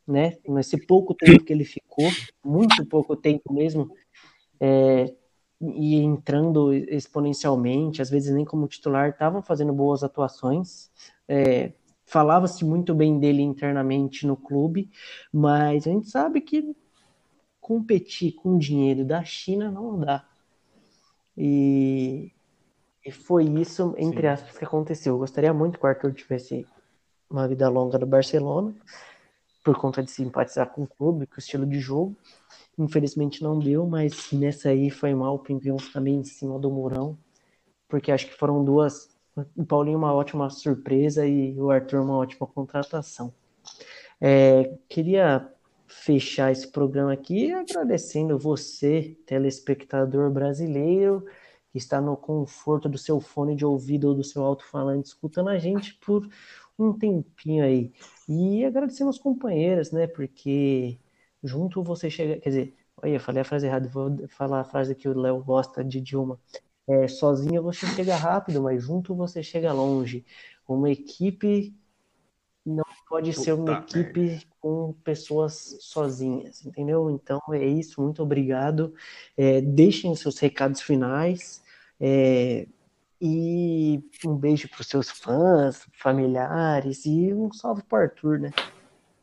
né? 0.06 0.38
Nesse 0.46 0.86
pouco 0.86 1.14
tempo 1.14 1.44
que 1.44 1.52
ele 1.52 1.64
ficou, 1.64 2.08
muito 2.44 2.84
pouco 2.86 3.14
tempo 3.14 3.52
mesmo, 3.52 3.94
é, 4.60 5.14
e 5.60 5.96
entrando 5.96 6.72
exponencialmente, 6.72 8.00
às 8.00 8.10
vezes 8.10 8.34
nem 8.34 8.44
como 8.44 8.68
titular, 8.68 9.10
estavam 9.10 9.42
fazendo 9.42 9.72
boas 9.72 10.02
atuações. 10.02 10.90
É, 11.28 11.72
falava-se 12.08 12.64
muito 12.64 12.94
bem 12.94 13.18
dele 13.20 13.42
internamente 13.42 14.26
no 14.26 14.36
clube, 14.36 14.90
mas 15.32 15.86
a 15.86 15.90
gente 15.90 16.08
sabe 16.08 16.40
que 16.40 16.74
competir 17.60 18.32
com 18.32 18.56
o 18.56 18.58
dinheiro 18.58 19.04
da 19.04 19.22
China 19.22 19.70
não 19.70 19.98
dá. 19.98 20.26
E, 21.36 22.32
e 23.04 23.12
foi 23.12 23.44
isso, 23.44 23.94
entre 23.98 24.22
Sim. 24.22 24.26
aspas, 24.26 24.56
que 24.56 24.64
aconteceu. 24.64 25.14
Eu 25.14 25.18
gostaria 25.18 25.52
muito 25.52 25.78
que 25.78 25.84
o 25.84 25.88
Arthur 25.88 26.12
tivesse 26.14 26.66
uma 27.28 27.46
vida 27.46 27.68
longa 27.68 27.98
no 27.98 28.06
Barcelona, 28.06 28.74
por 29.62 29.76
conta 29.78 30.02
de 30.02 30.10
simpatizar 30.10 30.70
com 30.70 30.84
o 30.84 30.86
clube, 30.86 31.26
com 31.26 31.36
o 31.36 31.38
estilo 31.38 31.66
de 31.66 31.78
jogo. 31.78 32.16
Infelizmente 32.78 33.42
não 33.42 33.58
deu, 33.58 33.86
mas 33.86 34.32
nessa 34.32 34.70
aí 34.70 34.88
foi 34.88 35.14
mal 35.14 35.34
o 35.34 35.38
Pimpão 35.38 35.76
também 35.92 36.14
em 36.14 36.24
cima 36.24 36.58
do 36.58 36.70
Murão, 36.70 37.18
porque 37.86 38.10
acho 38.10 38.26
que 38.26 38.34
foram 38.34 38.64
duas 38.64 39.17
o 39.56 39.64
Paulinho 39.64 39.98
uma 39.98 40.12
ótima 40.12 40.48
surpresa 40.50 41.26
e 41.26 41.58
o 41.60 41.70
Arthur 41.70 42.00
uma 42.00 42.16
ótima 42.16 42.46
contratação. 42.46 43.32
É, 44.20 44.76
queria 44.88 45.52
fechar 45.86 46.52
esse 46.52 46.70
programa 46.70 47.12
aqui 47.12 47.52
agradecendo 47.52 48.38
você, 48.38 49.16
telespectador 49.26 50.30
brasileiro, 50.30 51.24
que 51.72 51.78
está 51.78 52.00
no 52.00 52.16
conforto 52.16 52.88
do 52.88 52.98
seu 52.98 53.20
fone 53.20 53.54
de 53.54 53.64
ouvido 53.64 54.08
ou 54.08 54.14
do 54.14 54.24
seu 54.24 54.42
alto-falante 54.42 55.08
escutando 55.08 55.48
a 55.48 55.58
gente 55.58 55.94
por 55.94 56.28
um 56.78 56.92
tempinho 56.92 57.64
aí. 57.64 57.92
E 58.28 58.64
agradecemos 58.64 59.16
as 59.16 59.22
companheiras, 59.22 59.90
né? 59.90 60.06
Porque 60.06 60.98
junto 61.42 61.82
você 61.82 62.10
chega. 62.10 62.40
Quer 62.40 62.48
dizer, 62.48 62.74
olha, 62.96 63.20
falei 63.20 63.42
a 63.42 63.44
frase 63.44 63.66
errada, 63.66 63.88
vou 63.88 64.28
falar 64.28 64.60
a 64.60 64.64
frase 64.64 64.94
que 64.94 65.08
o 65.08 65.18
Léo 65.18 65.42
gosta 65.42 65.84
de 65.84 66.00
Dilma. 66.00 66.38
É, 66.88 67.06
sozinho 67.06 67.62
você 67.62 67.86
chega 67.88 68.16
rápido, 68.16 68.62
mas 68.62 68.82
junto 68.82 69.14
você 69.14 69.42
chega 69.42 69.72
longe. 69.72 70.24
Uma 70.66 70.90
equipe 70.90 71.74
não 72.64 72.84
pode 73.08 73.30
Puta 73.30 73.42
ser 73.42 73.52
uma 73.52 73.78
equipe 73.78 74.20
merda. 74.20 74.42
com 74.60 74.94
pessoas 75.04 75.76
sozinhas, 75.80 76.64
entendeu? 76.64 77.10
Então 77.10 77.40
é 77.52 77.64
isso, 77.64 78.00
muito 78.02 78.22
obrigado. 78.22 78.94
É, 79.36 79.60
deixem 79.60 80.14
seus 80.14 80.38
recados 80.38 80.80
finais. 80.80 81.62
É, 82.00 82.66
e 83.20 84.00
um 84.24 84.34
beijo 84.34 84.68
para 84.68 84.80
os 84.80 84.86
seus 84.86 85.10
fãs, 85.10 85.86
familiares 85.92 87.04
e 87.04 87.34
um 87.34 87.52
salve 87.52 87.82
para 87.82 88.04
Arthur, 88.04 88.38
né? 88.38 88.50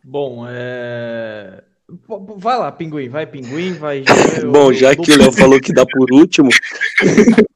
Bom, 0.04 0.46
é... 0.48 1.64
vai 2.38 2.58
lá, 2.58 2.72
Pinguim, 2.72 3.08
vai, 3.08 3.26
Pinguim, 3.26 3.74
vai. 3.74 4.04
Bom, 4.52 4.74
já 4.74 4.96
que 4.96 5.12
o 5.12 5.18
Léo 5.18 5.32
falou 5.32 5.62
que 5.62 5.74
dá 5.74 5.86
por 5.86 6.12
último, 6.12 6.50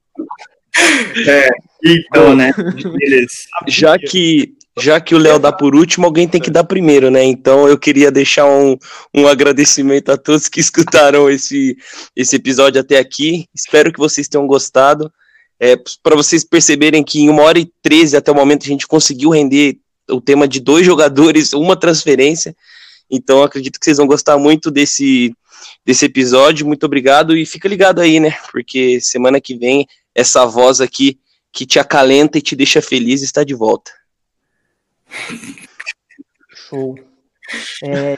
é, 1.28 1.50
então, 1.84 2.36
né? 2.36 2.52
Já 3.68 3.98
que, 3.98 4.54
já 4.80 5.00
que 5.00 5.16
o 5.16 5.18
Léo 5.18 5.40
dá 5.40 5.52
por 5.52 5.76
último, 5.76 6.06
alguém 6.06 6.28
tem 6.28 6.42
que 6.42 6.52
dar 6.52 6.64
primeiro, 6.64 7.10
né? 7.10 7.24
Então 7.24 7.68
eu 7.68 7.78
queria 7.78 8.12
deixar 8.12 8.46
um, 8.46 8.78
um 9.14 9.28
agradecimento 9.28 10.12
a 10.12 10.18
todos 10.18 10.50
que 10.50 10.60
escutaram 10.62 11.30
esse, 11.30 11.78
esse 12.16 12.36
episódio 12.36 12.82
até 12.82 12.98
aqui. 12.98 13.46
Espero 13.54 13.92
que 13.92 14.00
vocês 14.00 14.28
tenham 14.28 14.48
gostado. 14.48 15.12
É, 15.60 15.76
Para 16.02 16.16
vocês 16.16 16.44
perceberem 16.44 17.04
que 17.04 17.20
em 17.20 17.30
uma 17.30 17.44
hora 17.44 17.60
e 17.60 17.70
treze 17.82 18.16
até 18.16 18.32
o 18.32 18.36
momento 18.36 18.64
a 18.64 18.68
gente 18.68 18.88
conseguiu 18.88 19.30
render 19.30 19.78
o 20.10 20.22
tema 20.22 20.48
de 20.48 20.60
dois 20.60 20.86
jogadores, 20.86 21.54
uma 21.54 21.76
transferência. 21.76 22.56
Então 23.10 23.44
acredito 23.44 23.80
que 23.80 23.86
vocês 23.86 23.98
vão 23.98 24.08
gostar 24.08 24.38
muito 24.38 24.72
desse, 24.72 25.34
desse 25.86 26.06
episódio. 26.06 26.66
Muito 26.66 26.86
obrigado 26.86 27.36
e 27.36 27.46
fica 27.46 27.68
ligado 27.68 28.00
aí, 28.00 28.20
né? 28.20 28.38
Porque 28.52 29.00
semana 29.02 29.42
que 29.42 29.56
vem 29.58 29.86
essa 30.20 30.46
voz 30.46 30.82
aqui 30.82 31.20
que 31.52 31.66
te 31.66 31.80
acalenta 31.80 32.38
e 32.38 32.42
te 32.42 32.56
deixa 32.56 32.82
feliz 32.82 33.22
está 33.22 33.44
de 33.44 33.56
volta. 33.56 33.92
Show. 36.50 36.96
É, 37.84 38.16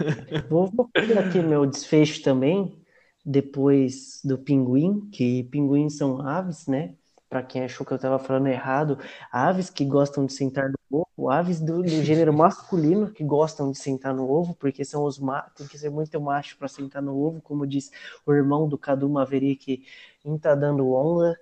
vou, 0.50 0.70
fazer 0.94 1.18
aqui 1.18 1.40
meu 1.40 1.66
desfecho 1.66 2.22
também, 2.22 2.76
depois 3.24 4.20
do 4.24 4.38
pinguim, 4.38 5.10
que 5.12 5.44
pinguins 5.44 5.96
são 5.96 6.28
aves, 6.28 6.68
né? 6.68 6.96
Para 7.30 7.42
quem 7.42 7.64
achou 7.64 7.86
que 7.86 7.94
eu 7.94 7.96
estava 7.96 8.20
falando 8.20 8.48
errado, 8.48 9.00
aves 9.32 9.70
que 9.70 9.86
gostam 9.86 10.26
de 10.26 10.34
sentar 10.34 10.70
no 10.70 10.78
ovo, 11.18 11.30
aves 11.30 11.62
do, 11.62 11.82
do 11.82 11.88
gênero 11.88 12.34
masculino 12.34 13.10
que 13.10 13.24
gostam 13.24 13.72
de 13.72 13.78
sentar 13.78 14.14
no 14.14 14.30
ovo, 14.30 14.54
porque 14.56 14.84
são 14.84 15.06
os 15.06 15.18
tem 15.56 15.66
que 15.66 15.78
ser 15.78 15.90
muito 15.90 16.20
macho 16.20 16.58
para 16.58 16.68
sentar 16.68 17.02
no 17.02 17.18
ovo, 17.18 17.40
como 17.40 17.66
diz 17.66 17.90
o 18.26 18.34
irmão 18.34 18.68
do 18.68 18.78
Cadu 18.78 19.08
Maverick, 19.08 19.86
em 20.26 20.38
tá 20.38 20.54
dando 20.56 20.92
onda. 20.92 21.40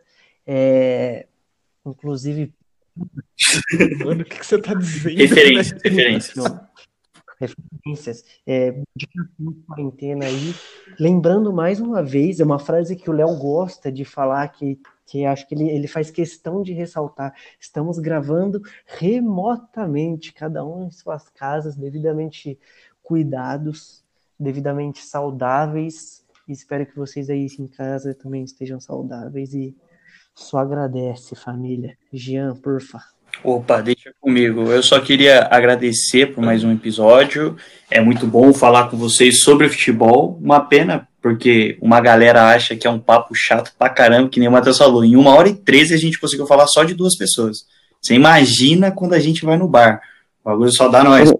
É, 0.52 1.28
inclusive. 1.86 2.52
Mano, 4.04 4.24
o 4.24 4.26
que, 4.26 4.40
que 4.40 4.46
você 4.46 4.60
tá 4.60 4.74
dizendo? 4.74 5.16
Referências, 5.16 5.80
referências. 5.86 6.46
Referências. 7.40 8.26
É, 8.48 8.72
de 8.96 9.08
quarentena 9.68 10.26
aí. 10.26 10.56
Lembrando 11.00 11.54
mais 11.54 11.80
uma 11.80 12.02
vez, 12.02 12.40
é 12.40 12.44
uma 12.44 12.58
frase 12.58 12.96
que 12.96 13.12
o 13.12 13.14
Léo 13.14 13.38
gosta 13.38 13.92
de 13.92 14.04
falar, 14.04 14.48
que, 14.48 14.80
que 15.06 15.24
acho 15.24 15.48
que 15.48 15.54
ele, 15.54 15.70
ele 15.70 15.88
faz 15.88 16.10
questão 16.10 16.64
de 16.64 16.74
ressaltar. 16.74 17.32
Estamos 17.60 18.00
gravando 18.00 18.60
remotamente, 18.88 20.34
cada 20.34 20.66
um 20.66 20.88
em 20.88 20.92
suas 20.92 21.30
casas, 21.30 21.76
devidamente 21.76 22.60
cuidados, 23.04 24.04
devidamente 24.40 25.06
saudáveis. 25.06 26.26
Espero 26.48 26.88
que 26.88 26.96
vocês 26.96 27.30
aí 27.30 27.46
em 27.60 27.68
casa 27.68 28.16
também 28.16 28.44
estejam 28.44 28.80
saudáveis 28.80 29.54
e 29.54 29.78
só 30.40 30.58
agradece, 30.60 31.36
família. 31.36 31.98
Jean, 32.14 32.56
porfa. 32.56 33.00
Opa, 33.44 33.82
deixa 33.82 34.12
comigo. 34.20 34.72
Eu 34.72 34.82
só 34.82 35.00
queria 35.00 35.48
agradecer 35.52 36.34
por 36.34 36.44
mais 36.44 36.64
um 36.64 36.72
episódio. 36.72 37.56
É 37.92 38.00
muito 38.00 38.26
bom 38.26 38.54
falar 38.54 38.90
com 38.90 38.98
vocês 38.98 39.42
sobre 39.42 39.70
futebol. 39.70 40.40
Uma 40.42 40.62
pena, 40.62 41.08
porque 41.22 41.78
uma 41.82 42.00
galera 42.00 42.50
acha 42.50 42.76
que 42.76 42.88
é 42.88 42.90
um 42.90 43.00
papo 43.00 43.36
chato 43.36 43.74
pra 43.78 43.90
caramba, 43.90 44.30
que 44.30 44.40
nem 44.40 44.50
o 44.50 44.52
Matheus 44.52 44.78
falou. 44.78 45.04
Em 45.04 45.16
uma 45.16 45.36
hora 45.36 45.50
e 45.50 45.56
treze 45.56 45.94
a 45.94 45.98
gente 45.98 46.20
conseguiu 46.20 46.48
falar 46.48 46.68
só 46.68 46.84
de 46.84 46.94
duas 46.94 47.16
pessoas. 47.18 47.66
Você 48.02 48.14
imagina 48.16 48.92
quando 48.92 49.14
a 49.14 49.20
gente 49.20 49.46
vai 49.46 49.58
no 49.58 49.68
bar. 49.68 50.02
O 50.44 50.50
bagulho 50.50 50.72
só 50.72 50.88
dá 50.88 51.04
nós. 51.04 51.32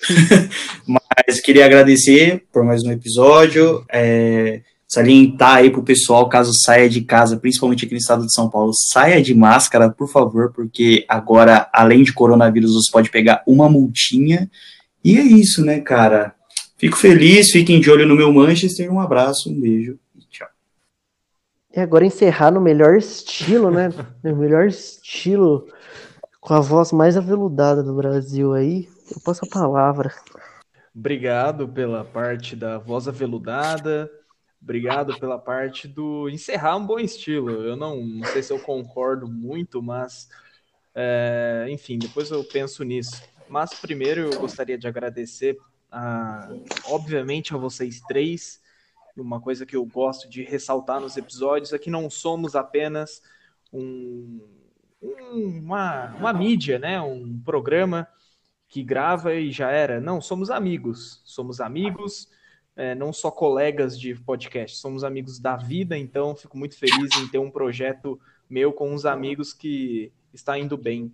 Mas 0.86 1.40
queria 1.40 1.64
agradecer 1.64 2.44
por 2.52 2.64
mais 2.64 2.82
um 2.82 2.90
episódio. 2.90 3.84
É, 3.90 4.60
salientar 4.94 5.56
aí 5.56 5.70
pro 5.70 5.82
pessoal, 5.82 6.28
caso 6.28 6.52
saia 6.54 6.88
de 6.88 7.02
casa, 7.02 7.36
principalmente 7.36 7.84
aqui 7.84 7.94
no 7.94 7.98
estado 7.98 8.24
de 8.24 8.32
São 8.32 8.48
Paulo, 8.48 8.72
saia 8.72 9.22
de 9.22 9.34
máscara, 9.34 9.90
por 9.90 10.08
favor, 10.08 10.52
porque 10.52 11.04
agora, 11.08 11.68
além 11.72 12.02
de 12.02 12.12
coronavírus, 12.12 12.72
você 12.72 12.90
pode 12.90 13.10
pegar 13.10 13.42
uma 13.46 13.68
multinha. 13.68 14.50
E 15.04 15.18
é 15.18 15.22
isso, 15.22 15.64
né, 15.64 15.80
cara? 15.80 16.34
Fico 16.78 16.96
feliz, 16.96 17.50
fiquem 17.50 17.80
de 17.80 17.90
olho 17.90 18.06
no 18.06 18.14
meu 18.14 18.32
Manchester. 18.32 18.92
Um 18.92 19.00
abraço, 19.00 19.50
um 19.50 19.60
beijo 19.60 19.98
e 20.16 20.20
tchau. 20.30 20.48
E 21.74 21.80
agora 21.80 22.06
encerrar 22.06 22.50
no 22.50 22.60
melhor 22.60 22.96
estilo, 22.96 23.70
né? 23.70 23.92
No 24.22 24.36
melhor 24.36 24.66
estilo, 24.66 25.66
com 26.40 26.54
a 26.54 26.60
voz 26.60 26.92
mais 26.92 27.16
aveludada 27.16 27.82
do 27.82 27.94
Brasil 27.94 28.54
aí. 28.54 28.88
Eu 29.14 29.20
passo 29.22 29.44
a 29.44 29.48
palavra. 29.48 30.12
Obrigado 30.94 31.66
pela 31.66 32.04
parte 32.04 32.54
da 32.54 32.78
voz 32.78 33.08
aveludada. 33.08 34.10
Obrigado 34.64 35.20
pela 35.20 35.38
parte 35.38 35.86
do 35.86 36.26
encerrar 36.30 36.78
um 36.78 36.86
bom 36.86 36.98
estilo. 36.98 37.50
Eu 37.50 37.76
não, 37.76 38.02
não 38.02 38.26
sei 38.28 38.42
se 38.42 38.50
eu 38.50 38.58
concordo 38.58 39.28
muito, 39.30 39.82
mas 39.82 40.26
é, 40.94 41.66
enfim, 41.68 41.98
depois 41.98 42.30
eu 42.30 42.42
penso 42.44 42.82
nisso. 42.82 43.22
Mas 43.46 43.74
primeiro 43.74 44.22
eu 44.22 44.40
gostaria 44.40 44.78
de 44.78 44.88
agradecer, 44.88 45.58
a, 45.92 46.48
obviamente, 46.86 47.54
a 47.54 47.58
vocês 47.58 48.00
três. 48.08 48.58
Uma 49.14 49.38
coisa 49.38 49.66
que 49.66 49.76
eu 49.76 49.84
gosto 49.84 50.30
de 50.30 50.42
ressaltar 50.42 50.98
nos 50.98 51.18
episódios 51.18 51.74
é 51.74 51.78
que 51.78 51.90
não 51.90 52.08
somos 52.08 52.56
apenas 52.56 53.20
um, 53.70 54.40
um, 55.02 55.58
uma, 55.58 56.06
uma 56.14 56.32
mídia, 56.32 56.78
né? 56.78 56.98
um 57.02 57.38
programa 57.44 58.08
que 58.66 58.82
grava 58.82 59.34
e 59.34 59.52
já 59.52 59.70
era. 59.70 60.00
Não, 60.00 60.22
somos 60.22 60.50
amigos. 60.50 61.20
Somos 61.22 61.60
amigos 61.60 62.32
é, 62.76 62.94
não 62.94 63.12
só 63.12 63.30
colegas 63.30 63.98
de 63.98 64.14
podcast, 64.14 64.78
somos 64.78 65.04
amigos 65.04 65.38
da 65.38 65.56
vida, 65.56 65.96
então 65.96 66.34
fico 66.34 66.58
muito 66.58 66.76
feliz 66.76 67.16
em 67.16 67.28
ter 67.28 67.38
um 67.38 67.50
projeto 67.50 68.20
meu 68.48 68.72
com 68.72 68.92
uns 68.92 69.04
amigos 69.04 69.52
que 69.52 70.12
está 70.32 70.58
indo 70.58 70.76
bem. 70.76 71.12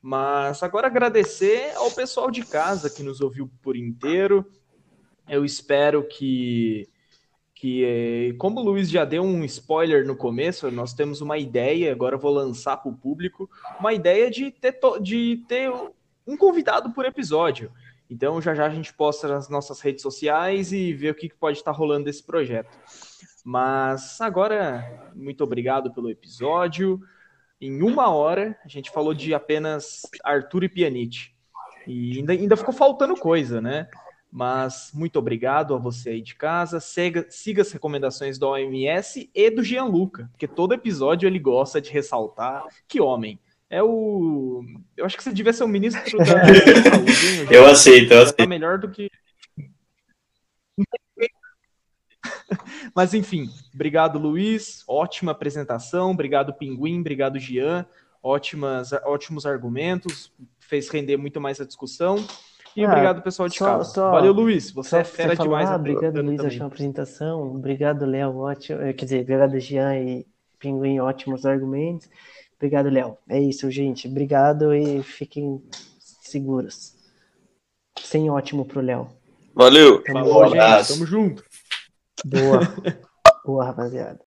Mas 0.00 0.62
agora 0.62 0.86
agradecer 0.86 1.72
ao 1.76 1.90
pessoal 1.90 2.30
de 2.30 2.44
casa 2.44 2.90
que 2.90 3.02
nos 3.02 3.20
ouviu 3.20 3.50
por 3.62 3.76
inteiro. 3.76 4.44
Eu 5.28 5.44
espero 5.44 6.06
que, 6.06 6.88
que 7.54 7.84
é, 7.84 8.32
como 8.34 8.60
o 8.60 8.64
Luiz 8.64 8.90
já 8.90 9.04
deu 9.04 9.22
um 9.22 9.44
spoiler 9.44 10.04
no 10.06 10.16
começo, 10.16 10.70
nós 10.70 10.92
temos 10.92 11.20
uma 11.20 11.38
ideia, 11.38 11.92
agora 11.92 12.16
vou 12.16 12.32
lançar 12.32 12.76
para 12.76 12.90
o 12.90 12.96
público, 12.96 13.48
uma 13.78 13.92
ideia 13.92 14.30
de 14.30 14.50
ter, 14.50 14.78
de 15.00 15.44
ter 15.46 15.70
um 16.26 16.36
convidado 16.36 16.90
por 16.92 17.04
episódio. 17.04 17.70
Então 18.12 18.42
já 18.42 18.54
já 18.54 18.66
a 18.66 18.68
gente 18.68 18.92
posta 18.92 19.26
nas 19.26 19.48
nossas 19.48 19.80
redes 19.80 20.02
sociais 20.02 20.70
e 20.70 20.92
vê 20.92 21.08
o 21.08 21.14
que 21.14 21.30
pode 21.34 21.56
estar 21.56 21.70
rolando 21.70 22.04
desse 22.04 22.22
projeto. 22.22 22.76
Mas 23.42 24.20
agora, 24.20 25.10
muito 25.14 25.42
obrigado 25.42 25.90
pelo 25.94 26.10
episódio. 26.10 27.00
Em 27.58 27.80
uma 27.80 28.10
hora, 28.10 28.54
a 28.62 28.68
gente 28.68 28.90
falou 28.90 29.14
de 29.14 29.32
apenas 29.32 30.02
Arthur 30.22 30.64
e 30.64 30.68
Pianite. 30.68 31.34
E 31.86 32.18
ainda, 32.18 32.34
ainda 32.34 32.56
ficou 32.56 32.74
faltando 32.74 33.16
coisa, 33.16 33.62
né? 33.62 33.88
Mas 34.30 34.90
muito 34.92 35.18
obrigado 35.18 35.74
a 35.74 35.78
você 35.78 36.10
aí 36.10 36.20
de 36.20 36.34
casa. 36.34 36.80
Siga, 36.80 37.26
siga 37.30 37.62
as 37.62 37.72
recomendações 37.72 38.38
do 38.38 38.46
OMS 38.46 39.30
e 39.34 39.50
do 39.50 39.64
Gianluca, 39.64 40.28
porque 40.32 40.46
todo 40.46 40.74
episódio 40.74 41.26
ele 41.26 41.38
gosta 41.38 41.80
de 41.80 41.90
ressaltar 41.90 42.62
que 42.86 43.00
homem 43.00 43.40
é 43.72 43.82
o. 43.82 44.62
Eu 44.94 45.06
acho 45.06 45.16
que 45.16 45.24
você 45.24 45.32
devia 45.32 45.52
ser 45.52 45.64
o 45.64 45.68
ministro 45.68 46.02
da 46.18 46.26
saúde. 46.26 46.60
eu 47.50 47.66
aceito, 47.66 48.12
eu 48.12 48.20
aceito. 48.20 48.36
Tá 48.36 48.46
melhor 48.46 48.78
do 48.78 48.90
que. 48.90 49.10
Mas 52.94 53.14
enfim, 53.14 53.48
obrigado 53.74 54.18
Luiz, 54.18 54.84
ótima 54.86 55.32
apresentação, 55.32 56.10
obrigado 56.10 56.52
Pinguim, 56.52 57.00
obrigado 57.00 57.38
Gian, 57.38 57.86
ótimas, 58.22 58.92
ótimos 59.04 59.46
argumentos, 59.46 60.30
fez 60.60 60.90
render 60.90 61.16
muito 61.16 61.40
mais 61.40 61.58
a 61.58 61.64
discussão. 61.64 62.16
E 62.76 62.84
ah, 62.84 62.88
obrigado 62.88 63.22
pessoal 63.22 63.48
de 63.48 63.56
só, 63.56 63.64
casa. 63.64 63.84
Só, 63.84 64.10
Valeu 64.10 64.34
Luiz, 64.34 64.70
você 64.70 64.98
é 64.98 65.04
fera 65.04 65.34
você 65.34 65.42
demais. 65.42 65.70
Ah, 65.70 65.76
obrigado 65.76 66.20
Luiz, 66.20 66.40
achei 66.40 66.60
uma 66.60 66.66
apresentação. 66.66 67.54
Obrigado 67.54 68.04
Léo, 68.04 68.36
ótimo. 68.36 68.78
Quer 68.78 69.04
dizer, 69.04 69.22
obrigado 69.22 69.58
Gian 69.58 69.96
e 69.96 70.26
Pinguim, 70.58 71.00
ótimos 71.00 71.46
argumentos. 71.46 72.10
Obrigado, 72.62 72.90
Léo. 72.90 73.18
É 73.28 73.40
isso, 73.40 73.68
gente. 73.72 74.06
Obrigado 74.06 74.72
e 74.72 75.02
fiquem 75.02 75.60
seguros. 75.98 76.94
Sem 78.00 78.30
ótimo 78.30 78.64
pro 78.64 78.80
Léo. 78.80 79.08
Valeu. 79.52 80.00
Falou, 80.06 80.48
gente. 80.48 80.86
Tamo 80.86 81.04
junto. 81.04 81.44
Boa. 82.24 82.60
Boa, 83.44 83.64
rapaziada. 83.64 84.20